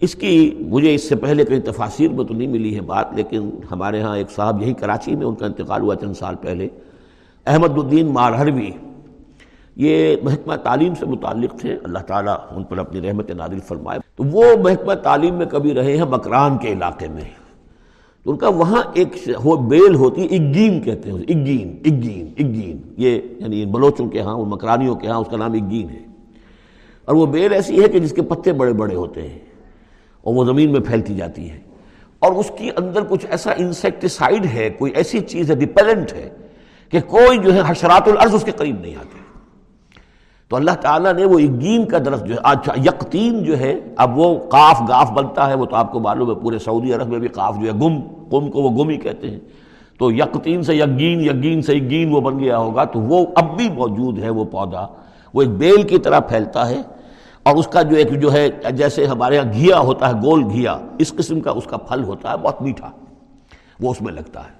اس 0.00 0.14
کی 0.14 0.54
مجھے 0.60 0.94
اس 0.94 1.08
سے 1.08 1.16
پہلے 1.16 1.44
کہیں 1.44 1.60
تفاصیر 1.60 2.10
میں 2.10 2.24
تو 2.24 2.34
نہیں 2.34 2.48
ملی 2.48 2.76
ہے 2.76 2.80
بات، 2.80 3.06
لیکن 3.14 3.50
ہمارے 3.70 4.02
ہاں 4.02 4.16
ایک 4.16 4.30
صاحب 4.30 4.62
یہی 4.62 4.74
کراچی 4.74 5.16
میں 5.16 5.26
ان 5.26 5.34
کا 5.34 5.46
انتقال 5.46 5.80
ہوا 5.80 5.96
چند 5.96 6.14
سال 6.14 6.34
پہلے۔ 6.40 6.68
احمد 7.46 7.78
الدین 7.78 8.06
مارہروی 8.06 8.70
یہ 9.76 10.16
محکمہ 10.22 10.54
تعلیم 10.54 10.94
سے 10.94 11.06
متعلق 11.06 11.60
تھے۔ 11.60 11.76
اللہ 11.84 11.98
تعالیٰ 11.98 12.36
ان 12.50 12.64
پر 12.64 12.78
اپنی 12.78 13.00
رحمت 13.00 13.30
نادل 13.30 13.60
فرمائے۔ 13.60 13.98
تو 14.16 14.24
وہ 14.24 14.44
محکمہ 14.62 14.94
تعلیم 14.94 15.34
میں 15.34 15.46
کبھی 15.46 15.74
رہے 15.74 15.96
ہیں 15.96 16.04
مکران 16.04 16.58
کے 16.58 16.72
علاقے 16.72 17.08
میں۔ 17.08 17.47
ان 18.28 18.36
کا 18.36 18.48
وہاں 18.48 18.82
ایک 18.94 19.28
بیل 19.68 19.94
ہوتی 19.94 20.20
ہے 20.20 20.26
اگین 20.26 20.80
کہتے 20.80 21.12
ہیں 21.12 21.18
اگین 21.18 21.76
اگین 21.84 22.32
اگین 22.38 22.94
یہ 22.96 23.20
یعنی 23.38 23.66
بلوچوں 23.66 24.06
کے 24.06 24.20
ہاں 24.20 24.34
اور 24.34 24.46
مکرانیوں 24.46 24.94
کے 24.94 25.06
ہاں 25.06 25.16
اس 25.16 25.26
کا 25.30 25.36
نام 25.36 25.52
اگین 25.52 25.90
ہے۔ 25.90 26.08
اور 27.04 27.14
وہ 27.14 27.26
بیل 27.26 27.52
ایسی 27.52 27.82
ہے 27.82 27.88
کہ 27.88 27.98
جس 27.98 28.12
کے 28.12 28.22
پتے 28.22 28.52
بڑے 28.52 28.72
بڑے 28.72 28.94
ہوتے 28.94 29.28
ہیں 29.28 29.38
اور 30.22 30.34
وہ 30.34 30.44
زمین 30.44 30.72
میں 30.72 30.80
پھیلتی 30.80 31.14
جاتی 31.14 31.50
ہے 31.50 31.58
اور 32.18 32.32
اس 32.32 32.52
کی 32.58 32.70
اندر 32.76 33.00
کچھ 33.08 33.26
ایسا 33.30 33.52
انسیکٹیسائڈ 33.52 34.46
ہے، 34.46 34.70
کوئی 34.70 34.92
ایسی 34.92 35.20
چیز 35.20 35.50
ہے 35.50 35.56
ریپیلنٹ 35.56 36.12
ہے 36.12 36.30
کہ 36.90 37.00
کوئی 37.00 37.38
جو 37.38 37.54
ہے 37.54 37.60
حشرات 37.66 38.08
الارض 38.08 38.34
اس 38.34 38.44
کے 38.44 38.50
قریب 38.50 38.80
نہیں 38.80 38.94
آتے۔ 38.94 39.18
تو 40.48 40.56
اللہ 40.56 40.70
تعالیٰ 40.70 41.12
نے 41.12 41.24
وہ 41.24 41.38
اگین 41.38 41.84
کا 41.84 41.98
درخت 41.98 42.26
جو 42.26 42.34
ہے 42.34 42.40
اچھا 42.42 42.74
یقین 42.84 43.44
جو 43.44 43.58
ہے، 43.58 43.80
اب 43.96 44.18
وہ 44.18 44.38
قاف 44.38 44.80
گاف 44.88 45.10
بنتا 45.10 45.48
ہے، 45.48 45.54
وہ 45.54 45.66
تو 45.66 45.76
آپ 45.76 45.92
کو 45.92 46.00
معلوم 46.00 46.30
ہے، 46.30 46.34
پورے 46.34 46.58
سعودی 46.58 46.92
عرب 46.92 47.08
میں 47.08 47.18
بھی 47.18 47.28
قاف 47.28 47.56
جو 47.60 47.66
ہے 47.66 47.72
گم۔ 47.72 48.17
قم 48.30 48.50
کو 48.50 48.62
وہ 48.62 48.84
گم 48.84 48.88
ہی 48.88 48.96
کہتے 48.96 49.30
ہیں۔ 49.30 49.38
تو 49.98 50.12
یقین 50.12 50.62
سے 50.62 50.74
یقین 50.74 51.20
یقین 51.20 51.62
سے 51.62 51.74
یقین 51.74 52.12
وہ 52.12 52.20
بن 52.20 52.38
گیا 52.38 52.58
ہوگا 52.58 52.84
تو 52.84 53.00
وہ 53.00 53.26
اب 53.36 53.56
بھی 53.56 53.68
موجود 53.70 54.18
ہے 54.18 54.30
وہ 54.30 54.44
پودا۔ 54.44 54.86
وہ 55.34 55.42
ایک 55.42 55.50
بیل 55.50 55.82
کی 55.82 55.98
طرح 55.98 56.20
پھیلتا 56.20 56.68
ہے 56.68 56.82
اور 57.42 57.56
اس 57.56 57.66
کا 57.66 57.82
جو 57.82 57.96
ایک 57.96 58.20
جو 58.20 58.32
ہے 58.32 58.48
جیسے 58.72 59.06
ہمارے 59.06 59.36
یہاں 59.36 59.52
گھیا 59.52 59.78
ہوتا 59.78 60.08
ہے، 60.08 60.14
گول 60.14 60.44
گھیا، 60.44 60.78
اس 60.98 61.12
قسم 61.12 61.40
کا 61.40 61.50
اس 61.50 61.64
کا 61.64 61.76
پھل 61.76 62.04
ہوتا 62.04 62.30
ہے، 62.30 62.36
بہت 62.36 62.62
میٹھا۔ 62.62 62.90
وہ 63.80 63.90
اس 63.90 64.02
میں 64.02 64.12
لگتا 64.12 64.40
ہے۔ 64.40 64.58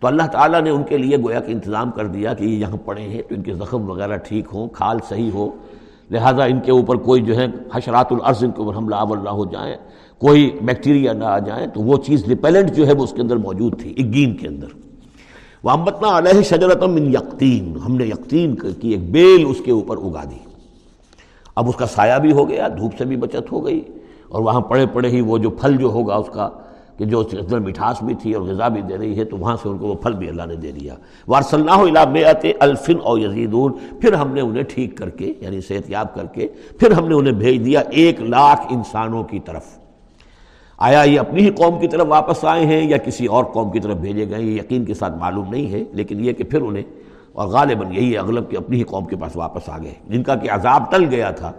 تو 0.00 0.06
اللہ 0.06 0.22
تعالیٰ 0.22 0.62
نے 0.62 0.70
ان 0.70 0.82
کے 0.82 0.98
لیے 0.98 1.16
گویا 1.16 1.40
کہ 1.40 1.52
انتظام 1.52 1.90
کر 1.90 2.06
دیا 2.06 2.34
کہ 2.34 2.44
یہ 2.44 2.56
یہاں 2.56 2.76
پڑے 2.84 3.02
ہیں 3.02 3.22
تو 3.22 3.34
ان 3.34 3.42
کے 3.42 3.54
زخم 3.54 3.90
وغیرہ 3.90 4.16
ٹھیک 4.16 4.44
ہوں، 4.54 4.68
کھال 4.68 4.98
صحیح 5.08 5.30
ہو۔ 5.34 5.50
لہٰذا 6.10 6.44
ان 6.44 6.60
کے 6.60 6.70
اوپر 6.70 6.96
کوئی 7.04 7.22
جو 7.22 7.36
ہے 7.36 7.46
حشرات 7.74 8.12
الارض 8.12 8.44
ان 8.44 8.50
کے 8.50 8.62
اوپر 8.62 8.76
حملہ 8.76 8.94
آور 8.94 9.16
نہ 9.18 9.30
ہو 9.30 9.44
جائیں 9.44 9.76
کوئی 10.18 10.50
بیکٹیریا 10.64 11.12
نہ 11.12 11.24
آ 11.24 11.38
جائیں 11.38 11.66
تو 11.66 11.80
وہ 11.82 11.96
چیز 12.06 12.24
ریپیلنٹ 12.28 12.72
جو 12.72 12.86
ہے 12.86 12.92
وہ 12.92 13.04
اس 13.04 13.12
کے 13.12 13.22
اندر 13.22 13.36
موجود 13.36 13.80
تھی، 13.80 13.90
اگین 13.98 14.36
کے 14.36 14.48
اندر۔ 14.48 14.66
وہ 15.64 15.70
امبتنا 15.70 16.16
علیہ 16.18 16.42
شجرتم 16.42 16.92
من 16.94 17.06
یقین 17.14 17.76
ہم 17.86 17.96
نے 17.96 18.04
یقین 18.06 18.54
کی 18.54 18.90
ایک 18.90 19.10
بیل 19.12 19.44
اس 19.48 19.60
کے 19.64 19.72
اوپر 19.72 19.96
اگا 19.96 20.22
دی۔ 20.30 20.38
اب 21.56 21.68
اس 21.68 21.76
کا 21.76 21.86
سایہ 21.86 22.18
بھی 22.18 22.32
ہو 22.32 22.48
گیا، 22.48 22.68
دھوپ 22.68 22.98
سے 22.98 23.04
بھی 23.04 23.16
بچت 23.16 23.52
ہو 23.52 23.64
گئی، 23.66 23.80
اور 24.28 24.42
وہاں 24.42 24.60
پڑے 24.60 24.86
پڑے 24.86 25.08
ہی 25.08 25.20
وہ 25.20 25.38
جو 25.38 25.50
پھل 25.50 25.76
جو 25.76 25.88
ہوگا 25.88 26.14
اس 26.14 26.30
کا 26.32 26.48
کہ 26.98 27.04
جو 27.04 27.20
اندر 27.20 27.58
مٹھاس 27.58 28.02
بھی 28.02 28.14
تھی 28.14 28.32
اور 28.32 28.42
غذا 28.42 28.68
بھی 28.68 28.80
دے 28.80 28.98
رہی 28.98 29.18
ہے 29.18 29.24
تو 29.24 29.36
وہاں 29.36 29.56
سے 29.62 29.68
ان 29.68 29.78
کو 29.78 29.86
وہ 29.86 29.94
پھل 29.94 30.12
بھی 30.12 30.28
اللہ 30.28 30.42
نے 30.46 30.56
دے 30.56 30.72
دیا۔ 30.72 30.94
وارس 31.28 31.54
اللہ 31.54 31.70
علا 31.70 32.04
میت 32.04 32.46
الفن 32.60 32.96
اور 33.02 33.18
یزیدون۔ 33.18 33.72
پھر 34.00 34.12
ہم 34.12 34.32
نے 34.32 34.40
انہیں 34.40 34.62
ٹھیک 34.62 34.96
کر 34.96 35.10
کے 35.10 35.32
یعنی 35.40 35.60
صحت 35.60 35.90
یاب 35.90 36.14
کر 36.14 36.26
کے، 36.26 36.48
پھر 36.80 36.90
ہم 36.90 37.08
نے 37.08 37.14
انہیں 37.14 37.32
بھیج 37.32 37.64
دیا 37.64 37.82
ایک 37.90 38.20
لاکھ 38.20 38.60
انسانوں 38.70 39.24
کی 39.24 39.38
طرف۔ 39.38 39.78
آیا 40.78 41.02
یہ 41.02 41.20
اپنی 41.20 41.42
ہی 41.42 41.50
قوم 41.50 41.80
کی 41.80 41.88
طرف 41.88 42.06
واپس 42.08 42.44
آئے 42.44 42.66
ہیں 42.66 42.90
یا 42.90 42.96
کسی 42.96 43.26
اور 43.26 43.44
قوم 43.44 43.70
کی 43.70 43.80
طرف 43.80 43.96
بھیجے 43.96 44.30
گئے 44.30 44.42
یہ 44.42 44.54
یقین 44.54 44.84
کے 44.84 44.94
ساتھ 44.94 45.18
معلوم 45.18 45.50
نہیں 45.50 45.72
ہے، 45.72 45.84
لیکن 45.92 46.24
یہ 46.24 46.32
کہ 46.32 46.44
پھر 46.44 46.62
انہیں، 46.62 46.82
اور 47.32 47.48
غالباً 47.48 47.92
یہی 47.92 48.12
ہے، 48.12 48.18
اغلب 48.18 48.50
کہ 48.50 48.56
اپنی 48.56 48.78
ہی 48.78 48.82
قوم 48.82 49.04
کے 49.04 49.16
پاس 49.16 49.36
واپس 49.36 49.68
آ 49.68 49.78
گئے۔ 49.78 49.94
جن 50.08 50.22
کا 50.22 50.34
کہ 50.34 50.50
عذاب 50.50 50.90
ٹل 50.90 51.04
گیا 51.10 51.30
تھا۔ 51.30 51.52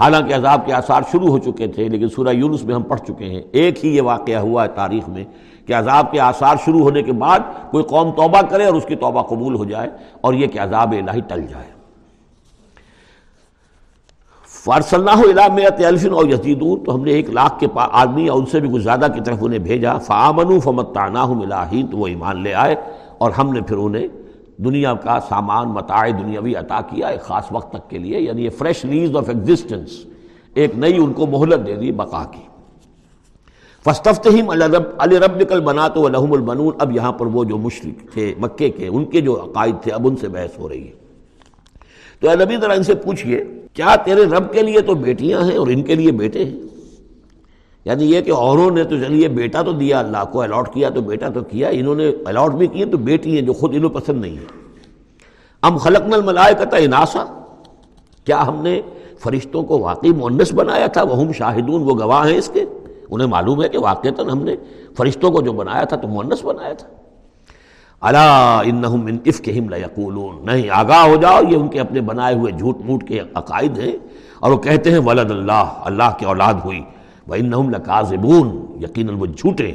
حالانکہ 0.00 0.34
عذاب 0.34 0.66
کے 0.66 0.72
آثار 0.72 1.02
شروع 1.12 1.28
ہو 1.28 1.38
چکے 1.38 1.66
تھے، 1.66 1.88
لیکن 1.88 2.08
سورہ 2.08 2.32
یونس 2.32 2.62
میں 2.64 2.74
ہم 2.74 2.82
پڑھ 2.82 3.00
چکے 3.00 3.24
ہیں۔ 3.24 3.40
ایک 3.52 3.84
ہی 3.84 3.96
یہ 3.96 4.02
واقعہ 4.02 4.38
ہوا 4.38 4.62
ہے 4.62 4.68
تاریخ 4.74 5.08
میں 5.08 5.24
کہ 5.66 5.74
عذاب 5.74 6.10
کے 6.12 6.20
آثار 6.20 6.56
شروع 6.64 6.80
ہونے 6.80 7.02
کے 7.02 7.12
بعد 7.12 7.40
کوئی 7.70 7.84
قوم 7.84 8.10
توبہ 8.16 8.40
کرے 8.50 8.64
اور 8.64 8.74
اس 8.74 8.84
کی 8.84 8.96
توبہ 8.96 9.22
قبول 9.22 9.54
ہو 9.54 9.64
جائے 9.64 9.90
اور 10.20 10.34
یہ 10.34 10.46
کہ 10.46 10.60
عذاب 10.60 10.94
الہی 10.98 11.20
ٹل 11.20 11.46
جائے۔ 11.46 11.68
فارس 14.64 14.94
اللہ 14.94 15.46
میت 15.54 15.84
الفن 15.86 16.12
اور 16.12 16.24
یزیدون، 16.26 16.82
تو 16.84 16.94
ہم 16.94 17.04
نے 17.04 17.10
ایک 17.10 17.30
لاکھ 17.30 17.58
کے 17.60 17.66
آدمی 17.74 18.26
اور 18.28 18.38
ان 18.38 18.46
سے 18.46 18.60
بھی 18.60 18.68
کچھ 18.72 18.82
زیادہ 18.82 19.06
کی 19.14 19.20
طرف 19.20 19.38
انہیں 19.40 19.58
بھیجا۔ 19.58 19.96
فامن 19.98 20.58
فمت 20.60 20.98
ملاحین 21.30 21.86
تو 21.86 21.98
وہ 21.98 22.06
ایمان 22.06 22.42
لے 22.42 22.54
آئے 22.54 22.74
اور 23.18 23.30
ہم 23.30 23.52
نے 23.52 23.60
پھر 23.60 23.76
انہیں 23.76 24.06
دنیا 24.64 24.94
کا 24.94 25.18
سامان، 25.28 25.68
متاع 25.68 26.08
دنیاوی 26.10 26.54
عطا 26.56 26.80
کیا 26.80 27.06
ایک 27.06 27.20
خاص 27.20 27.44
وقت 27.50 27.72
تک 27.72 27.90
کے 27.90 27.98
لیے 27.98 28.20
یعنی 28.20 28.44
یہ 28.44 28.50
فریش 28.50 28.84
لیز 28.84 29.16
آف 29.16 29.28
ایگزسٹنس 29.28 30.04
ایک 30.54 30.70
نئی 30.76 30.96
ان 30.98 31.12
کو 31.12 31.26
مہلت 31.26 31.66
دے 31.66 31.76
دی، 31.76 31.92
بقا 31.92 32.24
کی۔ 32.24 32.42
فستفتہم 33.84 34.50
علی 34.98 35.18
رب 35.18 35.36
نکل 35.36 35.60
بنا 35.60 35.88
تو 35.88 36.06
الحم 36.06 36.32
البنون۔ 36.32 36.74
اب 36.78 36.96
یہاں 36.96 37.12
پر 37.12 37.26
وہ 37.26 37.44
جو 37.44 37.58
مشرق 37.58 38.12
تھے، 38.12 38.34
مکے 38.38 38.70
کے، 38.70 38.86
ان 38.86 39.04
کے 39.04 39.20
جو 39.20 39.44
عقائد 39.44 39.74
تھے، 39.82 39.92
اب 39.92 40.08
ان 40.08 40.16
سے 40.16 40.28
بحث 40.28 40.58
ہو 40.58 40.68
رہی 40.68 40.86
ہے۔ 40.86 40.92
تو 42.20 42.28
اے 42.28 42.36
نبی 42.36 42.56
ذرا 42.56 42.72
ان 42.72 42.82
سے 42.82 42.94
پوچھئے، 42.94 43.44
کیا 43.72 43.96
تیرے 43.96 44.24
رب 44.24 44.52
کے 44.52 44.62
لیے 44.62 44.80
تو 44.80 44.94
بیٹیاں 44.94 45.42
ہیں 45.44 45.56
اور 45.56 45.66
ان 45.66 45.82
کے 45.82 45.94
لیے 45.94 46.12
بیٹے 46.12 46.44
ہیں؟ 46.44 46.79
یعنی 47.84 48.04
یہ 48.04 48.20
کہ 48.20 48.30
اوروں 48.30 48.70
نے 48.70 48.84
تو 48.84 48.96
چلیے 48.98 49.28
بیٹا 49.28 49.62
تو 49.62 49.72
دیا 49.72 49.98
اللہ 49.98 50.24
کو 50.32 50.42
الاٹ 50.42 50.74
کیا 50.74 50.88
تو 50.88 51.00
بیٹا 51.00 51.28
تو 51.28 51.40
کیا، 51.40 51.68
انہوں 51.68 51.94
نے 51.94 52.12
الاٹ 52.26 52.50
بھی 52.50 52.66
کیے 52.66 52.84
تو 52.84 52.96
بیٹی 52.96 53.34
ہیں 53.34 53.42
جو 53.42 53.52
خود 53.52 53.74
انہوں 53.74 53.90
پسند 53.90 54.20
نہیں 54.20 54.36
ہے 54.36 54.44
ام 55.62 55.76
خلق 55.76 56.00
نل 56.00 56.22
ملائے 56.22 56.54
اناسا، 56.84 57.24
کیا 58.24 58.46
ہم 58.46 58.62
نے 58.62 58.80
فرشتوں 59.18 59.62
کو 59.62 59.78
واقعی 59.78 60.12
مونس 60.12 60.52
بنایا 60.54 60.86
تھا؟ 60.86 61.02
وہ 61.02 61.18
ہم 61.18 61.32
شاہدون، 61.32 61.82
وہ 61.82 61.94
گواہ 62.00 62.28
ہیں 62.28 62.38
اس 62.38 62.50
کے۔ 62.52 62.64
انہیں 63.10 63.28
معلوم 63.28 63.62
ہے 63.62 63.68
کہ 63.68 63.78
واقعتاً 63.78 64.28
ہم 64.28 64.42
نے 64.42 64.56
فرشتوں 64.96 65.30
کو 65.30 65.42
جو 65.42 65.52
بنایا 65.52 65.84
تھا 65.84 65.96
تو 65.96 66.08
مونس 66.08 66.44
بنایا 66.44 66.72
تھا۔ 66.72 66.88
اللہ 68.00 68.62
انہم 68.64 69.04
من 69.04 69.16
افکہم 69.26 69.68
لیقولون، 69.68 70.46
نہیں، 70.46 70.70
آگاہ 70.70 71.06
ہو 71.08 71.16
جاؤ، 71.16 71.40
یہ 71.48 71.56
ان 71.56 71.68
کے 71.68 71.80
اپنے 71.80 72.00
بنائے 72.00 72.34
ہوئے 72.34 72.52
جھوٹ 72.52 72.78
موٹ 72.84 73.08
کے 73.08 73.20
عقائد 73.34 73.78
ہیں۔ 73.78 73.96
اور 74.40 74.52
وہ 74.52 74.58
کہتے 74.58 74.90
ہیں، 74.90 74.98
ولد 74.98 75.30
اللہ 75.30 75.72
اللہ 75.84 76.16
کی 76.18 76.24
اولاد 76.24 76.54
ہوئی۔ 76.64 76.80
وَإِنَّهُمْ 77.30 77.70
لَكَاذِبُونَ، 77.70 78.82
یقیناً 78.84 79.14
وہ 79.18 79.26
جھوٹے 79.26 79.70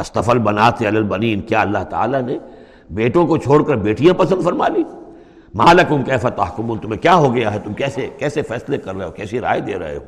استفل 0.00 0.38
بنات 0.38 0.82
البنین، 0.82 1.40
کیا 1.40 1.60
اللہ 1.60 1.84
تعالیٰ 1.90 2.22
نے 2.22 2.38
بیٹوں 2.90 3.26
کو 3.26 3.36
چھوڑ 3.36 3.62
کر 3.62 3.76
بیٹیاں 3.76 4.14
پسند 4.14 4.42
فرما 4.42 4.68
لی 4.68 4.82
مالکم 5.54 6.02
کیف 6.02 6.22
تحکمون 6.36 6.78
تمہیں 6.78 7.02
کیا 7.02 7.14
ہو 7.14 7.34
گیا 7.34 7.52
ہے؟ 7.54 7.58
تم 7.58 7.72
کیسے 7.74 8.08
کیسے 8.18 8.42
فیصلے 8.42 8.78
کر 8.78 8.94
رہے 8.94 9.04
ہو؟ 9.04 9.10
کیسی 9.10 9.40
رائے 9.40 9.60
دے 9.60 9.74
رہے 9.78 9.96
ہو؟ 9.96 10.04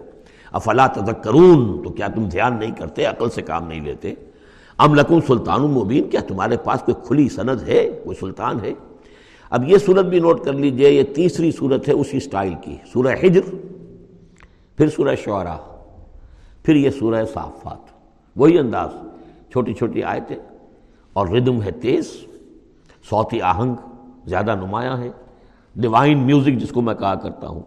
افلا 0.52 0.86
تذکرون 0.86 1.82
تو 1.82 1.90
کیا 1.90 2.08
تم 2.08 2.28
دھیان 2.28 2.58
نہیں 2.58 2.70
کرتے، 2.70 3.04
عقل 3.04 3.30
سے 3.30 3.42
کام 3.42 3.68
نہیں 3.68 3.80
لیتے؟ 3.80 4.14
ام 4.78 4.94
لکم 4.94 5.20
سلطان 5.26 5.62
مبین، 5.62 6.08
کیا 6.10 6.20
تمہارے 6.20 6.56
پاس 6.56 6.82
کوئی 6.82 6.94
کھلی 7.06 7.28
سند 7.28 7.68
ہے؟ 7.68 8.00
کوئی 8.04 8.16
سلطان 8.20 8.60
ہے؟ 8.64 8.72
اب 9.50 9.68
یہ 9.68 9.78
صورت 9.78 10.04
بھی 10.04 10.20
نوٹ 10.20 10.44
کر 10.44 10.52
لیجیے، 10.52 10.90
یہ 10.90 11.02
تیسری 11.02 11.50
صورت 11.50 11.88
ہے 11.88 11.92
اسی 11.92 12.20
سٹائل 12.20 12.54
کی، 12.62 12.76
سورہ 12.92 13.14
حجر، 13.22 13.54
پھر 14.76 14.88
سورہ 14.88 15.14
شعراء۔ 15.24 15.73
پھر 16.64 16.76
یہ 16.76 16.90
سورہ 16.90 17.24
صافات، 17.24 17.78
وہی 18.36 18.58
انداز، 18.58 18.90
چھوٹی 19.50 19.74
چھوٹی 19.74 20.02
آیتیں۔ 20.02 20.36
اور 21.12 21.28
ردم 21.28 21.62
ہے 21.62 21.70
تیز، 21.70 22.06
صوتی 23.10 23.40
آہنگ 23.40 23.74
زیادہ 24.26 24.54
نمایاں 24.54 24.96
ہے۔ 24.96 25.10
ڈیوائن 25.76 26.18
میوزک 26.18 26.56
جس 26.56 26.70
کو 26.70 26.80
میں 26.80 26.94
کہا 26.94 27.14
کرتا 27.14 27.48
ہوں۔ 27.48 27.62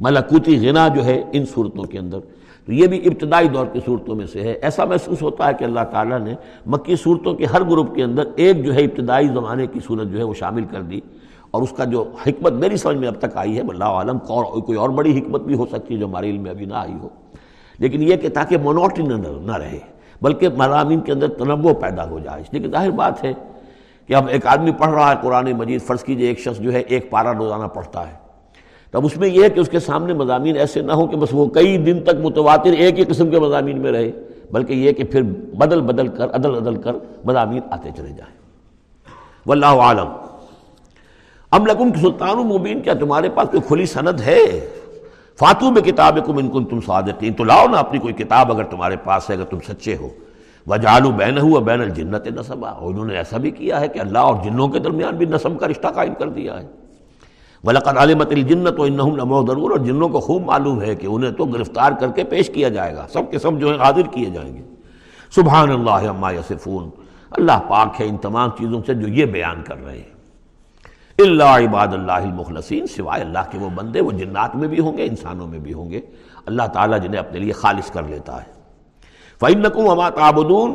ملکوتی 0.00 0.68
غنا 0.68 0.88
جو 0.88 1.04
ہے 1.04 1.24
ان 1.32 1.46
صورتوں 1.46 1.84
کے 1.84 1.98
اندر۔ 1.98 2.18
تو 2.66 2.72
یہ 2.72 2.86
بھی 2.86 2.98
ابتدائی 2.98 3.48
دور 3.48 3.66
کی 3.66 3.80
صورتوں 3.86 4.14
میں 4.14 4.26
سے 4.26 4.40
ہے۔ 4.40 4.52
ایسا 4.52 4.84
محسوس 4.84 5.22
ہوتا 5.22 5.48
ہے 5.48 5.54
کہ 5.54 5.64
اللہ 5.64 5.80
تعالیٰ 5.90 6.20
نے 6.20 6.34
مکی 6.66 6.96
صورتوں 6.96 7.34
کے 7.34 7.46
ہر 7.46 7.70
گروپ 7.70 7.94
کے 7.94 8.04
اندر 8.04 8.22
ایک 8.36 8.64
جو 8.64 8.74
ہے 8.74 8.84
ابتدائی 8.84 9.28
زمانے 9.28 9.66
کی 9.66 9.80
صورت 9.86 10.08
جو 10.08 10.18
ہے 10.18 10.22
وہ 10.22 10.34
شامل 10.34 10.64
کر 10.64 10.82
دی۔ 10.82 11.00
اور 11.50 11.62
اس 11.62 11.70
کا 11.70 11.84
جو 11.84 12.10
حکمت 12.26 12.52
میری 12.52 12.76
سمجھ 12.76 12.96
میں 12.96 13.08
اب 13.08 13.14
تک 13.18 13.36
آئی 13.36 13.56
ہے 13.56 13.62
اللہ 13.68 13.84
عالم 13.84 14.18
کوئی 14.18 14.78
اور 14.78 14.88
بڑی 14.88 15.18
حکمت 15.18 15.40
بھی 15.40 15.54
ہو 15.54 15.66
سکتی 15.66 15.94
ہے 15.94 15.98
جو 15.98 16.06
ہمارے 16.06 16.30
علم 16.30 16.42
میں 16.42 16.50
ابھی 16.50 16.64
نہ 16.64 16.74
آئی 16.74 16.94
ہو۔ 16.94 17.08
لیکن 17.78 18.02
یہ 18.02 18.16
کہ 18.16 18.28
تاکہ 18.28 18.58
مونوٹی 18.58 19.02
نہ 19.02 19.56
رہے، 19.56 19.78
بلکہ 20.22 20.48
مضامین 20.48 21.00
کے 21.00 21.12
اندر 21.12 21.28
تنوع 21.28 21.72
پیدا 21.72 22.08
ہو 22.10 22.18
جائے۔ 22.18 22.40
اس 22.40 22.52
لیے 22.52 22.62
کہ 22.62 22.68
ظاہر 22.68 22.90
بات 22.90 23.24
ہے 23.24 23.32
کہ 24.06 24.14
اب 24.14 24.28
ایک 24.28 24.46
آدمی 24.46 24.70
پڑھ 24.70 24.90
رہا 24.90 25.10
ہے 25.10 25.16
قرآن 25.22 25.52
مجید، 25.52 25.82
فرض 25.82 26.04
کیجیے 26.04 26.28
ایک 26.28 26.38
شخص 26.38 26.60
جو 26.60 26.72
ہے 26.72 26.78
ایک 26.78 27.10
پارا 27.10 27.32
روزانہ 27.34 27.66
پڑھتا 27.66 28.08
ہے۔ 28.08 28.14
تب 28.90 29.04
اس 29.04 29.16
میں 29.16 29.28
یہ 29.28 29.44
ہے 29.44 29.50
کہ 29.50 29.60
اس 29.60 29.68
کے 29.68 29.78
سامنے 29.78 30.14
مضامین 30.14 30.56
ایسے 30.56 30.80
نہ 30.80 30.92
ہوں 30.92 31.06
کہ 31.06 31.16
بس 31.16 31.28
وہ 31.32 31.46
کئی 31.46 31.76
دن 31.76 32.00
تک 32.04 32.14
متواتر 32.22 32.72
ایک 32.72 32.98
ہی 32.98 33.04
قسم 33.04 33.30
کے 33.30 33.40
مضامین 33.40 33.80
میں 33.80 33.92
رہے، 33.92 34.10
بلکہ 34.52 34.72
یہ 34.72 34.92
کہ 34.92 35.04
پھر 35.04 35.22
بدل 35.58 35.80
بدل 35.80 36.08
کر، 36.08 36.34
عدل 36.34 36.54
عدل 36.54 36.76
کر 36.76 36.92
مضامین 37.24 37.60
آتے 37.70 37.90
چلے 37.96 38.08
جائیں۔ 38.08 38.34
واللہ 39.46 39.66
عالم۔ 39.66 40.08
ام 41.52 41.66
لکم 41.66 41.88
سلطان 42.00 42.36
مبین، 42.36 42.80
کیا 42.80 42.94
تمہارے 42.94 43.28
پاس 43.28 43.48
کوئی 43.50 43.62
کھلی 43.66 43.86
سند 43.86 44.20
ہے؟ 44.20 44.68
فاتو 45.38 45.70
میں 45.70 45.82
کتاب 45.82 46.18
کم 46.26 46.38
ان 46.38 46.50
کن 46.50 46.64
تم 46.64 46.80
صادقین۔ 46.80 47.32
تو 47.32 47.44
لاؤ 47.44 47.68
نا 47.68 47.78
اپنی 47.78 47.98
کوئی 47.98 48.14
کتاب 48.14 48.52
اگر 48.52 48.64
تمہارے 48.64 48.96
پاس 48.96 49.30
ہے، 49.30 49.34
اگر 49.34 49.44
تم 49.44 49.58
سچے 49.68 49.96
ہو۔ 49.96 50.08
وجالو 50.66 51.10
بین 51.10 51.38
ہوا 51.38 51.60
بین 51.60 51.80
الجنت 51.80 52.26
نصبہ 52.26 52.66
انہوں 52.80 53.04
نے 53.04 53.16
ایسا 53.16 53.36
بھی 53.36 53.50
کیا 53.50 53.80
ہے 53.80 53.88
کہ 53.88 53.98
اللہ 53.98 54.18
اور 54.18 54.34
جنوں 54.44 54.68
کے 54.68 54.78
درمیان 54.78 55.16
بھی 55.16 55.26
نصب 55.26 55.60
کا 55.60 55.68
رشتہ 55.68 55.88
قائم 55.88 56.14
کر 56.14 56.28
دیا 56.28 56.62
ہے۔ 56.62 56.66
ولقد 57.64 57.96
علمت 57.96 58.32
الجنت 58.32 58.80
و 58.80 58.82
انہم 58.82 59.16
لمحضرون 59.16 59.70
اور 59.70 59.78
جنوں 59.78 60.08
کو 60.08 60.20
خوب 60.20 60.44
معلوم 60.44 60.82
ہے 60.82 60.94
کہ 60.94 61.06
انہیں 61.06 61.30
تو 61.30 61.44
گرفتار 61.44 61.92
کر 62.00 62.08
کے 62.08 62.24
پیش 62.24 62.50
کیا 62.50 62.68
جائے 62.68 62.94
گا۔ 62.94 63.06
سب 63.12 63.30
کے 63.30 63.38
سب 63.38 63.60
جو 63.60 63.68
ہیں 63.68 63.78
حاضر 63.78 64.02
کیے 64.02 64.30
جائیں 64.30 64.56
گے۔ 64.56 64.62
سبحان 65.30 65.70
اللہ 65.70 65.90
عما 65.90 66.30
یصفون۔ 66.30 66.90
اللہ 67.30 67.58
پاک 67.68 68.00
ہے 68.00 68.06
ان 68.06 68.16
تمام 68.16 68.50
چیزوں 68.58 68.82
سے 68.86 68.94
جو 68.94 69.08
یہ 69.08 69.26
بیان 69.26 69.62
کر 69.62 69.84
رہے 69.84 69.96
ہیں۔ 69.96 70.13
اللہ 71.18 71.44
عباد 71.44 71.88
اللہ 71.88 72.12
المخلصین، 72.12 72.86
سوائے 72.86 73.22
اللہ 73.22 73.38
کے 73.50 73.58
وہ 73.58 73.68
بندے، 73.74 74.00
وہ 74.00 74.10
جنات 74.10 74.56
میں 74.56 74.68
بھی 74.68 74.80
ہوں 74.80 74.96
گے، 74.96 75.04
انسانوں 75.04 75.46
میں 75.46 75.58
بھی 75.58 75.72
ہوں 75.72 75.90
گے۔ 75.90 76.00
اللہ 76.46 76.62
تعالیٰ 76.62 77.00
جنہیں 77.00 77.20
اپنے 77.20 77.38
لیے 77.38 77.52
خالص 77.52 77.90
کر 77.90 78.02
لیتا 78.02 78.36
ہے۔ 78.36 78.52
فَإِنَّكُمْ 79.40 79.88
وَمَا 79.88 80.10
تَعْبُدُونَ۔ 80.10 80.74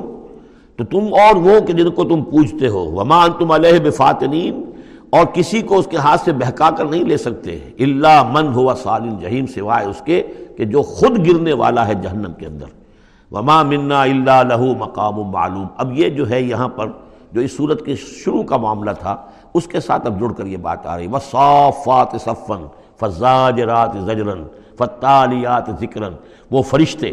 تو 0.75 0.83
تم 0.83 1.13
اور 1.13 1.35
وہ 1.35 1.59
کہ 1.67 1.73
جن 1.73 1.89
کو 1.89 2.03
تم 2.03 2.23
پوچھتے 2.23 2.67
ہو۔ 2.67 2.91
وما 2.91 3.23
انتم 3.23 3.51
علیہ 3.51 3.79
بفاتنین 3.79 4.71
اور 5.09 5.25
کسی 5.25 5.61
کو 5.61 5.77
اس 5.77 5.87
کے 5.87 5.97
ہاتھ 5.97 6.21
سے 6.21 6.31
بہکا 6.31 6.69
کر 6.69 6.85
نہیں 6.85 7.03
لے 7.03 7.17
سکتے۔ 7.17 7.59
اللہ 7.79 8.23
من 8.31 8.47
ہوا 8.47 8.75
سالن 8.75 9.17
جہیم 9.19 9.47
سوائے 9.47 9.85
اس 9.85 10.01
کے 10.05 10.23
کہ 10.57 10.65
جو 10.65 10.81
خود 10.81 11.27
گرنے 11.27 11.53
والا 11.53 11.87
ہے 11.87 11.93
جہنم 11.93 12.33
کے 12.33 12.45
اندر۔ 12.45 12.65
وما 13.31 13.63
منا 13.63 14.01
اللہ 14.01 14.43
لہو 14.49 14.75
مقام 14.75 15.15
معلوم۔ 15.15 15.65
اب 15.77 15.99
یہ 15.99 16.09
جو 16.09 16.29
ہے 16.29 16.41
یہاں 16.41 16.67
پر 16.67 16.87
جو 17.31 17.41
اس 17.41 17.57
صورت 17.57 17.85
کے 17.85 17.95
شروع 17.95 18.43
کا 18.43 18.57
معاملہ 18.57 18.91
تھا 18.99 19.17
اس 19.53 19.67
کے 19.67 19.79
ساتھ 19.79 20.07
اب 20.07 20.19
جڑ 20.19 20.31
کر 20.33 20.45
یہ 20.45 20.57
بات 20.57 20.85
آ 20.85 20.97
رہی 20.97 21.07
وہ 21.07 21.19
صافات 21.31 22.21
صفن 22.21 22.65
فضاجرات 22.99 23.95
زجرن 24.05 24.43
فتالیات 24.77 25.69
ذکرن 25.79 26.13
وہ 26.51 26.61
فرشتے 26.61 27.11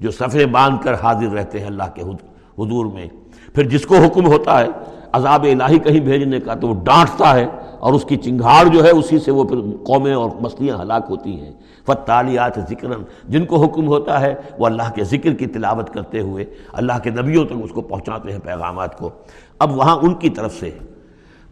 جو 0.00 0.10
صفحے 0.10 0.46
باندھ 0.46 0.82
کر 0.84 0.94
حاضر 0.94 1.32
رہتے 1.32 1.60
ہیں 1.60 1.66
اللہ 1.66 1.90
کے 1.94 2.02
حضور 2.02 2.86
میں۔ 2.86 3.06
پھر 3.54 3.68
جس 3.68 3.86
کو 3.86 3.96
حکم 3.96 4.26
ہوتا 4.26 4.60
ہے 4.60 4.66
عذاب 5.12 5.46
الہی 5.50 5.78
کہیں 5.78 6.00
بھیجنے 6.00 6.40
کا 6.40 6.54
تو 6.54 6.68
وہ 6.68 6.74
ڈانٹتا 6.84 7.34
ہے 7.34 7.46
اور 7.78 7.92
اس 7.92 8.04
کی 8.04 8.16
چنگھاڑ 8.16 8.66
جو 8.66 8.84
ہے 8.84 8.90
اسی 8.90 9.18
سے 9.18 9.30
وہ 9.30 9.44
پھر 9.44 9.56
قومیں 9.84 10.14
اور 10.14 10.30
بستیاں 10.42 10.76
ہلاک 10.82 11.06
ہوتی 11.10 11.40
ہیں۔ 11.40 11.52
فتالیات 11.86 12.58
ذکر 12.68 12.88
جن 13.24 13.46
کو 13.46 13.64
حکم 13.64 13.86
ہوتا 13.86 14.20
ہے 14.20 14.34
وہ 14.58 14.66
اللہ 14.66 14.90
کے 14.94 15.04
ذکر 15.04 15.32
کی 15.32 15.46
تلاوت 15.46 15.90
کرتے 15.90 16.20
ہوئے 16.20 16.44
اللہ 16.72 16.98
کے 17.02 17.10
نبیوں 17.10 17.44
تک 17.44 17.52
اس 17.64 17.70
کو 17.70 17.80
پہنچاتے 17.80 18.32
ہیں 18.32 18.38
پیغامات 18.38 18.98
کو۔ 18.98 19.10
اب 19.58 19.76
وہاں 19.76 19.96
ان 19.96 20.14
کی 20.14 20.30
طرف 20.30 20.54
سے 20.54 20.70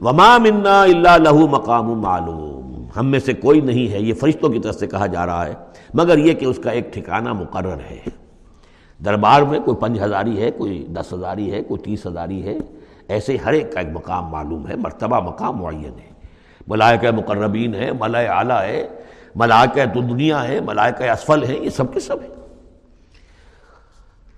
وما 0.01 0.39
منا 0.39 0.83
اللہ 0.83 1.17
لہو 1.19 1.47
مقام 1.47 2.01
معلوم۔ 2.01 2.87
ہم 2.97 3.07
میں 3.07 3.19
سے 3.19 3.33
کوئی 3.33 3.61
نہیں 3.61 3.93
ہے، 3.93 4.01
یہ 4.01 4.15
فرشتوں 4.15 4.49
کی 4.49 4.59
طرف 4.59 4.75
سے 4.75 4.87
کہا 4.87 5.07
جا 5.07 5.27
رہا 5.27 5.47
ہے، 5.47 5.55
مگر 5.95 6.19
یہ 6.19 6.35
کہ 6.35 6.45
اس 6.45 6.59
کا 6.59 6.71
ایک 6.71 6.95
ٹھکانہ 6.95 7.33
مقرر 7.33 7.79
ہے۔ 7.91 7.99
دربار 9.05 9.43
میں 9.43 9.61
کوئی 9.61 9.77
پنج 9.77 10.03
ہزاری 10.03 10.43
ہے، 10.43 10.51
کوئی 10.51 10.87
دس 10.89 11.13
ہزاری 11.13 11.53
ہے، 11.53 11.63
کوئی 11.63 11.81
تیس 11.81 12.07
ہزاری 12.07 12.43
ہے، 12.43 12.59
ایسے 13.09 13.37
ہر 13.37 13.53
ایک 13.53 13.73
کا 13.73 13.81
ایک 13.81 13.89
مقام 13.93 14.25
معلوم 14.25 14.69
ہے، 14.69 14.77
مرتبہ 14.77 15.21
مقام 15.21 15.57
معین 15.57 15.99
ہے۔ 15.99 16.11
ملائکہ 16.69 17.11
مقربین 17.11 17.75
ہے 17.75 17.91
ملائے 18.01 18.27
اعلیٰ 18.27 18.63
ہے، 18.63 18.89
ملائکہ 19.35 19.85
تو 19.95 20.01
دنیا 20.01 20.49
ہے 20.49 20.61
ملائکہ 20.61 21.11
اسفل 21.11 21.45
ہے 21.45 21.55
یہ 21.61 21.71
سب 21.71 21.95
کے 21.95 22.01
سب 22.01 22.17
ہیں۔ 22.21 22.40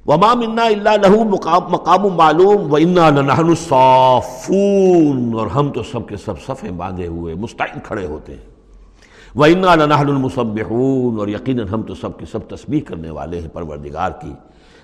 وما 0.06 0.34
منا 0.34 0.64
اللہ 0.64 0.88
لہو 0.90 1.24
مقام 1.24 1.62
مقام 1.68 2.08
معلوم 2.16 2.72
و 2.72 2.76
انا 2.76 3.10
لنحن 3.10 3.48
الصافون 3.48 5.34
اور 5.34 5.46
ہم 5.46 5.70
تو 5.70 5.82
سب 5.82 6.08
کے 6.08 6.16
سب 6.16 6.40
صفیں 6.46 6.70
باندھے 6.70 7.06
ہوئے 7.06 7.34
مستعین 7.34 7.80
کھڑے 7.84 8.06
ہوتے 8.06 8.32
ہیں۔ 8.32 8.52
و 9.36 9.44
انا 9.44 9.74
لنحن 9.74 10.08
المصبحون 10.08 11.18
اور 11.18 11.28
یقیناً 11.28 11.68
ہم 11.68 11.82
تو 11.82 11.94
سب 11.94 12.18
کے 12.18 12.26
سب 12.26 12.38
تسبیح 12.48 12.80
کرنے 12.80 13.10
والے 13.10 13.40
ہیں، 13.40 13.48
پروردگار 13.48 14.10
کی۔ 14.10 14.32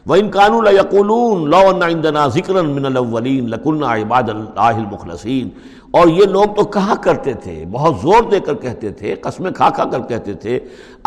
وہ 0.09 0.17
ان 0.17 0.31
قانون 0.31 0.67
یقولون 0.75 1.51
ذکر 2.35 2.63
من 2.63 2.85
الاولین 2.87 3.49
لکن 3.51 3.83
عباد 3.85 4.29
اللہ 4.29 4.61
المخلصین 4.61 5.49
اور 5.91 6.09
یہ 6.09 6.25
لوگ 6.27 6.55
تو 6.57 6.65
کہا 6.65 6.95
کرتے 7.03 7.33
تھے، 7.43 7.65
بہت 7.73 7.95
زور 8.03 8.23
دے 8.31 8.41
کر 8.47 8.55
کہتے 8.63 8.91
تھے، 8.93 9.15
قسمیں 9.23 9.51
کھا 9.51 9.69
کھا 9.71 9.85
کر 9.93 10.01
کہتے 10.09 10.35
تھے۔ 10.35 10.59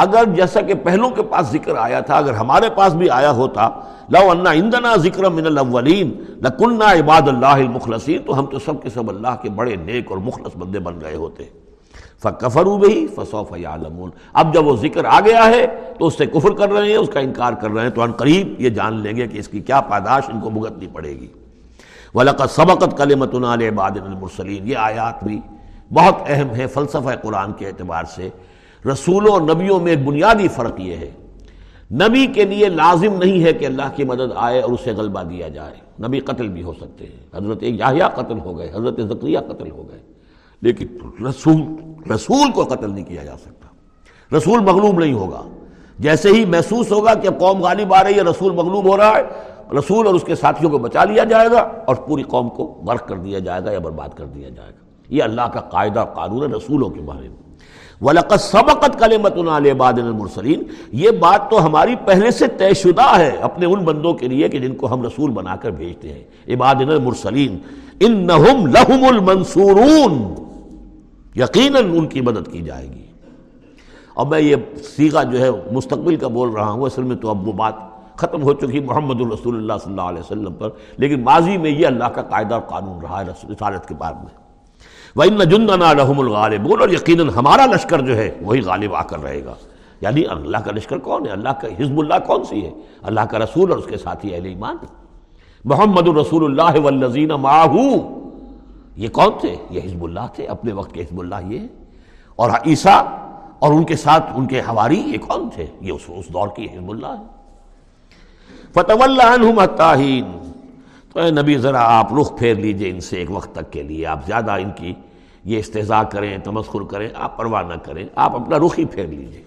اگر 0.03 0.33
جیسا 0.35 0.61
کہ 0.61 0.73
پہلوں 0.83 1.09
کے 1.09 1.23
پاس 1.31 1.51
ذکر 1.51 1.75
آیا 1.77 1.99
تھا، 1.99 2.17
اگر 2.17 2.33
ہمارے 2.33 2.69
پاس 2.75 2.93
بھی 2.93 3.09
آیا 3.09 3.31
ہوتا 3.31 3.69
لو 4.09 4.29
انا 4.31 4.51
عندنا 4.51 4.95
ذکر 5.03 5.29
من 5.29 5.45
الاولین 5.45 6.11
لکن 6.43 6.81
عباد 6.81 7.27
اللہ 7.27 7.57
المخلصین 7.65 8.21
تو 8.25 8.39
ہم 8.39 8.45
تو 8.45 8.59
سب 8.59 8.81
کے 8.83 8.89
سب 8.89 9.09
اللہ 9.09 9.35
کے 9.41 9.49
بڑے 9.49 9.75
نیک 9.75 10.11
اور 10.11 10.17
مخلص 10.27 10.57
بندے 10.57 10.79
بن 10.79 11.01
گئے 11.01 11.15
ہوتے۔ 11.15 11.43
فکفرو 12.23 12.77
بھی 12.77 13.07
فصوف 13.15 13.53
عالمون 13.53 14.09
اب 14.33 14.53
جب 14.53 14.67
وہ 14.67 14.75
ذکر 14.75 15.05
آ 15.05 15.19
گیا 15.19 15.45
ہے 15.45 15.67
تو 15.99 16.07
اس 16.07 16.17
سے 16.17 16.25
کفر 16.25 16.49
کر 16.49 16.69
رہے 16.69 16.89
ہیں، 16.89 16.97
اس 16.97 17.09
کا 17.13 17.19
انکار 17.19 17.53
کر 17.53 17.69
رہے 17.69 17.83
ہیں، 17.83 17.89
تو 17.89 18.01
ان 18.01 18.11
قریب 18.11 18.61
یہ 18.61 18.69
جان 18.69 18.99
لیں 18.99 19.15
گے 19.15 19.27
کہ 19.27 19.37
اس 19.37 19.47
کی 19.47 19.59
کیا 19.59 19.81
پاداش 19.81 20.23
ان 20.33 20.39
کو 20.39 20.49
بھگتنی 20.49 20.87
پڑے 20.87 21.09
گی۔ 21.09 21.27
ولاقت 22.15 22.51
سبقت 22.51 22.97
کلمت 22.97 23.35
عباد 23.35 23.91
المرسلین 23.91 24.67
یہ 24.67 24.77
آیات 24.77 25.23
بھی 25.23 25.39
بہت 25.93 26.15
اہم 26.27 26.55
ہے 26.55 26.67
فلسفہ 26.67 27.09
قرآن 27.21 27.53
کے 27.53 27.67
اعتبار 27.67 28.03
سے۔ 28.03 28.29
رسولوں 28.91 29.33
اور 29.33 29.41
نبیوں 29.41 29.79
میں 29.79 29.91
ایک 29.91 30.05
بنیادی 30.05 30.47
فرق 30.47 30.79
یہ 30.79 30.95
ہے۔ 30.95 31.11
نبی 31.91 32.27
کے 32.27 32.45
لیے 32.45 32.69
لازم 32.69 33.13
نہیں 33.13 33.43
ہے 33.43 33.53
کہ 33.53 33.65
اللہ 33.65 33.89
کی 33.95 34.03
مدد 34.03 34.31
آئے 34.35 34.59
اور 34.59 34.71
اسے 34.71 34.91
غلبہ 34.91 35.23
دیا 35.23 35.47
جائے۔ 35.47 36.07
نبی 36.07 36.19
قتل 36.19 36.47
بھی 36.47 36.63
ہو 36.63 36.73
سکتے 36.73 37.05
ہیں۔ 37.05 37.43
حضرت 37.43 37.63
یاہیا 37.63 38.07
قتل 38.07 38.39
ہو 38.39 38.57
گئے، 38.57 38.71
حضرت 38.75 39.01
ذکریہ 39.01 39.39
قتل 39.39 39.71
ہو 39.71 39.89
گئے۔ 39.89 40.20
لیکن 40.61 40.85
رسول 41.25 41.61
رسول 42.11 42.51
کو 42.51 42.63
قتل 42.63 42.91
نہیں 42.91 43.05
کیا 43.05 43.23
جا 43.23 43.37
سکتا۔ 43.37 43.67
رسول 44.37 44.59
مغلوب 44.59 44.99
نہیں 44.99 45.13
ہوگا۔ 45.13 45.41
جیسے 45.99 46.29
ہی 46.29 46.45
محسوس 46.45 46.91
ہوگا 46.91 47.13
کہ 47.13 47.29
قوم 47.29 47.61
غالب 47.61 47.93
آ 47.93 48.03
رہی 48.03 48.15
ہے، 48.15 48.21
رسول 48.21 48.55
مغلوب 48.55 48.85
ہو 48.85 48.97
رہا 48.97 49.11
ہے، 49.17 49.51
رسول 49.75 50.07
اور 50.07 50.15
اس 50.15 50.23
کے 50.23 50.35
ساتھیوں 50.35 50.71
کو 50.71 50.77
بچا 50.77 51.03
لیا 51.03 51.23
جائے 51.23 51.47
گا 51.51 51.71
اور 51.85 51.95
پوری 51.95 52.23
قوم 52.23 52.49
کو 52.49 52.81
غرق 52.87 53.07
کر 53.07 53.17
دیا 53.17 53.39
جائے 53.39 53.63
گا 53.65 53.71
یا 53.71 53.79
برباد 53.79 54.09
کر 54.15 54.25
دیا 54.25 54.49
جائے 54.49 54.69
گا۔ 54.69 55.05
یہ 55.09 55.23
اللہ 55.23 55.41
کا 55.41 55.59
قاعدہ 55.59 56.05
قانون 56.15 56.51
ہے 56.51 56.57
رسولوں 56.57 56.89
کے 56.89 57.01
بارے 57.01 57.29
میں۔ 57.29 57.37
وَلَقَدْ 58.01 58.39
سَبَقَتْ 58.39 58.99
كَلِمَتُنَا 58.99 59.59
لِعِبَادِنَا 59.59 60.07
الْمُرْسَلِينَ۔ 60.07 60.61
یہ 60.91 61.09
بات 61.09 61.49
تو 61.49 61.65
ہماری 61.65 61.95
پہلے 62.05 62.31
سے 62.31 62.47
طے 62.47 62.73
شدہ 62.73 63.17
ہے 63.17 63.37
اپنے 63.41 63.65
ان 63.65 63.79
بندوں 63.79 64.13
کے 64.13 64.27
لیے 64.27 64.49
کہ 64.49 64.59
جن 64.59 64.75
کو 64.75 64.93
ہم 64.93 65.01
رسول 65.01 65.31
بنا 65.31 65.55
کر 65.55 65.71
بھیجتے 65.71 66.13
ہیں۔ 66.13 66.23
عبادنا 66.47 66.93
المرسلین 66.93 67.57
انہم 67.99 68.67
لہم 68.67 69.05
المنصورون۔ 69.05 70.33
یقیناً 71.35 71.97
ان 71.97 72.07
کی 72.07 72.21
مدد 72.21 72.51
کی 72.51 72.61
جائے 72.61 72.87
گی۔ 72.87 73.05
اور 74.13 74.27
میں 74.27 74.39
یہ 74.39 74.55
سیگا 74.95 75.23
جو 75.23 75.39
ہے 75.39 75.49
مستقبل 75.71 76.15
کا 76.15 76.27
بول 76.27 76.49
رہا 76.49 76.71
ہوں، 76.71 76.85
اصل 76.85 77.03
میں 77.03 77.15
تو 77.15 77.29
اب 77.29 77.47
وہ 77.47 77.53
بات 77.53 77.73
ختم 78.15 78.43
ہو 78.43 78.53
چکی 78.53 78.79
محمد 78.79 79.21
الرسول 79.21 79.55
اللہ 79.55 79.73
صلی 79.83 79.91
اللہ 79.91 80.01
علیہ 80.01 80.19
وسلم 80.19 80.53
پر، 80.53 80.69
لیکن 80.97 81.23
ماضی 81.23 81.57
میں 81.57 81.71
یہ 81.71 81.87
اللہ 81.87 82.03
کا 82.03 82.21
قاعدہ 82.21 82.53
اور 82.53 82.61
قانون 82.61 83.01
رہا 83.01 83.21
ہے 83.21 83.51
رسالت 83.51 83.87
کے 83.87 83.95
بعد 83.95 84.13
میں۔ 84.13 84.41
وہ 85.15 85.23
ان 85.23 85.49
جندنا 85.49 85.93
رحم 85.93 86.19
الغالب 86.19 86.63
بول 86.63 86.81
اور 86.81 86.89
یقیناً 86.89 87.29
ہمارا 87.29 87.65
لشکر 87.65 88.01
جو 88.01 88.17
ہے 88.17 88.35
وہی 88.41 88.61
غالب 88.61 88.95
آ 88.95 89.01
کر 89.01 89.21
رہے 89.21 89.45
گا۔ 89.45 89.53
یعنی 90.01 90.23
اللہ 90.29 90.57
کا 90.57 90.71
لشکر 90.71 90.97
کون 90.97 91.25
ہے؟ 91.25 91.31
اللہ 91.31 91.49
کا 91.49 91.67
حزب 91.79 91.99
اللہ 91.99 92.13
کون 92.27 92.43
سی 92.43 92.65
ہے؟ 92.65 92.71
اللہ 93.01 93.21
کا 93.21 93.39
رسول 93.39 93.69
اور 93.69 93.79
اس 93.79 93.85
کے 93.85 93.97
ساتھی 93.97 94.35
اہل 94.35 94.45
ایمان۔ 94.45 94.77
محمد 95.65 96.07
الرسول 96.07 96.45
اللہ 96.45 96.79
والذین 96.79 97.27
معاہو 97.27 98.20
یہ 99.01 99.09
کون 99.09 99.31
تھے 99.41 99.55
یہ 99.69 99.81
حزب 99.85 100.03
اللہ 100.03 100.25
تھے 100.35 100.45
اپنے 100.47 100.71
وقت 100.73 100.93
کے 100.93 101.01
حزب 101.01 101.19
اللہ 101.19 101.35
یہ 101.47 101.67
اور 102.35 102.49
عیسیٰ 102.65 103.01
اور 103.59 103.73
ان 103.73 103.83
کے 103.83 103.95
ساتھ 103.95 104.31
ان 104.35 104.45
کے 104.47 104.61
ہواری 104.61 104.99
یہ 104.99 105.17
کون 105.17 105.49
تھے 105.55 105.65
یہ 105.81 105.91
اس, 105.91 106.01
اس 106.07 106.33
دور 106.33 106.47
کی 106.55 106.65
حزب 106.65 106.89
اللہ 106.91 107.07
ہے۔ 107.07 107.25
فتح 108.73 109.03
اللہ 109.03 109.37
تو 111.13 111.19
اے 111.19 111.31
نبی 111.31 111.57
ذرا 111.57 111.81
آپ 111.99 112.13
رخ 112.13 112.37
پھیر 112.37 112.55
لیجیے 112.55 112.89
ان 112.89 112.99
سے 113.01 113.17
ایک 113.17 113.31
وقت 113.31 113.55
تک 113.55 113.71
کے 113.71 113.83
لیے 113.83 114.05
آپ 114.05 114.25
زیادہ 114.25 114.51
ان 114.51 114.71
کی 114.75 114.93
یہ 115.45 115.59
استضاء 115.59 116.01
کریں 116.03 116.37
تمسخر 116.37 116.83
کریں 116.83 117.09
آپ 117.15 117.37
پرواہ 117.37 117.63
نہ 117.63 117.73
کریں 117.73 118.05
آپ 118.15 118.35
اپنا 118.35 118.57
رخ 118.57 118.79
ہی 118.79 118.85
پھیر 118.85 119.05
لیجیے۔ 119.05 119.43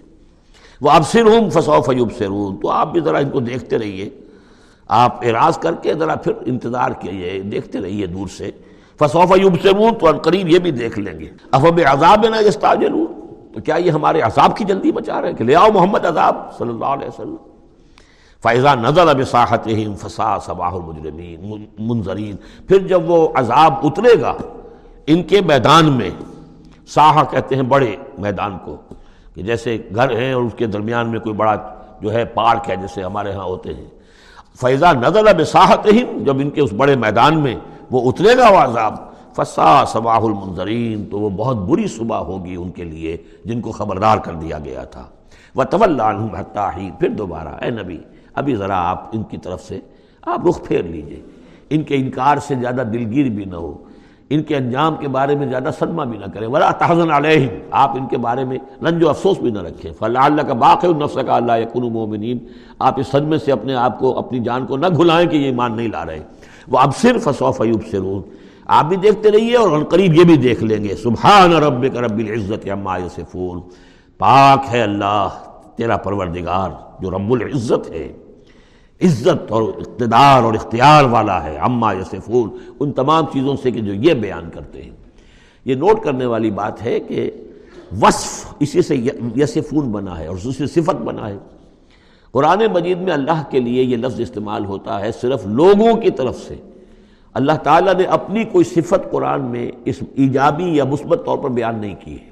وہ 0.81 0.91
اب 0.91 1.07
سر 1.07 1.25
ہوں 1.25 1.49
فسو 1.49 1.81
فیوب 1.81 2.11
سرون 2.17 2.57
تو 2.57 2.69
آپ 2.69 2.91
بھی 2.91 3.01
ذرا 3.01 3.17
ان 3.17 3.29
کو 3.29 3.39
دیکھتے 3.39 3.77
رہیے 3.77 4.09
آپ 4.87 5.25
اعراض 5.25 5.57
کر 5.57 5.75
کے 5.75 5.93
ذرا 5.93 6.15
پھر 6.15 6.33
انتظار 6.45 6.91
کیجیے 6.91 7.39
دیکھتے 7.51 7.79
رہیے 7.79 8.05
دور 8.05 8.27
سے۔ 8.27 8.51
فصوف 8.99 9.31
یبصرون 9.37 9.93
تو 9.95 10.11
قریب 10.23 10.47
یہ 10.49 10.59
بھی 10.59 10.71
دیکھ 10.71 10.99
لیں 10.99 11.19
گے۔ 11.19 11.29
افب 11.51 11.79
عذاب 11.85 12.25
نہ 12.27 12.47
یستعجلون۔ 12.47 13.07
تو 13.53 13.61
کیا 13.61 13.75
یہ 13.75 13.91
ہمارے 13.91 14.21
عذاب 14.21 14.57
کی 14.57 14.63
جلدی 14.63 14.91
بچا 14.91 15.21
رہے 15.21 15.29
ہیں 15.29 15.37
کہ 15.37 15.43
لے 15.43 15.55
آؤ 15.55 15.69
محمد 15.73 16.05
عذاب 16.05 16.35
صلی 16.57 16.69
اللہ 16.69 16.85
علیہ 16.85 17.07
وسلم۔ 17.07 17.35
فیضا 18.43 18.75
نظر 18.75 19.07
اب 19.07 19.21
صاحت 19.27 19.67
فسا 20.01 20.37
صباح 20.39 20.71
المجرمین 20.71 21.65
منظرین 21.79 22.35
پھر 22.67 22.77
جب 22.77 23.09
وہ 23.09 23.27
عذاب 23.35 23.73
اترے 23.83 24.21
گا، 24.21 24.33
ان 25.07 25.23
کے 25.23 25.41
میدان 25.41 25.91
میں 25.91 26.09
ساحہ 26.87 27.23
کہتے 27.31 27.55
ہیں 27.55 27.63
بڑے 27.63 27.95
میدان 28.17 28.57
کو، 28.65 28.75
کہ 29.35 29.41
جیسے 29.41 29.77
گھر 29.95 30.15
ہیں 30.17 30.33
اور 30.33 30.43
اس 30.43 30.53
کے 30.57 30.65
درمیان 30.65 31.09
میں 31.09 31.19
کوئی 31.19 31.35
بڑا 31.35 31.55
جو 32.01 32.13
ہے 32.13 32.25
پارک 32.25 32.69
ہے 32.69 32.75
جیسے 32.75 33.03
ہمارے 33.03 33.33
ہاں 33.33 33.43
ہوتے 33.43 33.73
ہیں۔ 33.73 33.85
فیضا 34.61 34.91
نظر 34.93 35.27
اب 35.27 35.41
صاحت 35.47 35.87
جب 36.25 36.35
ان 36.39 36.49
کے 36.49 36.61
اس 36.61 36.73
بڑے 36.73 36.95
میدان 36.95 37.39
میں 37.39 37.55
وہ 37.95 38.11
اترے 38.11 38.37
گا 38.37 38.49
وہ 38.49 38.57
عذاب۔ 38.57 38.93
فسا 39.35 39.85
صباح 39.85 40.19
المنظرین 40.19 41.05
تو 41.05 41.19
وہ 41.19 41.29
بہت 41.29 41.57
بری 41.57 41.87
صبح 41.87 42.17
ہوگی 42.17 42.55
ان 42.55 42.71
کے 42.71 42.83
لیے 42.83 43.17
جن 43.45 43.61
کو 43.61 43.71
خبردار 43.71 44.17
کر 44.17 44.33
دیا 44.33 44.59
گیا 44.59 44.83
تھا۔ 44.83 45.03
وہ 45.55 45.63
طول 45.63 46.01
ہی 46.77 46.91
پھر 46.99 47.09
دوبارہ، 47.09 47.47
اے 47.47 47.69
نبی، 47.69 47.97
ابھی 48.33 48.55
ذرا 48.55 48.89
آپ 48.89 49.09
ان 49.13 49.23
کی 49.23 49.37
طرف 49.37 49.63
سے، 49.63 49.79
آپ 50.21 50.47
رخ 50.49 50.63
پھیر 50.63 50.83
لیجیے۔ 50.83 51.21
ان 51.69 51.83
کے 51.83 51.95
انکار 51.95 52.37
سے 52.37 52.55
زیادہ 52.55 52.81
دلگیر 52.93 53.29
بھی 53.29 53.45
نہ 53.45 53.55
ہو۔ 53.55 53.77
ان 54.29 54.43
کے 54.43 54.57
انجام 54.57 54.95
کے 54.95 55.07
بارے 55.07 55.35
میں 55.35 55.47
زیادہ 55.47 55.69
صدمہ 55.79 56.03
بھی 56.03 56.17
نہ 56.17 56.25
کریں 56.33 56.47
ولا 56.47 56.71
تحزن 56.71 57.11
علیہم 57.11 57.49
آپ 57.71 57.91
ان 57.97 58.07
کے 58.07 58.17
بارے 58.17 58.45
میں 58.45 58.57
رنج 58.83 59.03
و 59.03 59.09
افسوس 59.09 59.37
بھی 59.37 59.51
نہ 59.51 59.59
رکھیں۔ 59.59 59.93
فلاں 59.93 60.23
اللہ 60.23 60.41
کا 60.41 60.53
باق 60.53 60.85
النفس 60.85 61.17
کا 61.27 61.35
اللہ 61.35 61.51
یقن 61.57 61.81
مومنین 61.81 62.37
آپ 62.79 62.99
اس 62.99 63.07
صدمے 63.07 63.37
سے 63.37 63.51
اپنے 63.51 63.75
آپ 63.75 63.99
کو، 63.99 64.17
اپنی 64.17 64.39
جان 64.39 64.65
کو 64.65 64.77
نہ 64.77 64.85
گھلائیں 64.97 65.29
کہ 65.29 65.37
یہ 65.37 65.45
ایمان 65.45 65.75
نہیں 65.75 65.87
لا 65.87 66.05
رہے۔ 66.05 66.23
وہ 66.67 66.79
اب 66.79 66.97
صرف 66.97 67.23
فصوف 67.23 67.61
ایوب 67.61 67.81
سرون 67.91 68.21
آپ 68.65 68.85
بھی 68.85 68.97
دیکھتے 68.97 69.31
رہیے 69.31 69.55
اور 69.55 69.83
قریب 69.83 70.13
یہ 70.13 70.23
بھی 70.23 70.37
دیکھ 70.37 70.63
لیں 70.63 70.83
گے۔ 70.83 70.95
سبحان 70.95 71.53
رب 71.53 71.83
رب 71.83 72.17
العزت 72.17 72.69
اما 72.71 72.97
یصفون۔ 72.97 73.61
پاک 74.17 74.65
ہے 74.71 74.81
اللہ 74.81 75.29
تیرا 75.75 75.97
پروردگار 75.97 76.69
جو 77.01 77.11
رب 77.11 77.31
العزت 77.31 77.91
ہے۔ 77.91 78.13
عزت 79.01 79.51
اور 79.51 79.63
اقتدار 79.63 80.43
اور 80.43 80.53
اختیار 80.53 81.03
والا 81.03 81.43
ہے۔ 81.43 81.57
اما 81.57 81.93
یسفون 81.93 82.49
ان 82.79 82.91
تمام 82.91 83.25
چیزوں 83.33 83.55
سے 83.63 83.71
کہ 83.71 83.81
جو 83.81 83.93
یہ 83.93 84.13
بیان 84.13 84.49
کرتے 84.53 84.81
ہیں۔ 84.81 84.91
یہ 85.65 85.75
نوٹ 85.75 86.03
کرنے 86.03 86.25
والی 86.25 86.51
بات 86.51 86.83
ہے 86.83 86.99
کہ 86.99 87.31
وصف 88.01 88.53
اسی 88.59 88.81
سے 88.81 88.95
یسفون 89.35 89.91
بنا 89.91 90.19
ہے 90.19 90.27
اور 90.27 90.35
دوسری 90.43 90.67
صفت 90.67 90.95
بنا 90.95 91.29
ہے۔ 91.29 91.37
قرآن 92.35 92.63
مجید 92.73 92.97
میں 92.97 93.13
اللہ 93.13 93.43
کے 93.49 93.59
لیے 93.59 93.83
یہ 93.83 93.97
لفظ 93.97 94.19
استعمال 94.19 94.65
ہوتا 94.65 94.99
ہے 94.99 95.11
صرف 95.11 95.45
لوگوں 95.45 95.93
کی 95.93 96.11
طرف 96.11 96.35
سے۔ 96.37 96.55
اللہ 97.33 97.51
تعالیٰ 97.51 97.93
نے 97.93 98.03
اپنی 98.03 98.43
کوئی 98.43 98.65
صفت 98.65 99.11
قرآن 99.11 99.41
میں 99.41 99.71
اس 99.85 99.95
ایجابی 100.15 100.75
یا 100.75 100.83
مثبت 100.83 101.21
طور 101.25 101.37
پر 101.37 101.49
بیان 101.49 101.79
نہیں 101.79 101.95
کی 101.99 102.13
ہے۔ 102.13 102.29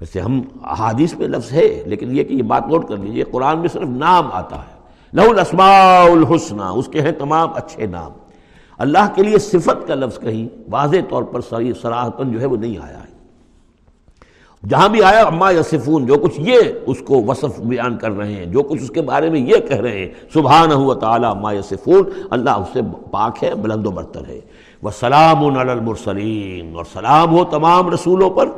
ویسے 0.00 0.20
ہم 0.20 0.42
احادیث 0.62 1.14
میں 1.14 1.28
لفظ 1.28 1.52
ہے، 1.52 1.82
لیکن 1.86 2.16
یہ 2.16 2.24
کہ 2.24 2.34
یہ 2.34 2.42
بات 2.42 2.66
نوٹ 2.66 2.88
کر 2.88 2.96
لیجیے، 2.96 3.24
قرآن 3.24 3.58
میں 3.58 3.68
صرف 3.68 3.88
نام 3.88 4.28
آتا 4.32 4.56
ہے۔ 4.56 4.78
لہو 5.12 5.30
الاسماء 5.30 6.04
الحسنہ 6.04 6.62
اس 6.62 6.88
کے 6.88 7.02
ہیں 7.02 7.12
تمام 7.12 7.48
اچھے 7.54 7.86
نام۔ 7.86 8.10
اللہ 8.78 9.12
کے 9.14 9.22
لیے 9.22 9.38
صفت 9.38 9.88
کا 9.88 9.94
لفظ 9.94 10.18
کہیں، 10.20 10.48
واضح 10.70 10.96
طور 11.08 11.22
پر 11.22 11.40
سراہتن 11.40 12.32
جو 12.32 12.40
ہے 12.40 12.46
وہ 12.46 12.56
نہیں 12.56 12.78
آیا 12.78 13.00
ہے۔ 13.00 13.07
جہاں 14.68 14.88
بھی 14.88 15.02
آیا، 15.02 15.22
اما 15.22 15.50
یا 15.50 15.62
سفون 15.62 16.06
جو 16.06 16.14
کچھ 16.14 16.40
یہ 16.40 16.56
اس 16.86 17.00
کو 17.00 17.22
وصف 17.22 17.60
بیان 17.60 17.96
کر 17.96 18.10
رہے 18.10 18.32
ہیں، 18.32 18.44
جو 18.44 18.62
کچھ 18.62 18.82
اس 18.82 18.90
کے 18.90 19.02
بارے 19.02 19.30
میں 19.30 19.40
یہ 19.40 19.56
کہہ 19.56 19.76
رہے 19.76 19.98
ہیں، 19.98 20.08
سبحانہ 20.34 20.74
ہوا 20.74 20.94
تعالیٰ، 20.94 21.30
اما 21.30 21.52
یا 21.52 21.62
سفون 21.62 22.02
اللہ 22.30 22.50
اس 22.50 22.68
سے 22.72 22.80
پاک 23.10 23.44
ہے، 23.44 23.54
بلند 23.54 23.86
و 23.86 23.90
برتر 23.90 24.20
ہے۔ 24.28 24.40
وہ 24.82 24.90
سلام 24.90 25.58
المرسلین، 25.58 26.76
اور 26.76 26.84
سلام 26.92 27.38
ہو 27.38 27.44
تمام 27.44 27.90
رسولوں 27.90 28.30
پر۔ 28.30 28.48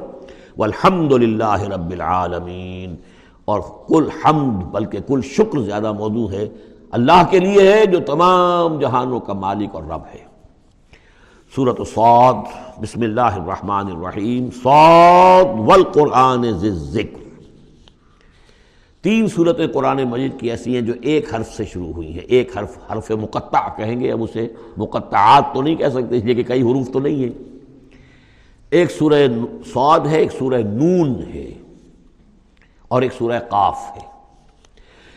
والحمد 0.59 1.13
للہ 1.13 1.63
رب 1.63 1.91
العالمین۔ 1.91 2.97
اور 3.45 3.61
کل 3.89 4.09
حمد، 4.25 4.65
بلکہ 4.65 4.99
کل 5.07 5.21
شکر 5.23 5.61
زیادہ 5.61 5.93
موضوع 5.93 6.31
ہے، 6.31 6.49
اللہ 6.91 7.23
کے 7.31 7.39
لیے 7.39 7.73
ہے، 7.73 7.87
جو 7.87 7.99
تمام 8.01 8.79
جہانوں 8.79 9.21
کا 9.21 9.33
مالک 9.33 9.69
اور 9.73 9.83
رب 9.83 10.03
ہے۔ 10.15 10.30
سورت 11.55 11.81
سعود 11.95 12.37
بسم 12.83 13.03
اللہ 13.03 13.21
الرحمن 13.21 13.87
الرحیم 13.91 14.49
سعود 14.63 15.69
والقرآن 15.69 16.45
ذکر 16.63 17.19
تین 19.05 19.27
صورتیں 19.29 19.67
قرآن 19.67 20.03
مجید 20.05 20.39
کی 20.41 20.51
ایسی 20.51 20.75
ہیں 20.75 20.81
جو 20.81 20.93
ایک 21.03 21.35
حرف 21.35 21.53
سے 21.53 21.65
شروع 21.65 21.93
ہوئی 21.93 22.13
ہیں، 22.13 22.21
ایک 22.21 22.59
حرف 22.59 22.79
حرف 22.93 23.11
مقطع 23.11 23.67
کہیں 23.77 24.01
گے 24.01 24.13
اب 24.13 24.23
اسے۔ 24.23 24.47
مقطعات 24.77 25.55
تو 25.55 25.63
نہیں 25.63 25.75
کہہ 25.75 25.89
سکتے، 25.89 26.17
اس 26.17 26.25
لیے 26.25 26.35
کہ 26.35 26.43
کئی 26.43 26.63
حروف 26.63 26.93
تو 26.93 26.99
نہیں 26.99 27.15
ہیں۔ 27.15 27.33
ایک 28.71 28.91
سورہ 28.91 29.27
سعود 29.73 30.07
ہے، 30.07 30.19
ایک 30.19 30.33
سورہ 30.39 30.63
نون 30.63 31.15
ہے، 31.35 31.51
اور 32.89 33.03
ایک 33.03 33.13
سورہ 33.19 33.39
قاف 33.49 33.79
ہے۔ 33.97 34.07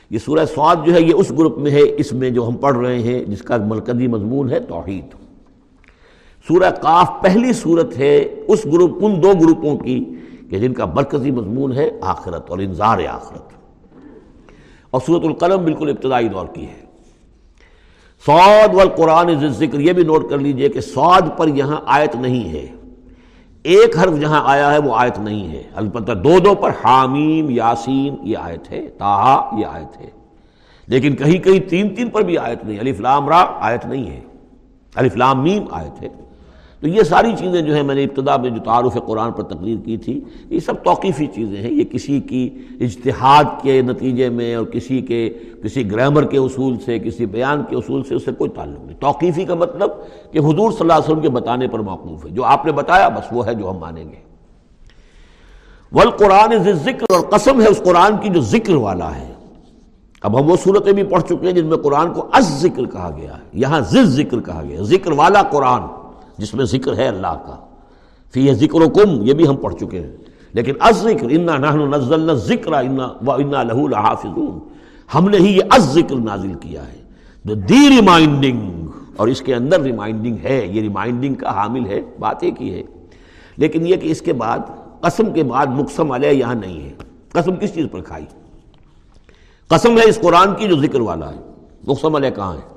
یہ 0.09 0.19
سورہ 0.19 0.45
سواد 0.45 0.75
جو 0.85 0.93
ہے، 0.93 1.01
یہ 1.01 1.13
اس 1.13 1.31
گروپ 1.31 1.57
میں 1.57 1.71
ہے، 1.71 1.81
اس 1.97 2.13
میں 2.13 2.29
جو 2.29 2.47
ہم 2.47 2.57
پڑھ 2.57 2.77
رہے 2.77 2.99
ہیں، 2.99 3.23
جس 3.23 3.41
کا 3.41 3.57
مرکزی 3.57 4.07
مضمون 4.07 4.49
ہے 4.49 4.59
توحید۔ 4.59 5.22
سورہ 6.47 6.69
قاف 6.69 7.11
پہلی 7.21 7.53
صورت 7.53 7.97
ہے، 7.97 8.17
اس 8.47 8.65
گروپ، 8.65 8.97
ان 9.01 9.23
دو 9.23 9.31
گروپوں 9.41 9.77
کی 9.77 10.15
کہ 10.49 10.59
جن 10.59 10.73
کا 10.73 10.85
مرکزی 10.85 11.31
مضمون 11.31 11.71
ہے 11.71 11.89
آخرت 12.01 12.49
اور 12.49 12.59
انظار 12.59 12.97
آخرت۔ 13.11 13.41
اور 14.91 15.01
سورت 15.05 15.25
القلم 15.25 15.63
بالکل 15.63 15.89
ابتدائی 15.89 16.27
دور 16.27 16.45
کی 16.45 16.67
ہے۔ 16.67 16.83
سعود 18.25 18.75
والقرآن 18.75 19.47
ذکر 19.47 19.79
یہ 19.79 19.93
بھی 19.93 20.03
نوٹ 20.03 20.29
کر 20.29 20.37
لیجیے 20.37 20.69
کہ 20.69 20.81
سعود 20.81 21.37
پر 21.37 21.47
یہاں 21.47 21.81
آیت 21.85 22.15
نہیں 22.15 22.49
ہے۔ 22.49 22.67
ایک 23.63 23.97
حرف 23.97 24.19
جہاں 24.19 24.41
آیا 24.45 24.73
ہے 24.73 24.77
وہ 24.77 24.95
آیت 24.95 25.19
نہیں 25.19 25.47
ہے۔ 25.47 25.63
البتہ 25.75 26.11
دو 26.11 26.39
دو 26.39 26.55
پر 26.55 26.69
حامیم، 26.69 27.49
یاسین، 27.49 28.15
یہ 28.21 28.37
آیت 28.37 28.71
ہے 28.71 28.89
تاہا 28.89 29.55
یہ 29.59 29.65
آیت 29.65 30.01
ہے۔ 30.01 30.09
لیکن 30.87 31.15
کہیں 31.15 31.39
کہیں 31.39 31.59
تین 31.59 31.95
تین 31.95 32.09
پر 32.09 32.21
بھی 32.21 32.37
آیت 32.37 32.65
نہیں 32.65 32.79
علی 32.79 32.93
فلام 32.93 33.29
را 33.29 33.45
آیت 33.59 33.85
نہیں 33.85 34.07
ہے۔ 34.07 34.21
علی 34.95 35.09
فلام 35.09 35.43
میم 35.43 35.63
آیت 35.71 36.01
ہے۔ 36.03 36.09
تو 36.83 36.89
یہ 36.89 37.03
ساری 37.03 37.31
چیزیں 37.39 37.61
جو 37.61 37.75
ہیں 37.75 37.83
میں 37.83 37.95
نے 37.95 38.03
ابتدا 38.03 38.37
میں 38.37 38.49
جو 38.49 38.61
تعارف 38.63 38.97
قرآن 39.05 39.31
پر 39.31 39.43
تقریر 39.43 39.77
کی 39.85 39.97
تھی، 39.97 40.21
یہ 40.49 40.59
سب 40.59 40.83
توقیفی 40.83 41.27
چیزیں 41.27 41.57
ہیں، 41.57 41.71
یہ 41.71 41.83
کسی 41.83 42.19
کی 42.19 42.49
اجتہاد 42.79 43.43
کے 43.61 43.81
نتیجے 43.81 44.29
میں 44.29 44.55
اور 44.55 44.65
کسی 44.65 45.01
کے، 45.01 45.29
کسی 45.63 45.91
گرامر 45.91 46.23
کے 46.23 46.37
اصول 46.37 46.79
سے، 46.85 46.99
کسی 46.99 47.25
بیان 47.25 47.63
کے 47.69 47.75
اصول 47.75 48.03
سے 48.03 48.15
اس 48.15 48.25
سے 48.25 48.31
کوئی 48.31 48.49
تعلق 48.49 48.85
نہیں۔ 48.85 48.97
توقیفی 48.99 49.45
کا 49.45 49.55
مطلب 49.55 49.89
کہ 50.31 50.39
حضور 50.39 50.71
صلی 50.71 50.77
اللہ 50.79 50.93
علیہ 50.93 51.05
وسلم 51.05 51.21
کے 51.21 51.29
بتانے 51.29 51.67
پر 51.67 51.79
موقوف 51.79 52.25
ہے۔ 52.25 52.29
جو 52.29 52.43
آپ 52.43 52.65
نے 52.65 52.71
بتایا، 52.71 53.09
بس 53.09 53.23
وہ 53.31 53.45
ہے 53.45 53.55
جو 53.55 53.71
ہم 53.71 53.77
مانیں 53.77 54.03
گے۔ 54.03 54.17
والقرآن 55.91 56.73
ذکر 56.73 57.13
اور 57.13 57.21
قسم 57.21 57.61
ہے 57.61 57.67
اس 57.67 57.81
قرآن 57.85 58.17
کی 58.17 58.29
جو 58.29 58.41
ذکر 58.41 58.75
والا 58.75 59.15
ہے۔ 59.15 59.33
اب 60.21 60.39
ہم 60.39 60.51
وہ 60.51 60.55
صورتیں 60.63 60.93
بھی 60.93 61.03
پڑھ 61.03 61.23
چکے 61.23 61.45
ہیں 61.45 61.53
جن 61.53 61.65
میں 61.65 61.77
قرآن 61.77 62.13
کو 62.13 62.27
از 62.31 62.61
ذکر 62.61 62.85
کہا 62.85 63.11
گیا 63.17 63.37
ہے۔ 63.37 63.43
یہاں 63.53 63.79
ذکر 63.79 64.05
ذکر 64.05 64.41
کہا 64.41 64.63
گیا 64.69 64.81
ذکر 64.81 65.11
والا 65.11 65.41
قرآن۔ 65.41 66.02
جس 66.37 66.53
میں 66.53 66.65
ذکر 66.65 66.95
ہے 66.95 67.07
اللہ 67.07 67.27
کا۔ 67.27 67.65
فی 68.33 68.47
یہ 68.47 68.53
ذکر 68.53 68.81
و 68.81 68.89
کم 68.89 69.21
یہ 69.21 69.33
بھی 69.33 69.47
ہم 69.47 69.55
پڑھ 69.55 69.75
چکے 69.75 69.99
ہیں۔ 69.99 70.11
لیکن 70.53 70.73
از 70.79 70.97
ذکر، 70.97 71.27
انا 71.29 71.57
نحن 71.57 71.91
نزلنا 71.91 72.33
ذکر 72.33 72.71
و 73.25 73.31
انا 73.31 73.63
لہو 73.63 73.87
لحافظون۔ 73.87 74.59
ہم 75.15 75.29
نے 75.29 75.37
ہی 75.37 75.57
یہ 75.57 75.61
از 75.69 75.93
ذکر 75.93 76.15
نازل 76.15 76.53
کیا 76.53 76.87
ہے۔ 76.87 77.03
جو 77.45 77.53
دی 77.53 77.89
ریمائنڈنگ 77.89 78.87
اور 79.15 79.27
اس 79.27 79.41
کے 79.41 79.55
اندر 79.55 79.81
ریمائنڈنگ 79.81 80.37
ہے۔ 80.43 80.67
یہ 80.71 80.81
ریمائنڈنگ 80.81 81.33
کا 81.33 81.55
حامل 81.55 81.85
ہے، 81.85 82.01
بات 82.19 82.43
ایک 82.43 82.61
ہی 82.61 82.73
ہے۔ 82.73 82.83
لیکن 83.57 83.87
یہ 83.87 83.95
کہ 83.95 84.11
اس 84.11 84.21
کے 84.21 84.33
بعد، 84.33 84.59
قسم 85.01 85.33
کے 85.33 85.43
بعد 85.43 85.67
مقسم 85.67 86.11
علیہ 86.11 86.29
یہاں 86.29 86.55
نہیں 86.55 86.83
ہے۔ 86.83 86.93
قسم 87.31 87.55
کس 87.55 87.73
چیز 87.73 87.85
پر 87.91 88.01
کھائی؟ 88.01 88.25
قسم 89.67 89.97
ہے 89.97 90.09
اس 90.09 90.19
قرآن 90.21 90.55
کی 90.55 90.67
جو 90.67 90.75
ذکر 90.81 91.01
والا 91.01 91.33
ہے۔ 91.33 91.39
مقسم 91.87 92.15
علیہ 92.15 92.29
کہاں 92.29 92.53
ہے؟ 92.53 92.75